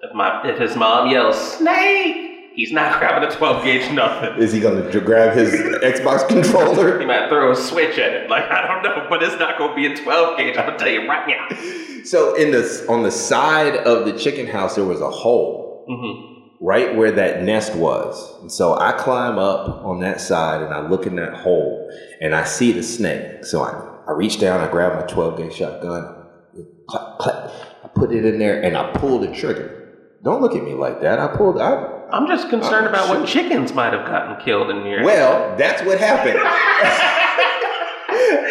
if 0.02 0.14
my 0.16 0.48
if 0.50 0.58
his 0.60 0.76
mom 0.76 1.10
yells 1.10 1.36
snake, 1.58 2.29
he's 2.60 2.72
not 2.72 3.00
grabbing 3.00 3.28
a 3.28 3.32
12 3.32 3.64
gauge 3.64 3.92
nothing. 3.92 4.42
Is 4.42 4.52
he 4.52 4.60
going 4.60 4.92
to 4.92 5.02
grab 5.02 5.36
his 5.36 5.54
Xbox 5.54 6.28
controller? 6.28 7.00
He 7.00 7.06
might 7.06 7.30
throw 7.30 7.52
a 7.52 7.56
switch 7.56 7.98
at 7.98 8.14
it, 8.14 8.30
like 8.30 8.44
I 8.52 8.68
don't 8.68 8.84
know, 8.84 9.08
but 9.10 9.24
it's 9.24 9.40
not 9.40 9.58
going 9.58 9.72
to 9.72 9.76
be 9.76 9.86
a 9.88 9.96
12 9.96 10.38
gauge. 10.38 10.58
I'm 10.58 10.66
gonna 10.66 10.78
tell 10.78 10.90
you 10.90 11.08
right 11.08 11.28
now. 11.28 12.04
So 12.04 12.36
in 12.36 12.52
the 12.52 12.86
on 12.90 13.04
the 13.04 13.12
side 13.12 13.76
of 13.76 14.06
the 14.06 14.18
chicken 14.18 14.48
house, 14.48 14.76
there 14.76 14.86
was 14.86 15.02
a 15.02 15.10
hole. 15.10 15.86
hmm 15.88 16.36
right 16.62 16.94
where 16.96 17.12
that 17.12 17.42
nest 17.44 17.74
was. 17.74 18.36
And 18.42 18.52
so 18.52 18.78
I 18.78 18.92
climb 18.92 19.40
up 19.40 19.84
on 19.86 20.02
that 20.02 20.20
side 20.20 20.62
and 20.62 20.74
I 20.74 20.86
look 20.88 21.06
in 21.06 21.16
that 21.16 21.34
hole 21.34 21.90
and 22.20 22.36
I 22.36 22.44
see 22.44 22.74
the 22.74 22.84
snake. 22.84 23.46
So 23.46 23.62
I, 23.62 23.72
I 24.10 24.12
reach 24.12 24.42
down, 24.42 24.60
I 24.60 24.70
grab 24.70 25.00
my 25.00 25.08
12 25.08 25.38
gauge 25.38 25.54
shotgun, 25.54 26.26
clap, 26.90 27.18
clap, 27.20 27.52
I 27.84 27.88
put 27.88 28.12
it 28.12 28.26
in 28.26 28.40
there 28.40 28.62
and 28.62 28.76
I 28.76 28.92
pull 28.92 29.20
the 29.20 29.34
trigger. 29.34 29.96
Don't 30.22 30.42
look 30.42 30.54
at 30.54 30.64
me 30.64 30.74
like 30.74 31.00
that. 31.00 31.18
I 31.20 31.28
pulled 31.28 31.62
I 31.62 31.99
I'm 32.12 32.28
just 32.28 32.50
concerned 32.50 32.88
Oh, 32.88 32.90
about 32.90 33.10
what 33.10 33.28
chickens 33.28 33.74
might 33.74 33.94
have 33.94 34.06
gotten 34.08 34.44
killed 34.44 34.70
in 34.72 34.84
here. 34.84 35.04
well, 35.04 35.56
that's 35.58 35.84
what 35.84 36.00
happened. 36.00 36.40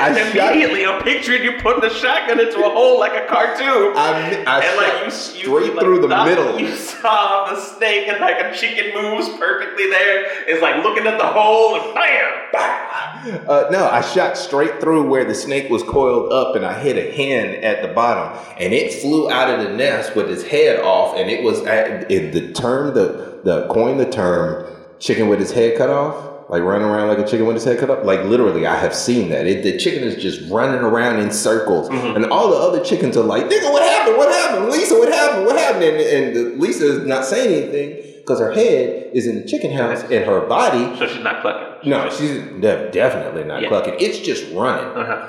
I 0.01 0.33
shot 0.33 0.55
Immediately, 0.55 0.87
I'm 0.87 1.03
picturing 1.03 1.43
you 1.43 1.53
putting 1.61 1.81
the 1.81 1.91
shotgun 1.91 2.41
into 2.41 2.59
a 2.59 2.71
hole 2.71 2.99
like 2.99 3.13
a 3.13 3.27
cartoon. 3.27 3.97
I, 3.97 4.45
I 4.47 4.65
and 4.65 4.77
like 4.77 4.99
you, 5.01 5.05
you 5.07 5.11
straight 5.11 5.75
like, 5.75 5.85
through 5.85 6.01
the 6.01 6.09
thought 6.09 6.27
middle. 6.29 6.59
You 6.59 6.75
saw 6.75 7.47
the 7.51 7.61
snake 7.61 8.09
and 8.09 8.21
like 8.21 8.41
a 8.41 8.55
chicken 8.55 8.95
moves 8.95 9.29
perfectly 9.39 9.91
there. 9.91 10.27
It's 10.47 10.63
like 10.63 10.83
looking 10.85 11.07
at 11.07 11.19
the 11.19 11.27
hole 11.27 11.77
and 11.77 11.95
bam, 11.95 13.45
Uh, 13.49 13.69
no, 13.71 13.89
I 13.89 14.01
shot 14.01 14.37
straight 14.37 14.81
through 14.81 15.09
where 15.09 15.25
the 15.25 15.35
snake 15.35 15.71
was 15.71 15.83
coiled 15.83 16.33
up, 16.33 16.57
and 16.57 16.65
I 16.65 16.79
hit 16.79 16.97
a 16.97 17.13
hen 17.13 17.63
at 17.63 17.83
the 17.83 17.89
bottom, 17.89 18.39
and 18.59 18.73
it 18.73 18.93
flew 19.01 19.31
out 19.31 19.51
of 19.51 19.67
the 19.67 19.75
nest 19.75 20.15
with 20.15 20.31
its 20.31 20.43
head 20.45 20.81
off, 20.81 21.17
and 21.17 21.31
it 21.31 21.43
was 21.43 21.61
at, 21.67 22.11
in 22.11 22.31
the 22.31 22.53
term 22.53 22.95
the 22.95 23.41
the 23.45 23.67
coin 23.69 23.99
the 23.99 24.11
term 24.11 24.67
chicken 24.99 25.29
with 25.29 25.41
its 25.41 25.53
head 25.53 25.77
cut 25.77 25.91
off. 25.91 26.28
Like 26.51 26.63
running 26.63 26.87
around 26.89 27.09
like 27.09 27.19
a 27.19 27.27
chicken 27.27 27.45
with 27.47 27.57
its 27.57 27.65
head 27.67 27.79
cut 27.79 27.91
off. 27.91 28.05
Like 28.05 28.25
literally, 28.25 28.67
I 28.67 28.77
have 28.77 28.95
seen 28.95 29.29
that. 29.31 29.47
It, 29.47 29.63
the 29.63 29.77
chicken 29.77 30.03
is 30.03 30.17
just 30.23 30.51
running 30.51 30.81
around 30.81 31.21
in 31.21 31.31
circles, 31.31 31.91
Mhm. 31.91 32.17
and 32.17 32.25
all 32.27 32.49
the 32.49 32.57
other 32.57 32.83
chickens 32.83 33.17
are 33.19 33.23
like, 33.23 33.45
"Nigga, 33.51 33.71
what 33.71 33.83
happened? 33.83 34.17
What 34.17 34.33
happened? 34.33 34.71
Lisa, 34.71 34.95
what 34.99 35.13
happened? 35.13 35.45
What 35.47 35.59
happened?" 35.59 35.85
And, 35.85 36.37
and 36.37 36.61
Lisa 36.61 36.87
is 37.01 37.07
not 37.07 37.27
saying 37.27 37.53
anything 37.63 38.03
because 38.21 38.41
her 38.41 38.53
head 38.53 39.11
is 39.13 39.27
in 39.27 39.43
the 39.43 39.47
chicken 39.47 39.73
house, 39.73 40.03
and 40.05 40.25
her 40.25 40.41
body 40.47 40.97
So 40.99 41.07
she's 41.07 41.23
not 41.23 41.43
clucking. 41.43 41.91
no, 41.91 42.09
she's 42.09 42.39
de- 42.61 42.91
definitely 42.93 43.45
not 43.45 43.61
Yeah. 43.63 43.69
clucking. 43.69 43.97
It's 44.01 44.19
just 44.19 44.45
running. 44.55 44.87
Uh-huh. 44.97 45.27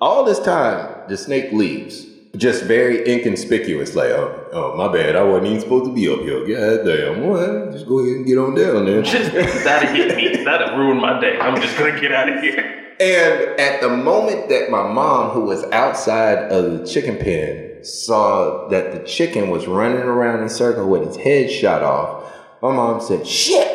All 0.00 0.24
this 0.24 0.40
time, 0.40 0.88
the 1.08 1.16
snake 1.16 1.52
leaves. 1.52 2.06
Just 2.36 2.64
very 2.64 3.08
inconspicuous. 3.08 3.94
Like, 3.94 4.10
oh, 4.10 4.48
oh, 4.52 4.76
my 4.76 4.92
bad. 4.92 5.16
I 5.16 5.22
wasn't 5.22 5.46
even 5.46 5.60
supposed 5.60 5.86
to 5.86 5.94
be 5.94 6.08
up 6.08 6.20
here. 6.20 6.40
God 6.40 6.84
damn. 6.84 7.26
Well, 7.26 7.72
just 7.72 7.86
go 7.86 8.00
ahead 8.00 8.16
and 8.16 8.26
get 8.26 8.38
on 8.38 8.54
down 8.54 8.84
there. 8.84 9.02
Just 9.16 9.32
that'd 9.64 9.94
hit 9.96 10.16
me. 10.16 10.44
That'd 10.44 10.76
ruin 10.76 11.00
my 11.00 11.20
day. 11.20 11.38
I'm 11.38 11.60
just 11.60 11.78
gonna 11.78 12.00
get 12.00 12.12
out 12.12 12.28
of 12.28 12.42
here. 12.42 12.86
And 12.98 13.60
at 13.60 13.82
the 13.82 13.90
moment 13.90 14.48
that 14.48 14.70
my 14.70 14.90
mom, 14.90 15.30
who 15.30 15.42
was 15.42 15.64
outside 15.64 16.50
of 16.50 16.78
the 16.78 16.86
chicken 16.86 17.18
pen, 17.18 17.84
saw 17.84 18.68
that 18.68 18.92
the 18.92 19.06
chicken 19.06 19.50
was 19.50 19.66
running 19.66 19.98
around 19.98 20.40
in 20.40 20.46
a 20.46 20.48
circle 20.48 20.88
with 20.88 21.02
its 21.02 21.16
head 21.16 21.50
shot 21.50 21.82
off, 21.82 22.32
my 22.62 22.72
mom 22.72 23.00
said, 23.02 23.26
shit! 23.26 23.70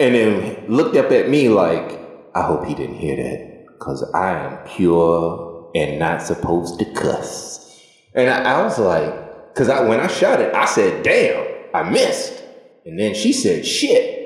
And 0.00 0.14
then 0.14 0.64
looked 0.68 0.96
up 0.96 1.10
at 1.12 1.28
me 1.28 1.50
like, 1.50 2.00
I 2.34 2.42
hope 2.42 2.64
he 2.64 2.74
didn't 2.74 2.96
hear 2.96 3.16
that, 3.16 3.66
because 3.78 4.02
I 4.14 4.32
am 4.32 4.66
pure 4.66 5.70
and 5.74 5.98
not 5.98 6.22
supposed 6.22 6.78
to 6.78 6.86
cuss. 6.94 7.61
And 8.14 8.28
I, 8.28 8.58
I 8.58 8.62
was 8.62 8.78
like, 8.78 9.52
because 9.52 9.68
I, 9.68 9.80
when 9.82 10.00
I 10.00 10.06
shot 10.06 10.40
it, 10.40 10.54
I 10.54 10.64
said, 10.64 11.02
damn, 11.02 11.46
I 11.74 11.88
missed. 11.88 12.42
And 12.84 12.98
then 12.98 13.14
she 13.14 13.32
said, 13.32 13.66
shit. 13.66 14.20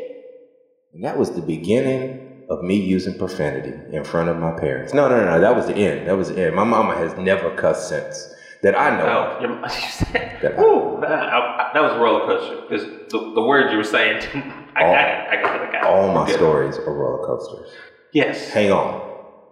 And 0.95 1.05
that 1.05 1.19
was 1.19 1.33
the 1.33 1.43
beginning 1.43 2.45
of 2.49 2.63
me 2.63 2.77
using 2.77 3.19
profanity 3.19 3.73
in 3.95 4.05
front 4.05 4.29
of 4.29 4.39
my 4.39 4.53
parents. 4.53 4.95
No, 4.95 5.09
no, 5.09 5.19
no, 5.21 5.27
no. 5.27 5.41
That 5.41 5.55
was 5.55 5.67
the 5.67 5.75
end. 5.75 6.07
That 6.09 6.17
was 6.17 6.29
the 6.29 6.47
end. 6.47 6.55
My 6.57 6.65
mama 6.65 6.95
has 6.95 7.17
never 7.17 7.55
cussed 7.57 7.89
since 7.89 8.35
that 8.63 8.79
I 8.79 8.97
know. 8.97 9.07
Oh, 9.07 9.41
you, 9.41 9.55
you 9.55 9.69
said, 9.91 10.39
that, 10.43 10.59
Ooh, 10.59 10.99
that, 11.01 11.13
I, 11.13 11.71
that 11.75 11.83
was 11.83 11.93
a 11.93 11.99
roller 11.99 12.27
coaster 12.27 12.63
because 12.63 12.87
the, 13.11 13.33
the 13.35 13.43
words 13.43 13.71
you 13.73 13.79
were 13.79 13.85
saying, 13.85 14.27
I, 14.75 14.85
all, 14.85 14.95
I, 14.95 14.99
I, 14.99 15.37
I, 15.37 15.79
I, 15.79 15.89
all 15.89 16.13
my 16.13 16.31
stories 16.31 16.79
are 16.79 16.93
roller 16.93 17.27
coasters. 17.27 17.71
Yes. 18.13 18.51
Hang 18.51 18.73
on. 18.73 19.06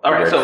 All 0.04 0.12
right, 0.12 0.28
so, 0.28 0.42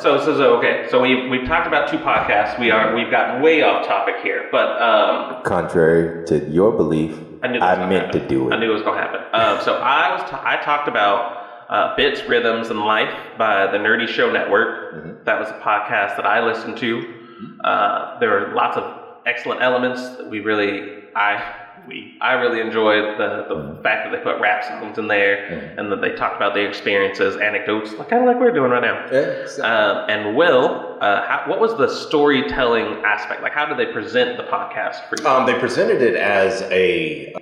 so 0.00 0.24
so 0.24 0.36
so 0.36 0.56
okay, 0.58 0.86
so 0.88 1.02
we 1.02 1.28
we've 1.28 1.44
talked 1.44 1.66
about 1.66 1.90
two 1.90 1.98
podcasts. 1.98 2.60
We 2.60 2.70
are 2.70 2.94
we've 2.94 3.10
gotten 3.10 3.42
way 3.42 3.60
off 3.62 3.84
topic 3.84 4.14
here, 4.22 4.48
but 4.52 4.80
um, 4.80 5.42
contrary 5.42 6.24
to 6.26 6.48
your 6.48 6.70
belief, 6.70 7.18
I, 7.42 7.48
knew 7.48 7.58
I 7.58 7.88
meant 7.88 8.06
happen. 8.06 8.20
to 8.20 8.28
do 8.28 8.48
it. 8.48 8.54
I 8.54 8.60
knew 8.60 8.70
it 8.70 8.74
was 8.74 8.82
going 8.82 8.98
to 8.98 9.02
happen. 9.02 9.20
Um, 9.32 9.60
so 9.64 9.74
I 9.78 10.14
was 10.14 10.30
t- 10.30 10.36
I 10.36 10.62
talked 10.62 10.86
about 10.86 11.66
uh, 11.68 11.96
Bits, 11.96 12.22
Rhythms, 12.28 12.68
and 12.70 12.78
Life 12.78 13.12
by 13.36 13.66
the 13.66 13.78
Nerdy 13.78 14.06
Show 14.06 14.30
Network. 14.30 14.94
Mm-hmm. 14.94 15.24
That 15.24 15.40
was 15.40 15.48
a 15.48 15.58
podcast 15.58 16.14
that 16.14 16.24
I 16.24 16.46
listened 16.46 16.76
to. 16.76 16.98
Mm-hmm. 16.98 17.60
Uh, 17.64 18.20
there 18.20 18.30
were 18.30 18.54
lots 18.54 18.76
of 18.76 18.84
excellent 19.26 19.60
elements 19.60 20.02
that 20.18 20.30
we 20.30 20.38
really 20.38 21.02
I 21.16 21.69
we 21.90 22.16
I 22.20 22.34
really 22.34 22.60
enjoyed 22.60 23.18
the, 23.18 23.46
the 23.48 23.54
mm-hmm. 23.54 23.82
fact 23.82 24.04
that 24.04 24.16
they 24.16 24.22
put 24.22 24.40
rap 24.40 24.64
songs 24.64 24.98
in 24.98 25.08
there 25.08 25.36
mm-hmm. 25.36 25.78
and 25.78 25.92
that 25.92 26.00
they 26.00 26.12
talked 26.12 26.36
about 26.36 26.54
their 26.54 26.68
experiences, 26.68 27.36
anecdotes, 27.36 27.92
like 27.94 28.08
kind 28.08 28.22
of 28.22 28.28
like 28.28 28.40
we're 28.40 28.52
doing 28.52 28.70
right 28.70 28.82
now. 28.82 29.06
Yeah, 29.10 29.18
exactly. 29.18 29.64
um, 29.64 30.10
and 30.10 30.36
Will, 30.36 30.98
uh, 31.00 31.26
how, 31.26 31.44
what 31.46 31.60
was 31.60 31.76
the 31.76 31.88
storytelling 31.88 33.02
aspect? 33.04 33.42
Like, 33.42 33.52
how 33.52 33.66
did 33.66 33.78
they 33.78 33.92
present 33.92 34.36
the 34.36 34.44
podcast 34.44 35.08
for 35.08 35.20
you? 35.20 35.28
Um, 35.28 35.46
they 35.46 35.58
presented 35.58 36.02
it 36.02 36.14
as 36.14 36.62
a, 36.70 37.34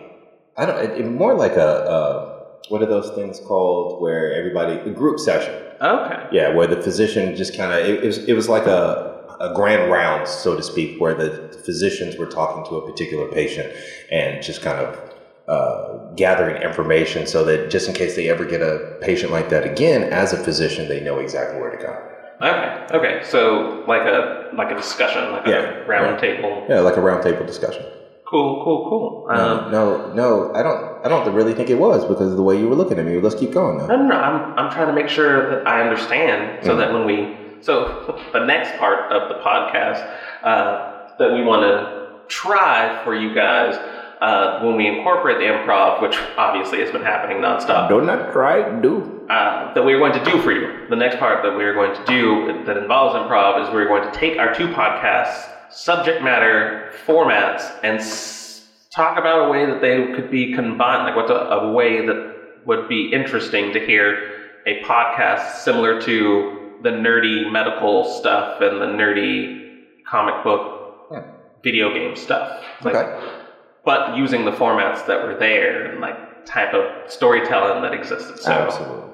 I 0.56 0.66
don't, 0.66 0.78
it, 0.78 1.06
more 1.06 1.34
like 1.34 1.52
a, 1.52 1.68
a, 1.68 2.38
what 2.70 2.82
are 2.82 2.86
those 2.86 3.10
things 3.14 3.40
called 3.40 4.02
where 4.02 4.32
everybody 4.32 4.74
a 4.90 4.92
group 4.92 5.18
session. 5.18 5.54
Okay. 5.80 6.28
Yeah, 6.32 6.54
where 6.54 6.66
the 6.66 6.82
physician 6.82 7.36
just 7.36 7.56
kind 7.56 7.72
of 7.72 7.78
it, 7.78 8.02
it 8.02 8.06
was 8.06 8.18
it 8.24 8.32
was 8.32 8.48
like 8.48 8.66
a 8.66 9.17
a 9.40 9.54
grand 9.54 9.90
rounds, 9.90 10.30
so 10.30 10.56
to 10.56 10.62
speak, 10.62 11.00
where 11.00 11.14
the 11.14 11.48
physicians 11.64 12.16
were 12.16 12.26
talking 12.26 12.64
to 12.70 12.76
a 12.76 12.90
particular 12.90 13.30
patient 13.30 13.72
and 14.10 14.42
just 14.42 14.62
kind 14.62 14.78
of 14.78 15.08
uh, 15.48 16.12
gathering 16.14 16.60
information 16.62 17.26
so 17.26 17.44
that 17.44 17.70
just 17.70 17.88
in 17.88 17.94
case 17.94 18.14
they 18.16 18.28
ever 18.28 18.44
get 18.44 18.60
a 18.60 18.98
patient 19.00 19.32
like 19.32 19.48
that 19.48 19.64
again, 19.64 20.02
as 20.02 20.32
a 20.32 20.36
physician, 20.36 20.88
they 20.88 21.00
know 21.00 21.18
exactly 21.18 21.58
where 21.60 21.70
to 21.70 21.78
go. 21.78 22.08
Okay. 22.40 22.86
Okay. 22.92 23.24
So 23.24 23.84
like 23.88 24.02
a 24.02 24.50
like 24.54 24.70
a 24.70 24.76
discussion, 24.76 25.32
like 25.32 25.46
yeah, 25.46 25.82
a 25.82 25.86
round 25.86 26.22
yeah. 26.22 26.34
table. 26.34 26.66
Yeah, 26.68 26.80
like 26.80 26.96
a 26.96 27.00
round 27.00 27.22
table 27.22 27.44
discussion. 27.44 27.84
Cool. 28.26 28.62
Cool. 28.62 28.88
Cool. 28.90 29.26
Um, 29.30 29.72
no, 29.72 30.12
no, 30.12 30.14
no. 30.14 30.54
I 30.54 30.62
don't. 30.62 31.04
I 31.04 31.08
don't 31.08 31.34
really 31.34 31.54
think 31.54 31.70
it 31.70 31.76
was 31.76 32.04
because 32.04 32.30
of 32.30 32.36
the 32.36 32.42
way 32.42 32.58
you 32.58 32.68
were 32.68 32.76
looking 32.76 32.98
at 32.98 33.06
me. 33.06 33.18
Let's 33.18 33.34
keep 33.34 33.52
going. 33.52 33.78
Now. 33.78 33.86
No, 33.86 33.96
no, 33.96 34.08
no. 34.08 34.14
I'm 34.14 34.58
I'm 34.58 34.70
trying 34.70 34.88
to 34.88 34.92
make 34.92 35.08
sure 35.08 35.50
that 35.50 35.66
I 35.66 35.80
understand 35.80 36.62
so 36.62 36.70
mm-hmm. 36.70 36.78
that 36.80 36.92
when 36.92 37.06
we 37.06 37.37
so 37.60 38.18
the 38.32 38.44
next 38.44 38.76
part 38.78 39.10
of 39.12 39.28
the 39.28 39.34
podcast 39.42 40.06
uh, 40.42 41.06
that 41.18 41.32
we 41.32 41.42
want 41.42 41.62
to 41.62 42.08
try 42.28 43.02
for 43.04 43.14
you 43.14 43.34
guys 43.34 43.74
uh, 44.20 44.60
when 44.64 44.76
we 44.76 44.86
incorporate 44.86 45.38
the 45.38 45.44
improv, 45.44 46.02
which 46.02 46.16
obviously 46.36 46.80
has 46.80 46.90
been 46.90 47.02
happening 47.02 47.38
nonstop. 47.38 47.88
Do 47.88 48.00
not 48.00 48.32
try, 48.32 48.80
do. 48.80 49.26
Uh, 49.28 49.72
that 49.74 49.84
we're 49.84 49.98
going 49.98 50.12
to 50.12 50.24
do 50.24 50.38
for 50.38 50.52
you. 50.52 50.86
The 50.88 50.96
next 50.96 51.18
part 51.18 51.42
that 51.42 51.54
we're 51.54 51.74
going 51.74 51.94
to 51.94 52.04
do 52.04 52.64
that 52.66 52.76
involves 52.76 53.14
improv 53.14 53.62
is 53.62 53.72
we're 53.72 53.86
going 53.86 54.02
to 54.02 54.18
take 54.18 54.38
our 54.38 54.54
two 54.54 54.68
podcasts, 54.68 55.48
subject 55.70 56.22
matter, 56.22 56.90
formats, 57.06 57.62
and 57.82 57.98
s- 58.00 58.62
talk 58.94 59.18
about 59.18 59.46
a 59.46 59.50
way 59.50 59.66
that 59.66 59.80
they 59.80 60.02
could 60.14 60.30
be 60.30 60.52
combined. 60.52 61.04
Like 61.04 61.14
what's 61.14 61.30
a, 61.30 61.34
a 61.34 61.72
way 61.72 62.00
that 62.06 62.16
would 62.64 62.88
be 62.88 63.10
interesting 63.12 63.72
to 63.72 63.80
hear 63.80 64.30
a 64.66 64.82
podcast 64.82 65.62
similar 65.62 66.00
to 66.02 66.57
the 66.82 66.90
nerdy 66.90 67.50
medical 67.50 68.04
stuff 68.04 68.60
and 68.60 68.80
the 68.80 68.86
nerdy 68.86 69.82
comic 70.08 70.42
book 70.44 71.08
yeah. 71.10 71.22
video 71.62 71.92
game 71.92 72.16
stuff. 72.16 72.64
Like, 72.82 72.94
okay. 72.94 73.44
But 73.84 74.16
using 74.16 74.44
the 74.44 74.52
formats 74.52 75.06
that 75.06 75.24
were 75.24 75.36
there 75.38 75.92
and 75.92 76.00
like 76.00 76.46
type 76.46 76.74
of 76.74 77.10
storytelling 77.10 77.82
that 77.82 77.94
existed. 77.94 78.38
So, 78.38 78.50
Absolutely. 78.50 79.04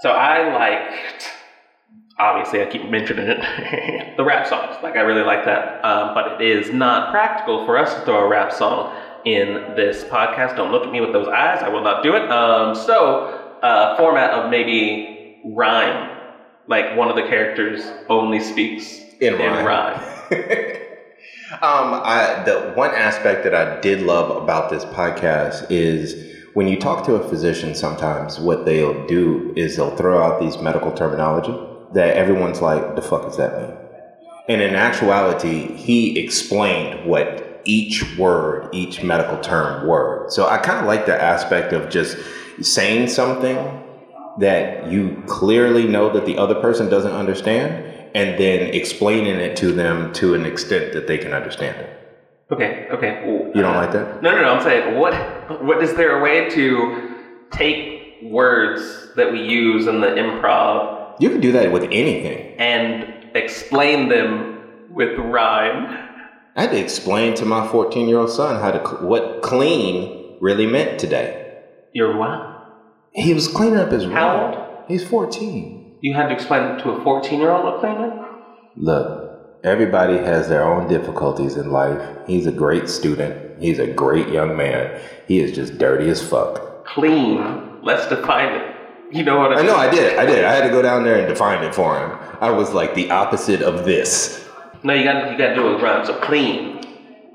So 0.00 0.10
I 0.10 0.52
liked, 0.52 1.30
obviously, 2.18 2.62
I 2.62 2.66
keep 2.66 2.88
mentioning 2.90 3.26
it, 3.28 4.16
the 4.16 4.24
rap 4.24 4.46
songs. 4.46 4.76
Like, 4.82 4.96
I 4.96 5.00
really 5.00 5.22
like 5.22 5.44
that. 5.44 5.84
Um, 5.84 6.14
but 6.14 6.40
it 6.40 6.48
is 6.48 6.72
not 6.72 7.10
practical 7.10 7.64
for 7.64 7.78
us 7.78 7.94
to 7.94 8.00
throw 8.00 8.24
a 8.24 8.28
rap 8.28 8.52
song 8.52 8.96
in 9.24 9.74
this 9.76 10.02
podcast. 10.04 10.56
Don't 10.56 10.72
look 10.72 10.84
at 10.84 10.92
me 10.92 11.00
with 11.00 11.12
those 11.12 11.28
eyes. 11.28 11.62
I 11.62 11.68
will 11.68 11.84
not 11.84 12.02
do 12.02 12.16
it. 12.16 12.28
Um, 12.30 12.74
so, 12.74 13.58
uh, 13.62 13.96
format 13.96 14.30
of 14.30 14.50
maybe 14.50 15.40
rhyme 15.44 16.11
like 16.72 16.96
one 16.96 17.10
of 17.10 17.16
the 17.16 17.22
characters 17.22 17.84
only 18.08 18.40
speaks 18.40 18.98
in, 19.20 19.34
in 19.34 19.38
rhyme. 19.38 19.66
rhyme. 19.66 20.00
um, 21.60 22.00
I, 22.02 22.42
the 22.46 22.72
one 22.74 22.92
aspect 22.92 23.44
that 23.44 23.54
I 23.54 23.78
did 23.80 24.00
love 24.00 24.42
about 24.42 24.70
this 24.70 24.82
podcast 24.86 25.70
is 25.70 26.34
when 26.54 26.68
you 26.68 26.78
talk 26.80 27.04
to 27.04 27.16
a 27.16 27.28
physician, 27.28 27.74
sometimes 27.74 28.40
what 28.40 28.64
they'll 28.64 29.06
do 29.06 29.52
is 29.54 29.76
they'll 29.76 29.94
throw 29.96 30.24
out 30.24 30.40
these 30.40 30.62
medical 30.62 30.90
terminology 30.92 31.54
that 31.92 32.16
everyone's 32.16 32.62
like, 32.62 32.96
"The 32.96 33.02
fuck 33.02 33.24
does 33.24 33.36
that 33.36 33.52
mean?" 33.60 33.76
And 34.48 34.62
in 34.62 34.74
actuality, 34.74 35.76
he 35.76 36.18
explained 36.18 37.06
what 37.06 37.60
each 37.66 38.16
word, 38.16 38.70
each 38.72 39.02
medical 39.02 39.38
term 39.40 39.86
word. 39.86 40.32
So 40.32 40.48
I 40.48 40.56
kind 40.56 40.80
of 40.80 40.86
like 40.86 41.04
the 41.04 41.22
aspect 41.22 41.74
of 41.74 41.90
just 41.90 42.16
saying 42.62 43.08
something 43.08 43.58
that 44.38 44.90
you 44.90 45.22
clearly 45.26 45.86
know 45.86 46.12
that 46.12 46.26
the 46.26 46.38
other 46.38 46.54
person 46.54 46.88
doesn't 46.88 47.12
understand 47.12 47.92
and 48.14 48.38
then 48.38 48.74
explaining 48.74 49.36
it 49.36 49.56
to 49.56 49.72
them 49.72 50.12
to 50.14 50.34
an 50.34 50.44
extent 50.44 50.92
that 50.92 51.06
they 51.06 51.18
can 51.18 51.32
understand 51.32 51.76
it. 51.78 51.98
Okay, 52.50 52.86
okay. 52.90 53.22
you 53.54 53.62
don't 53.62 53.74
uh, 53.74 53.78
like 53.78 53.92
that? 53.92 54.22
No, 54.22 54.32
no, 54.32 54.42
no. 54.42 54.54
I'm 54.54 54.62
saying, 54.62 54.98
what, 54.98 55.14
what 55.62 55.82
is 55.82 55.94
there 55.94 56.18
a 56.18 56.22
way 56.22 56.50
to 56.50 57.16
take 57.50 58.18
words 58.22 59.08
that 59.16 59.32
we 59.32 59.42
use 59.42 59.86
in 59.86 60.00
the 60.00 60.08
improv? 60.08 61.16
You 61.18 61.30
can 61.30 61.40
do 61.40 61.52
that 61.52 61.72
with 61.72 61.84
anything. 61.84 62.58
And 62.58 63.30
explain 63.34 64.08
them 64.08 64.88
with 64.90 65.18
rhyme. 65.18 66.10
I 66.54 66.62
had 66.62 66.72
to 66.72 66.78
explain 66.78 67.34
to 67.36 67.46
my 67.46 67.66
14 67.66 68.06
year 68.08 68.18
old 68.18 68.30
son 68.30 68.60
how 68.60 68.72
to 68.72 69.06
what 69.06 69.40
clean 69.40 70.36
really 70.40 70.66
meant 70.66 71.00
today. 71.00 71.62
You're 71.94 72.16
what? 72.16 72.51
He 73.14 73.34
was 73.34 73.48
cleaning 73.48 73.78
up 73.78 73.90
his 73.90 74.06
room. 74.06 74.14
How 74.14 74.46
old? 74.46 74.84
He's 74.88 75.06
14. 75.08 75.98
You 76.00 76.14
had 76.14 76.28
to 76.28 76.34
explain 76.34 76.62
it 76.62 76.82
to 76.82 76.90
a 76.90 77.04
14 77.04 77.38
year 77.38 77.50
old 77.50 77.64
what 77.64 77.80
cleaning? 77.80 78.24
Look, 78.76 79.60
everybody 79.62 80.16
has 80.18 80.48
their 80.48 80.64
own 80.64 80.88
difficulties 80.88 81.56
in 81.56 81.70
life. 81.70 82.00
He's 82.26 82.46
a 82.46 82.52
great 82.52 82.88
student. 82.88 83.62
He's 83.62 83.78
a 83.78 83.86
great 83.86 84.28
young 84.28 84.56
man. 84.56 85.00
He 85.28 85.40
is 85.40 85.54
just 85.54 85.78
dirty 85.78 86.08
as 86.08 86.26
fuck. 86.26 86.84
Clean. 86.86 87.80
Let's 87.82 88.08
define 88.08 88.54
it. 88.54 88.76
You 89.12 89.24
know 89.24 89.38
what 89.38 89.52
I 89.52 89.56
mean? 89.56 89.64
I 89.64 89.68
know 89.68 89.76
I 89.76 89.90
did. 89.90 90.18
I 90.18 90.24
did. 90.24 90.44
I 90.44 90.54
had 90.54 90.62
to 90.62 90.70
go 90.70 90.80
down 90.80 91.04
there 91.04 91.18
and 91.18 91.28
define 91.28 91.62
it 91.62 91.74
for 91.74 91.98
him. 91.98 92.18
I 92.40 92.50
was 92.50 92.72
like 92.72 92.94
the 92.94 93.10
opposite 93.10 93.60
of 93.60 93.84
this. 93.84 94.48
No, 94.82 94.94
you 94.94 95.04
gotta, 95.04 95.30
you 95.30 95.38
got 95.38 95.50
to 95.50 95.54
do 95.54 95.76
it 95.76 95.82
right. 95.82 96.06
So 96.06 96.18
clean. 96.18 96.80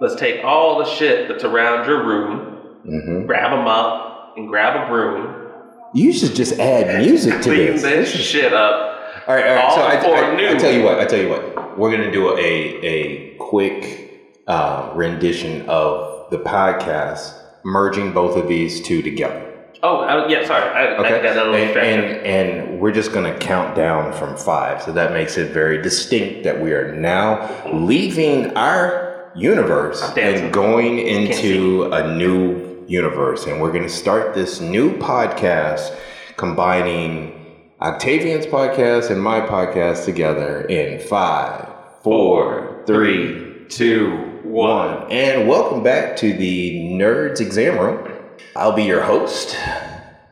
Let's 0.01 0.15
take 0.15 0.43
all 0.43 0.79
the 0.79 0.85
shit 0.85 1.27
that's 1.27 1.43
around 1.43 1.87
your 1.87 2.05
room, 2.05 2.83
mm-hmm. 2.85 3.25
grab 3.25 3.51
them 3.51 3.67
up, 3.67 4.33
and 4.35 4.47
grab 4.47 4.75
a 4.75 4.89
broom, 4.89 5.46
you 5.93 6.13
should 6.13 6.35
just 6.35 6.59
add 6.59 6.99
music 6.99 7.35
to 7.41 7.43
Clean 7.43 7.67
this. 7.73 7.81
this 7.81 8.11
shit 8.11 8.53
up. 8.53 8.95
All 9.27 9.35
right, 9.35 9.47
all 9.47 9.55
right. 9.55 9.63
All 9.63 9.75
so 9.75 9.81
I, 9.81 9.93
I, 9.93 10.51
I, 10.51 10.57
tell 10.57 10.71
you 10.71 10.83
what. 10.83 10.99
I 10.99 11.05
tell 11.05 11.19
you 11.19 11.29
what. 11.29 11.77
We're 11.77 11.91
gonna 11.91 12.11
do 12.11 12.37
a 12.37 12.41
a 12.41 13.35
quick 13.37 14.43
uh, 14.47 14.91
rendition 14.95 15.67
of 15.69 16.29
the 16.31 16.37
podcast, 16.39 17.37
merging 17.63 18.13
both 18.13 18.37
of 18.37 18.47
these 18.47 18.81
two 18.81 19.01
together. 19.01 19.43
Oh, 19.83 19.99
uh, 20.01 20.27
yeah. 20.27 20.45
Sorry, 20.45 20.63
I, 20.63 20.97
okay. 20.97 21.21
got 21.21 21.37
a 21.37 21.51
and, 21.53 21.77
and, 21.77 22.25
and 22.25 22.79
we're 22.79 22.93
just 22.93 23.13
gonna 23.13 23.37
count 23.37 23.75
down 23.75 24.13
from 24.13 24.35
five, 24.37 24.81
so 24.81 24.91
that 24.93 25.11
makes 25.11 25.37
it 25.37 25.51
very 25.51 25.81
distinct 25.81 26.43
that 26.43 26.61
we 26.61 26.71
are 26.73 26.95
now 26.95 27.69
leaving 27.71 28.55
our 28.57 29.31
universe 29.35 30.01
and 30.17 30.51
going 30.51 30.99
into 30.99 31.91
a 31.93 32.15
new 32.15 32.66
universe. 32.89 33.45
And 33.45 33.61
we're 33.61 33.71
going 33.71 33.83
to 33.83 33.89
start 33.89 34.33
this 34.33 34.61
new 34.61 34.97
podcast 34.97 35.95
combining 36.37 37.65
Octavian's 37.81 38.45
podcast 38.45 39.11
and 39.11 39.21
my 39.21 39.41
podcast 39.41 40.05
together 40.05 40.61
in 40.61 40.99
five, 40.99 41.67
four, 42.03 42.83
three, 42.87 43.65
two, 43.69 44.39
one. 44.43 45.11
And 45.11 45.47
welcome 45.47 45.83
back 45.83 46.15
to 46.17 46.33
the 46.33 46.79
Nerds 46.97 47.41
Exam 47.41 47.77
Room. 47.77 48.13
I'll 48.55 48.75
be 48.75 48.83
your 48.83 49.03
host. 49.03 49.55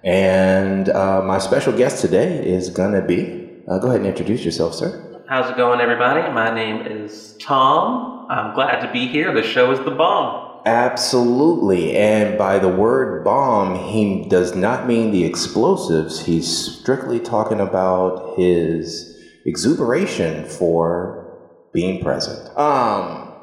And 0.03 0.89
uh, 0.89 1.22
my 1.24 1.39
special 1.39 1.76
guest 1.76 2.01
today 2.01 2.47
is 2.47 2.70
going 2.70 2.93
to 2.93 3.01
be, 3.01 3.49
uh, 3.68 3.80
go 3.80 3.88
ahead 3.88 4.01
and 4.01 4.08
introduce 4.08 4.45
yourself, 4.45 4.76
sir. 4.76 5.24
How's 5.28 5.49
it 5.49 5.58
going, 5.58 5.82
everybody? 5.82 6.32
My 6.32 6.53
name 6.53 6.86
is 6.86 7.36
Tom. 7.39 8.28
I'm 8.30 8.53
glad 8.53 8.86
to 8.86 8.91
be 8.93 9.08
here. 9.08 9.34
The 9.34 9.41
show 9.41 9.72
is 9.72 9.80
the 9.80 9.91
bomb. 9.91 10.45
Absolutely. 10.66 11.95
And 11.95 12.39
by 12.39 12.57
the 12.57 12.70
word 12.70 13.24
bomb, 13.24 13.76
he 13.76 14.26
does 14.28 14.55
not 14.55 14.88
mean 14.88 15.11
the 15.11 15.24
explosives. 15.24 16.26
He's 16.26 16.47
strictly 16.47 17.20
talking 17.20 17.59
about 17.59 18.36
his 18.36 19.16
exuberation 19.45 20.45
for 20.45 21.38
being 21.72 22.01
present. 22.01 22.57
Um, 22.57 23.34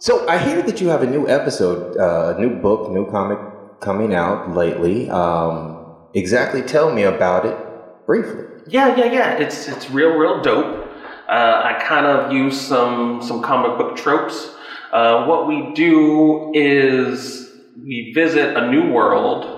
so 0.00 0.28
I 0.28 0.36
hear 0.36 0.60
that 0.62 0.80
you 0.82 0.88
have 0.88 1.02
a 1.02 1.06
new 1.06 1.26
episode, 1.26 1.96
uh, 1.96 2.34
a 2.36 2.40
new 2.40 2.60
book, 2.60 2.90
new 2.92 3.10
comic 3.10 3.38
coming 3.80 4.14
out 4.14 4.54
lately. 4.54 5.08
Um, 5.08 5.96
exactly 6.12 6.60
tell 6.60 6.92
me 6.92 7.04
about 7.04 7.46
it 7.46 7.56
briefly. 8.04 8.44
Yeah, 8.68 8.94
yeah, 8.96 9.10
yeah. 9.10 9.38
It's 9.38 9.68
it's 9.68 9.90
real, 9.90 10.10
real 10.10 10.42
dope. 10.42 10.84
Uh, 11.26 11.62
I 11.64 11.82
kind 11.82 12.06
of 12.06 12.32
use 12.32 12.60
some 12.60 13.22
some 13.22 13.40
comic 13.40 13.78
book 13.78 13.96
tropes 13.96 14.55
uh, 14.92 15.26
what 15.26 15.46
we 15.46 15.72
do 15.74 16.52
is 16.54 17.50
we 17.82 18.12
visit 18.14 18.56
a 18.56 18.70
new 18.70 18.90
world 18.90 19.56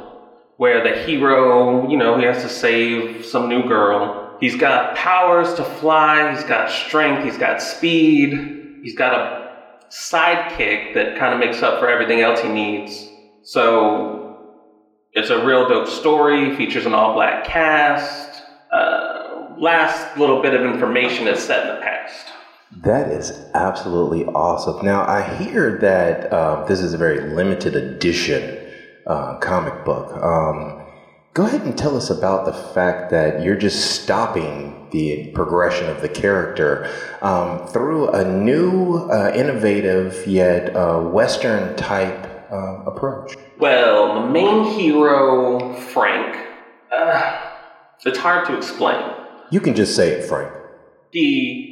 where 0.56 0.82
the 0.82 1.02
hero, 1.02 1.88
you 1.88 1.96
know, 1.96 2.18
he 2.18 2.24
has 2.24 2.42
to 2.42 2.48
save 2.48 3.24
some 3.24 3.48
new 3.48 3.62
girl. 3.68 4.36
He's 4.40 4.56
got 4.56 4.96
powers 4.96 5.54
to 5.54 5.64
fly, 5.64 6.34
he's 6.34 6.44
got 6.44 6.70
strength, 6.70 7.24
he's 7.24 7.38
got 7.38 7.62
speed, 7.62 8.80
he's 8.82 8.96
got 8.96 9.14
a 9.14 9.48
sidekick 9.90 10.94
that 10.94 11.18
kind 11.18 11.32
of 11.32 11.40
makes 11.40 11.62
up 11.62 11.80
for 11.80 11.88
everything 11.88 12.20
else 12.20 12.40
he 12.40 12.48
needs. 12.48 13.08
So 13.42 14.36
it's 15.12 15.30
a 15.30 15.44
real 15.44 15.68
dope 15.68 15.88
story, 15.88 16.56
features 16.56 16.86
an 16.86 16.94
all 16.94 17.14
black 17.14 17.44
cast. 17.44 18.42
Uh, 18.72 19.54
last 19.58 20.16
little 20.18 20.42
bit 20.42 20.54
of 20.54 20.62
information 20.62 21.26
is 21.28 21.40
set 21.40 21.66
in 21.66 21.74
the 21.76 21.80
past. 21.80 22.26
That 22.76 23.10
is 23.10 23.32
absolutely 23.54 24.24
awesome. 24.26 24.84
Now, 24.84 25.06
I 25.06 25.22
hear 25.36 25.78
that 25.78 26.32
uh, 26.32 26.64
this 26.66 26.80
is 26.80 26.92
a 26.92 26.98
very 26.98 27.20
limited 27.34 27.74
edition 27.74 28.58
uh, 29.06 29.38
comic 29.38 29.84
book. 29.84 30.12
Um, 30.22 30.82
go 31.32 31.46
ahead 31.46 31.62
and 31.62 31.76
tell 31.76 31.96
us 31.96 32.10
about 32.10 32.44
the 32.44 32.52
fact 32.52 33.10
that 33.10 33.42
you're 33.42 33.56
just 33.56 34.02
stopping 34.02 34.86
the 34.90 35.30
progression 35.34 35.88
of 35.88 36.02
the 36.02 36.08
character 36.08 36.90
um, 37.22 37.66
through 37.68 38.10
a 38.10 38.24
new, 38.24 38.96
uh, 39.10 39.32
innovative, 39.34 40.26
yet 40.26 40.74
uh, 40.76 41.00
Western 41.00 41.74
type 41.76 42.26
uh, 42.52 42.82
approach. 42.84 43.34
Well, 43.58 44.22
the 44.22 44.30
main 44.30 44.64
hero, 44.78 45.74
Frank, 45.74 46.36
uh, 46.92 47.40
it's 48.04 48.18
hard 48.18 48.46
to 48.46 48.56
explain. 48.56 49.14
You 49.50 49.60
can 49.60 49.74
just 49.74 49.96
say 49.96 50.10
it, 50.10 50.28
Frank. 50.28 50.52
The 51.12 51.67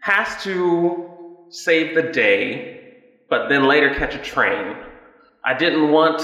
has 0.00 0.42
to 0.44 1.08
save 1.50 1.94
the 1.94 2.02
day, 2.02 2.94
but 3.28 3.48
then 3.48 3.66
later 3.66 3.94
catch 3.94 4.14
a 4.14 4.18
train. 4.18 4.76
I 5.44 5.54
didn't 5.54 5.90
want 5.90 6.20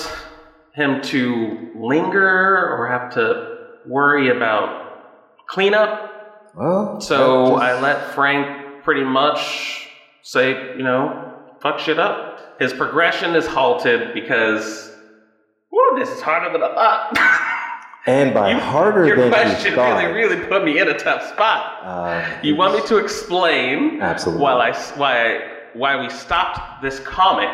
him 0.74 1.00
to 1.02 1.70
linger 1.76 2.68
or 2.74 2.88
have 2.88 3.14
to 3.14 3.56
worry 3.86 4.36
about 4.36 5.46
cleanup. 5.48 6.52
Well, 6.56 7.00
so 7.00 7.50
just... 7.50 7.62
I 7.62 7.80
let 7.80 8.14
Frank 8.14 8.84
pretty 8.84 9.04
much 9.04 9.88
say, 10.22 10.76
you 10.76 10.82
know, 10.82 11.32
fuck 11.60 11.78
shit 11.78 11.98
up. 11.98 12.60
His 12.60 12.72
progression 12.72 13.34
is 13.34 13.46
halted 13.46 14.14
because, 14.14 14.94
whoa, 15.70 15.98
this 15.98 16.08
is 16.08 16.20
harder 16.20 16.52
than 16.52 16.62
I 16.62 16.74
thought. 16.74 17.40
And 18.06 18.34
by 18.34 18.50
you, 18.52 18.58
harder 18.58 19.06
your 19.06 19.16
than 19.16 19.30
question 19.30 19.70
you 19.70 19.76
thought, 19.76 19.96
really, 19.96 20.34
really 20.36 20.46
put 20.46 20.64
me 20.64 20.78
in 20.78 20.88
a 20.88 20.98
tough 20.98 21.26
spot. 21.32 21.80
Uh, 21.82 22.38
you 22.42 22.54
want 22.54 22.74
me 22.74 22.86
to 22.88 22.98
explain 22.98 24.02
absolutely 24.02 24.42
while 24.42 24.60
I 24.60 24.72
why 24.96 25.40
why 25.72 26.00
we 26.00 26.10
stopped 26.10 26.82
this 26.82 27.00
comic? 27.00 27.48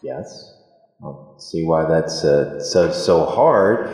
Yes. 0.00 0.54
I'll 1.02 1.34
see 1.38 1.64
why 1.64 1.84
that's 1.88 2.24
uh, 2.24 2.60
so 2.60 2.92
so 2.92 3.26
hard. 3.26 3.90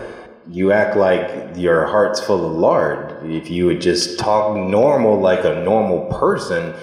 You 0.46 0.72
act 0.72 0.96
like 0.96 1.56
your 1.56 1.86
heart's 1.86 2.20
full 2.20 2.44
of 2.44 2.52
lard. 2.52 3.30
If 3.30 3.50
you 3.50 3.66
would 3.66 3.80
just 3.80 4.18
talk 4.18 4.56
normal 4.56 5.18
like 5.18 5.44
a 5.44 5.62
normal 5.62 6.06
person, 6.18 6.74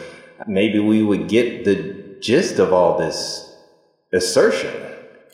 maybe 0.47 0.79
we 0.79 1.03
would 1.03 1.27
get 1.27 1.63
the 1.63 2.17
gist 2.21 2.57
of 2.57 2.73
all 2.73 2.97
this 2.97 3.55
assertion. 4.13 4.73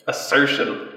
Assertion. 0.06 0.91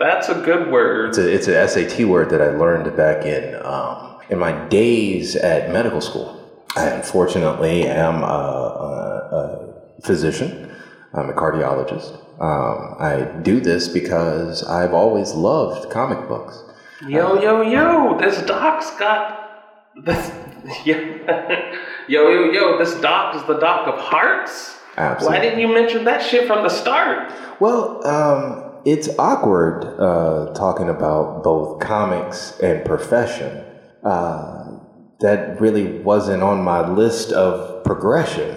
That's 0.00 0.30
a 0.30 0.34
good 0.34 0.72
word. 0.72 1.10
It's 1.10 1.18
a, 1.18 1.34
it's 1.34 1.46
an 1.46 1.68
SAT 1.68 2.08
word 2.08 2.30
that 2.30 2.40
I 2.40 2.48
learned 2.48 2.96
back 2.96 3.26
in 3.26 3.54
um, 3.66 4.18
in 4.30 4.38
my 4.38 4.52
days 4.68 5.36
at 5.36 5.70
medical 5.70 6.00
school. 6.00 6.38
I 6.74 6.86
unfortunately 6.86 7.86
am 7.86 8.22
a, 8.22 8.26
a, 8.26 9.36
a 9.36 10.02
physician. 10.02 10.74
I'm 11.12 11.28
a 11.28 11.34
cardiologist. 11.34 12.14
Um, 12.40 12.96
I 12.98 13.24
do 13.42 13.60
this 13.60 13.88
because 13.88 14.64
I've 14.64 14.94
always 14.94 15.32
loved 15.34 15.90
comic 15.90 16.26
books. 16.26 16.62
Yo, 17.06 17.38
yo, 17.38 17.60
yo! 17.60 18.18
This 18.18 18.40
doc's 18.46 18.90
got 18.92 19.92
this. 20.02 20.32
yo, 20.86 22.30
yo, 22.30 22.50
yo! 22.50 22.78
This 22.78 22.98
doc 23.02 23.36
is 23.36 23.42
the 23.44 23.58
doc 23.58 23.86
of 23.86 24.00
hearts. 24.00 24.78
Absolutely. 24.96 25.38
Why 25.38 25.44
didn't 25.44 25.60
you 25.60 25.68
mention 25.68 26.04
that 26.04 26.22
shit 26.22 26.46
from 26.46 26.62
the 26.62 26.70
start? 26.70 27.30
Well, 27.60 28.06
um, 28.06 28.69
it's 28.84 29.08
awkward 29.18 29.84
uh, 29.84 30.52
talking 30.54 30.88
about 30.88 31.42
both 31.42 31.80
comics 31.80 32.58
and 32.60 32.84
profession. 32.84 33.64
Uh, 34.02 34.78
that 35.20 35.60
really 35.60 35.98
wasn't 35.98 36.42
on 36.42 36.62
my 36.64 36.88
list 36.88 37.32
of 37.32 37.84
progression. 37.84 38.50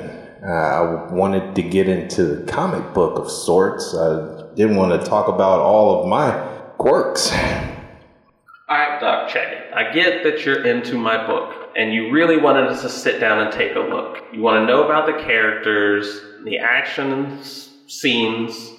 Uh, 0.45 0.51
I 0.51 1.13
wanted 1.13 1.55
to 1.55 1.61
get 1.61 1.87
into 1.89 2.23
the 2.23 2.51
comic 2.51 2.93
book 2.93 3.19
of 3.19 3.29
sorts. 3.29 3.93
I 3.93 4.43
didn't 4.55 4.75
want 4.75 4.99
to 4.99 5.07
talk 5.09 5.27
about 5.27 5.59
all 5.59 6.01
of 6.01 6.07
my 6.07 6.31
quirks. 6.77 7.31
All 7.31 8.77
right, 8.77 8.99
Doc, 8.99 9.29
check 9.29 9.51
it. 9.51 9.73
I 9.73 9.93
get 9.93 10.23
that 10.23 10.45
you're 10.45 10.65
into 10.65 10.97
my 10.97 11.27
book, 11.27 11.53
and 11.77 11.93
you 11.93 12.11
really 12.11 12.37
wanted 12.37 12.65
us 12.67 12.81
to 12.81 12.89
sit 12.89 13.19
down 13.19 13.39
and 13.39 13.51
take 13.51 13.75
a 13.75 13.79
look. 13.79 14.17
You 14.31 14.41
want 14.41 14.61
to 14.61 14.65
know 14.65 14.83
about 14.85 15.05
the 15.05 15.23
characters, 15.23 16.21
the 16.45 16.57
action 16.59 17.39
scenes, 17.87 18.72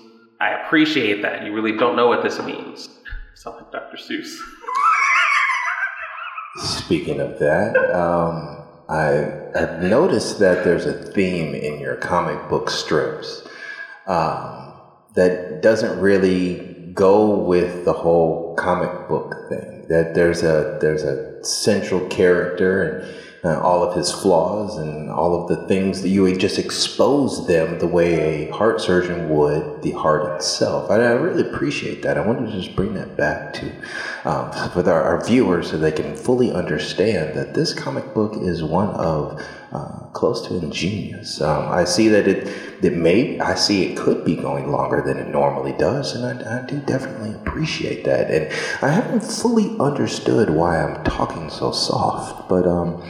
I 0.44 0.62
appreciate 0.62 1.22
that. 1.22 1.46
You 1.46 1.54
really 1.54 1.74
don't 1.74 1.96
know 1.96 2.06
what 2.06 2.22
this 2.22 2.38
means. 2.42 2.90
Sound 3.34 3.56
like 3.56 3.72
Dr. 3.72 3.96
Seuss. 3.96 4.36
Speaking 6.56 7.18
of 7.18 7.38
that, 7.38 7.74
um, 7.94 8.62
I, 8.90 9.58
have 9.58 9.82
noticed 9.82 10.40
that 10.40 10.62
there's 10.62 10.84
a 10.84 10.92
theme 10.92 11.54
in 11.54 11.80
your 11.80 11.96
comic 11.96 12.50
book 12.50 12.68
strips 12.68 13.48
um, 14.06 14.74
that 15.14 15.62
doesn't 15.62 15.98
really 15.98 16.90
go 16.92 17.38
with 17.38 17.86
the 17.86 17.94
whole 17.94 18.54
comic 18.56 19.08
book 19.08 19.34
thing. 19.48 19.86
That 19.88 20.14
there's 20.14 20.42
a 20.42 20.76
there's 20.78 21.04
a 21.04 21.42
central 21.42 22.06
character 22.08 22.82
and 22.82 23.14
uh, 23.44 23.60
all 23.60 23.82
of 23.82 23.94
his 23.94 24.10
flaws 24.10 24.78
and 24.78 25.10
all 25.10 25.42
of 25.42 25.48
the 25.48 25.66
things 25.66 26.00
that 26.00 26.08
you 26.08 26.22
would 26.22 26.40
just 26.40 26.58
expose 26.58 27.46
them 27.46 27.78
the 27.78 27.86
way 27.86 28.48
a 28.48 28.52
heart 28.52 28.80
surgeon 28.80 29.28
would 29.28 29.82
the 29.82 29.92
heart 29.92 30.34
itself. 30.34 30.90
And 30.90 31.02
I 31.02 31.10
really 31.10 31.46
appreciate 31.48 32.02
that. 32.02 32.16
I 32.16 32.26
wanted 32.26 32.46
to 32.46 32.52
just 32.52 32.74
bring 32.74 32.94
that 32.94 33.16
back 33.16 33.52
to 33.54 33.70
um, 34.24 34.50
with 34.74 34.88
our, 34.88 35.02
our, 35.02 35.24
viewers 35.24 35.70
so 35.70 35.78
they 35.78 35.92
can 35.92 36.16
fully 36.16 36.52
understand 36.52 37.36
that 37.36 37.54
this 37.54 37.74
comic 37.74 38.14
book 38.14 38.32
is 38.36 38.62
one 38.62 38.88
of 38.90 39.42
uh, 39.72 39.98
close 40.12 40.46
to 40.48 40.56
ingenious. 40.56 41.40
Um, 41.40 41.70
I 41.70 41.84
see 41.84 42.08
that 42.08 42.26
it 42.26 42.48
it 42.82 42.94
may 42.94 43.38
I 43.40 43.54
see 43.54 43.84
it 43.84 43.98
could 43.98 44.24
be 44.24 44.36
going 44.36 44.70
longer 44.70 45.02
than 45.02 45.18
it 45.18 45.28
normally 45.28 45.72
does, 45.72 46.14
and 46.14 46.42
I, 46.42 46.62
I 46.62 46.66
do 46.66 46.78
definitely 46.80 47.34
appreciate 47.34 48.04
that. 48.04 48.30
And 48.30 48.52
I 48.82 48.88
haven't 48.88 49.20
fully 49.20 49.76
understood 49.78 50.50
why 50.50 50.82
I'm 50.82 51.02
talking 51.04 51.50
so 51.50 51.72
soft, 51.72 52.48
but 52.48 52.66
um, 52.66 53.02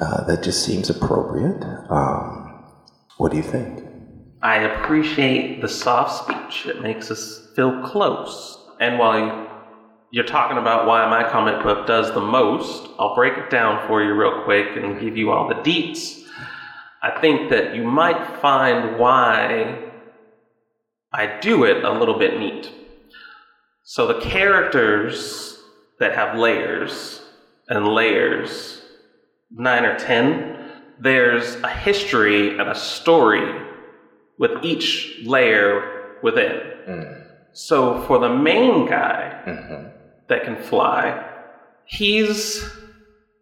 uh, 0.00 0.24
that 0.24 0.42
just 0.42 0.64
seems 0.64 0.90
appropriate. 0.90 1.64
Um, 1.90 2.64
what 3.16 3.30
do 3.30 3.36
you 3.36 3.42
think? 3.42 3.84
I 4.42 4.58
appreciate 4.58 5.60
the 5.60 5.68
soft 5.68 6.24
speech. 6.24 6.66
It 6.66 6.80
makes 6.80 7.10
us 7.10 7.48
feel 7.56 7.82
close. 7.82 8.56
And 8.80 8.98
while 8.98 9.48
you're 10.12 10.24
talking 10.24 10.58
about 10.58 10.86
why 10.86 11.08
my 11.10 11.28
comic 11.28 11.62
book 11.62 11.86
does 11.86 12.12
the 12.12 12.20
most, 12.20 12.88
I'll 12.98 13.16
break 13.16 13.36
it 13.36 13.50
down 13.50 13.86
for 13.88 14.02
you 14.02 14.14
real 14.14 14.44
quick 14.44 14.76
and 14.76 15.00
give 15.00 15.16
you 15.16 15.32
all 15.32 15.48
the 15.48 15.56
deets. 15.56 16.22
I 17.02 17.20
think 17.20 17.50
that 17.50 17.74
you 17.74 17.82
might 17.82 18.40
find 18.40 18.98
why 18.98 19.90
I 21.12 21.38
do 21.40 21.64
it 21.64 21.84
a 21.84 21.90
little 21.90 22.18
bit 22.18 22.38
neat. 22.38 22.70
So 23.82 24.06
the 24.06 24.20
characters 24.20 25.58
that 25.98 26.14
have 26.14 26.38
layers 26.38 27.22
and 27.68 27.88
layers 27.88 28.77
nine 29.50 29.84
or 29.84 29.98
ten, 29.98 30.72
there's 31.00 31.56
a 31.56 31.68
history 31.68 32.58
and 32.58 32.68
a 32.68 32.74
story 32.74 33.66
with 34.38 34.64
each 34.64 35.20
layer 35.24 36.16
within. 36.22 36.60
Mm. 36.88 37.26
So 37.52 38.02
for 38.06 38.18
the 38.18 38.28
main 38.28 38.86
guy 38.86 39.42
mm-hmm. 39.46 39.88
that 40.28 40.44
can 40.44 40.56
fly, 40.56 41.24
he's 41.84 42.68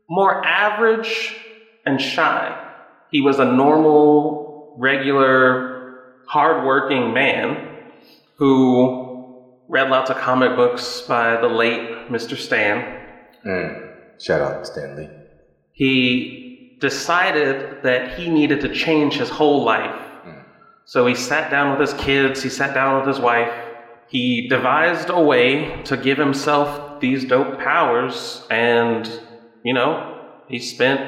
more 0.08 0.44
average 0.46 1.36
and 1.84 2.00
shy. 2.00 2.62
He 3.10 3.20
was 3.20 3.38
a 3.38 3.44
normal, 3.44 4.74
regular, 4.78 6.16
hardworking 6.26 7.12
man. 7.12 7.72
who 8.36 9.06
read 9.68 9.90
lots 9.90 10.10
of 10.10 10.16
comic 10.18 10.54
books 10.56 11.00
by 11.02 11.40
the 11.40 11.48
late 11.48 12.08
Mr. 12.08 12.36
Stan. 12.36 13.00
Mm. 13.44 13.92
Shout 14.20 14.40
out 14.40 14.64
to 14.64 14.70
Stan 14.70 14.96
Lee. 14.96 15.08
He 15.76 16.78
decided 16.80 17.82
that 17.82 18.18
he 18.18 18.30
needed 18.30 18.62
to 18.62 18.74
change 18.74 19.18
his 19.18 19.28
whole 19.28 19.62
life. 19.62 20.00
Mm. 20.26 20.42
So 20.86 21.06
he 21.06 21.14
sat 21.14 21.50
down 21.50 21.70
with 21.70 21.86
his 21.86 22.00
kids, 22.02 22.42
he 22.42 22.48
sat 22.48 22.72
down 22.72 22.98
with 22.98 23.06
his 23.06 23.20
wife, 23.20 23.52
he 24.08 24.48
devised 24.48 25.10
a 25.10 25.20
way 25.20 25.82
to 25.82 25.98
give 25.98 26.16
himself 26.16 26.98
these 26.98 27.26
dope 27.26 27.58
powers, 27.58 28.46
and, 28.48 29.20
you 29.62 29.74
know, 29.74 30.22
he 30.48 30.60
spent, 30.60 31.00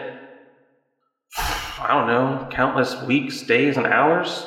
I 1.39 1.87
don't 1.89 2.07
know, 2.07 2.47
countless 2.51 3.01
weeks, 3.05 3.41
days, 3.43 3.79
and 3.79 3.87
hours. 3.87 4.47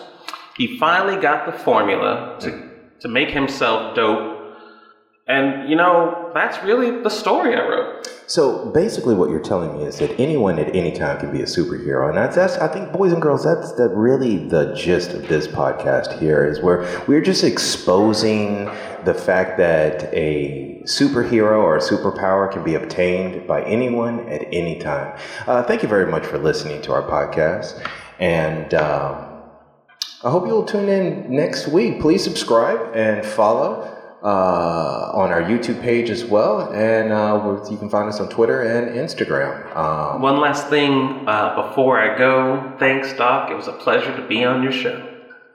He 0.55 0.78
finally 0.78 1.19
got 1.19 1.51
the 1.51 1.57
formula 1.57 2.38
to, 2.41 2.69
to 2.99 3.07
make 3.07 3.30
himself 3.30 3.95
dope. 3.95 4.38
And, 5.28 5.67
you 5.67 5.76
know, 5.76 6.20
that's 6.34 6.64
really 6.64 7.02
the 7.02 7.10
story 7.10 7.56
I 7.56 7.68
wrote. 7.68 8.10
So 8.28 8.70
basically, 8.72 9.14
what 9.14 9.30
you're 9.30 9.42
telling 9.42 9.78
me 9.78 9.84
is 9.84 10.00
that 10.00 10.18
anyone 10.20 10.58
at 10.58 10.74
any 10.74 10.94
time 10.94 11.20
can 11.20 11.32
be 11.34 11.42
a 11.42 11.46
superhero, 11.46 12.08
and 12.08 12.18
that's, 12.18 12.36
that's 12.36 12.58
I 12.58 12.68
think, 12.68 12.94
boys 12.94 13.12
and 13.12 13.22
girls, 13.22 13.44
that's 13.44 13.74
that 13.74 13.90
really 13.90 14.48
the 14.48 14.74
gist 14.74 15.12
of 15.12 15.28
this 15.28 15.48
podcast 15.48 16.18
here 16.18 16.46
is 16.46 16.62
where 16.62 17.04
we're 17.08 17.22
just 17.22 17.44
exposing 17.44 18.66
the 19.04 19.14
fact 19.14 19.58
that 19.58 20.14
a 20.14 20.82
superhero 20.86 21.62
or 21.62 21.76
a 21.76 21.82
superpower 21.82 22.50
can 22.50 22.64
be 22.64 22.76
obtained 22.76 23.48
by 23.48 23.64
anyone 23.64 24.28
at 24.30 24.44
any 24.54 24.80
time. 24.80 25.20
Uh, 25.46 25.64
thank 25.64 25.84
you 25.84 25.90
very 25.90 26.10
much 26.10 26.26
for 26.26 26.38
listening 26.38 26.82
to 26.84 26.94
our 26.94 27.04
podcast, 27.04 27.86
and. 28.20 28.74
Um, 28.74 29.28
I 30.24 30.30
hope 30.30 30.46
you'll 30.46 30.66
tune 30.66 30.88
in 30.88 31.36
next 31.36 31.68
week. 31.68 32.00
Please 32.00 32.24
subscribe 32.24 32.96
and 32.96 33.26
follow 33.26 33.91
uh, 34.24 35.11
on 35.13 35.32
our 35.32 35.41
YouTube 35.41 35.82
page 35.82 36.09
as 36.09 36.24
well, 36.24 36.72
and 36.74 37.11
uh, 37.11 37.63
you 37.69 37.78
can 37.78 37.89
find 37.89 38.07
us 38.07 38.19
on 38.19 38.30
Twitter 38.30 38.61
and 38.61 38.95
Instagram. 38.95 39.76
Um, 39.76 40.22
One 40.22 40.39
last 40.39 40.67
thing 40.69 41.28
uh, 41.28 41.67
before 41.67 41.99
I 41.99 42.17
go, 42.17 42.74
thanks, 42.78 43.13
Doc. 43.13 43.49
It 43.49 43.55
was 43.55 43.67
a 43.67 43.74
pleasure 43.74 44.15
to 44.15 44.28
be 44.28 44.43
on 44.43 44.61
your 44.61 44.72
show. 44.72 45.07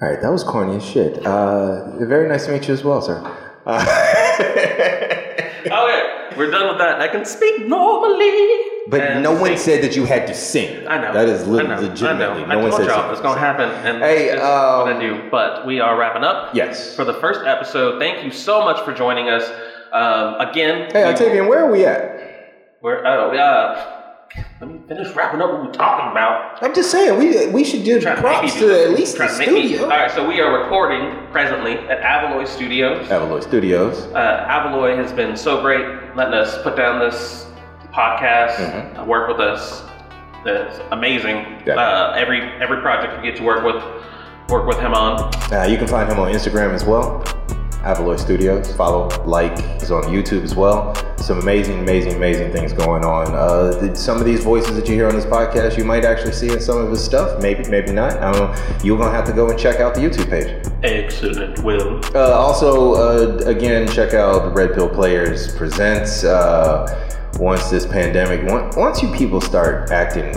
All 0.03 0.09
right, 0.11 0.21
that 0.21 0.31
was 0.31 0.45
corny 0.45 0.77
as 0.77 0.85
shit. 0.85 1.25
Uh, 1.25 1.97
very 2.05 2.29
nice 2.29 2.47
to 2.47 2.53
meet 2.53 2.69
you 2.69 2.75
as 2.75 2.85
well, 2.85 3.01
sir. 3.01 3.19
Uh, 3.65 3.81
okay, 4.41 6.37
we're 6.37 6.51
done 6.51 6.69
with 6.69 6.79
that. 6.79 7.01
I 7.01 7.09
can 7.09 7.25
speak 7.25 7.67
normally. 7.67 8.76
But 8.89 9.21
no 9.21 9.33
one 9.33 9.57
said 9.57 9.83
that 9.83 9.97
you 9.97 10.05
had 10.05 10.27
to 10.29 10.35
sing. 10.35 10.87
I 10.87 11.01
know. 11.01 11.13
That 11.13 11.29
is 11.29 11.47
li- 11.47 11.65
I 11.65 11.67
know, 11.67 11.81
legitimately. 11.81 12.45
I 12.45 12.55
know. 12.55 12.61
No 12.61 12.67
I 12.67 12.71
told 12.71 12.89
y'all 12.89 13.11
it's 13.11 13.21
going 13.21 13.35
to 13.35 13.41
happen, 13.41 13.69
and 13.85 13.99
hey, 14.03 14.31
um, 14.31 14.87
what 14.87 14.97
I 14.97 15.01
do. 15.01 15.29
But 15.31 15.67
we 15.67 15.81
are 15.81 15.99
wrapping 15.99 16.23
up. 16.23 16.55
Yes. 16.55 16.95
For 16.95 17.05
the 17.05 17.15
first 17.15 17.41
episode, 17.45 17.99
thank 17.99 18.25
you 18.25 18.31
so 18.31 18.65
much 18.65 18.85
for 18.85 18.93
joining 18.95 19.29
us. 19.29 19.49
Um, 19.93 20.35
again. 20.41 20.91
Hey, 20.91 21.05
Octavian, 21.05 21.49
where 21.49 21.65
are 21.65 21.71
we 21.71 21.87
at? 21.87 22.77
Where? 22.81 23.07
Oh, 23.07 23.31
uh, 23.35 23.97
let 24.61 24.71
me 24.71 24.81
finish 24.89 25.15
wrapping 25.15 25.41
up 25.41 25.51
what 25.53 25.63
we're 25.63 25.73
talking 25.73 26.11
about. 26.11 26.63
I'm 26.63 26.75
just 26.75 26.91
saying 26.91 27.19
we 27.19 27.47
we 27.49 27.65
should 27.65 27.85
do 27.85 28.01
props 28.01 28.55
to, 28.55 28.61
to 28.61 28.85
at 28.85 28.91
least 28.91 29.17
the 29.17 29.29
studio. 29.29 29.85
All 29.85 29.89
right, 29.89 30.11
so 30.11 30.27
we 30.27 30.41
are 30.41 30.63
recording 30.63 31.27
presently 31.31 31.75
at 31.75 32.01
Avaloy 32.01 32.47
Studios. 32.47 33.07
Avaloy 33.09 33.43
Studios. 33.43 34.05
Uh, 34.07 34.47
Avaloy 34.49 34.97
has 34.97 35.13
been 35.13 35.37
so 35.37 35.63
great 35.63 35.87
letting 36.17 36.35
us 36.35 36.61
put 36.63 36.77
down 36.77 36.99
this 36.99 37.47
podcast, 37.97 38.57
mm-hmm. 38.57 39.07
work 39.09 39.27
with 39.27 39.41
us. 39.41 39.83
It's 40.45 40.79
amazing. 40.93 41.63
Yeah. 41.67 41.77
Uh, 41.77 42.13
every 42.15 42.43
every 42.61 42.83
project 42.83 43.17
we 43.17 43.27
get 43.27 43.37
to 43.39 43.43
work 43.43 43.65
with, 43.65 43.83
work 44.51 44.67
with 44.67 44.79
him 44.79 44.93
on. 44.93 45.35
Uh, 45.51 45.67
you 45.69 45.79
can 45.79 45.89
find 45.89 46.13
him 46.13 46.19
on 46.19 46.31
Instagram 46.31 46.75
as 46.75 46.85
well. 46.85 47.25
Avaloy 47.87 48.19
Studios. 48.19 48.75
Follow, 48.75 49.09
like. 49.25 49.57
He's 49.81 49.91
on 49.91 50.03
YouTube 50.05 50.43
as 50.43 50.55
well. 50.55 50.95
Some 51.17 51.39
amazing, 51.39 51.79
amazing, 51.79 52.15
amazing 52.15 52.53
things 52.53 52.73
going 52.73 53.05
on. 53.05 53.33
Uh, 53.33 53.95
some 53.95 54.19
of 54.19 54.25
these 54.25 54.43
voices 54.43 54.77
that 54.77 54.89
you 54.89 54.95
hear 54.95 55.09
on 55.09 55.15
this 55.15 55.25
podcast, 55.25 55.79
you 55.79 55.85
might 55.85 56.05
actually 56.05 56.33
see 56.33 56.53
in 56.53 56.61
some 56.61 56.79
of 56.79 56.91
his 56.91 57.03
stuff. 57.03 57.41
Maybe, 57.41 57.69
maybe 57.71 57.93
not. 57.93 58.19
I 58.19 58.33
don't 58.33 58.41
know. 58.41 58.79
You're 58.85 58.99
gonna 58.99 59.13
have 59.13 59.25
to 59.27 59.33
go 59.33 59.49
and 59.49 59.59
check 59.59 59.81
out 59.81 59.95
the 59.95 60.01
YouTube 60.01 60.29
page. 60.29 60.67
Excellent. 60.83 61.63
Will. 61.63 62.01
Uh, 62.15 62.33
also, 62.33 62.95
uh, 62.95 63.39
again, 63.47 63.89
check 63.89 64.13
out 64.13 64.55
Red 64.55 64.75
Pill 64.75 64.89
Players 64.89 65.57
presents. 65.57 66.25
Uh, 66.25 67.16
once 67.39 67.71
this 67.71 67.87
pandemic, 67.87 68.43
once 68.77 69.03
you 69.03 69.13
people 69.13 69.41
start 69.41 69.91
acting 69.91 70.33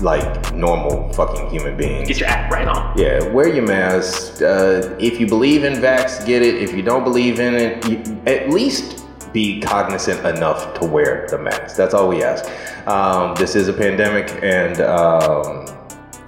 like 0.00 0.54
normal 0.54 1.12
fucking 1.12 1.48
human 1.50 1.76
beings. 1.76 2.08
Get 2.08 2.20
your 2.20 2.28
act 2.28 2.52
right 2.52 2.66
on. 2.66 2.96
Yeah, 2.98 3.26
wear 3.28 3.48
your 3.48 3.66
mask. 3.66 4.42
Uh, 4.42 4.94
if 4.98 5.20
you 5.20 5.26
believe 5.26 5.64
in 5.64 5.74
vax, 5.74 6.24
get 6.26 6.42
it. 6.42 6.56
If 6.56 6.74
you 6.74 6.82
don't 6.82 7.04
believe 7.04 7.40
in 7.40 7.54
it, 7.54 7.88
you, 7.88 8.20
at 8.26 8.50
least 8.50 9.04
be 9.32 9.60
cognizant 9.60 10.24
enough 10.24 10.78
to 10.78 10.86
wear 10.86 11.26
the 11.28 11.38
mask. 11.38 11.76
That's 11.76 11.94
all 11.94 12.08
we 12.08 12.22
ask. 12.22 12.44
Um, 12.86 13.34
this 13.34 13.56
is 13.56 13.68
a 13.68 13.72
pandemic, 13.72 14.30
and 14.42 14.80
um, 14.80 15.66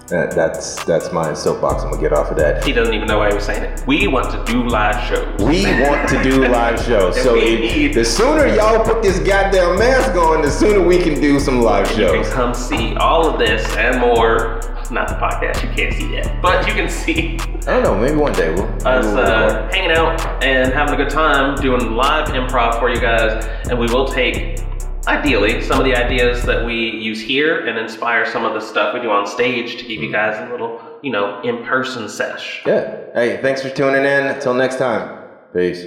that, 0.09 0.30
that's 0.30 0.84
that's 0.84 1.12
my 1.12 1.34
soapbox. 1.34 1.82
I'm 1.82 1.90
gonna 1.90 2.00
get 2.00 2.12
off 2.12 2.30
of 2.30 2.36
that. 2.36 2.64
He 2.64 2.72
doesn't 2.72 2.94
even 2.94 3.09
know 3.09 3.18
why 3.18 3.30
he 3.30 3.34
was 3.34 3.44
saying 3.44 3.64
it. 3.64 3.84
We 3.86 4.07
want 4.07 4.30
to 4.30 4.52
do 4.52 4.62
live 4.64 5.02
shows. 5.09 5.42
We 5.42 5.64
want 5.82 6.09
to 6.11 6.22
do 6.22 6.46
live 6.46 6.80
shows. 6.80 7.20
so 7.22 7.34
if, 7.36 7.94
the 7.94 8.04
sooner 8.04 8.46
y'all 8.46 8.84
put 8.84 9.02
this 9.02 9.18
goddamn 9.18 9.78
mask 9.78 10.14
on, 10.14 10.42
the 10.42 10.50
sooner 10.50 10.80
we 10.80 10.98
can 10.98 11.20
do 11.20 11.40
some 11.40 11.61
live 11.61 11.88
shows. 11.88 11.98
You 11.98 12.22
can 12.22 12.32
come 12.32 12.54
see 12.54 12.94
all 12.94 13.28
of 13.28 13.38
this 13.38 13.64
and 13.76 14.00
more. 14.00 14.61
Not 14.88 15.09
the 15.09 15.14
podcast, 15.14 15.64
you 15.64 15.74
can't 15.74 15.92
see 15.92 16.07
that, 16.14 16.40
but 16.40 16.64
you 16.68 16.72
can 16.72 16.88
see. 16.88 17.36
I 17.66 17.80
don't 17.80 17.82
know. 17.82 17.98
Maybe 17.98 18.14
one 18.14 18.32
day 18.34 18.54
we'll 18.54 18.66
us 18.86 19.04
we'll 19.04 19.18
uh, 19.18 19.68
hanging 19.72 19.90
out 19.90 20.20
and 20.44 20.72
having 20.72 20.94
a 20.94 20.96
good 20.96 21.11
time 21.11 21.57
doing 21.57 21.96
live 21.96 22.28
improv 22.28 22.78
for 22.78 22.88
you 22.88 23.00
guys, 23.00 23.44
and 23.68 23.76
we 23.76 23.86
will 23.86 24.07
take 24.07 24.61
ideally 25.07 25.62
some 25.62 25.78
of 25.78 25.84
the 25.84 25.94
ideas 25.94 26.42
that 26.44 26.64
we 26.64 26.90
use 26.90 27.20
here 27.20 27.66
and 27.66 27.78
inspire 27.78 28.26
some 28.26 28.44
of 28.44 28.54
the 28.54 28.61
stuff 28.61 28.94
we 28.94 29.00
do 29.00 29.11
on 29.11 29.26
stage 29.26 29.76
to 29.76 29.82
give 29.82 30.02
you 30.02 30.09
mm. 30.09 30.12
guys 30.12 30.48
a 30.48 30.50
little, 30.50 30.80
you 31.02 31.11
know, 31.11 31.40
in-person 31.42 32.09
sesh. 32.09 32.62
Yeah. 32.66 32.98
Hey, 33.14 33.40
thanks 33.40 33.62
for 33.62 33.70
tuning 33.70 34.04
in. 34.04 34.26
Until 34.26 34.54
next 34.54 34.76
time. 34.76 35.28
Peace. 35.52 35.84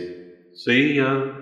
See 0.55 0.93
ya. 0.93 1.38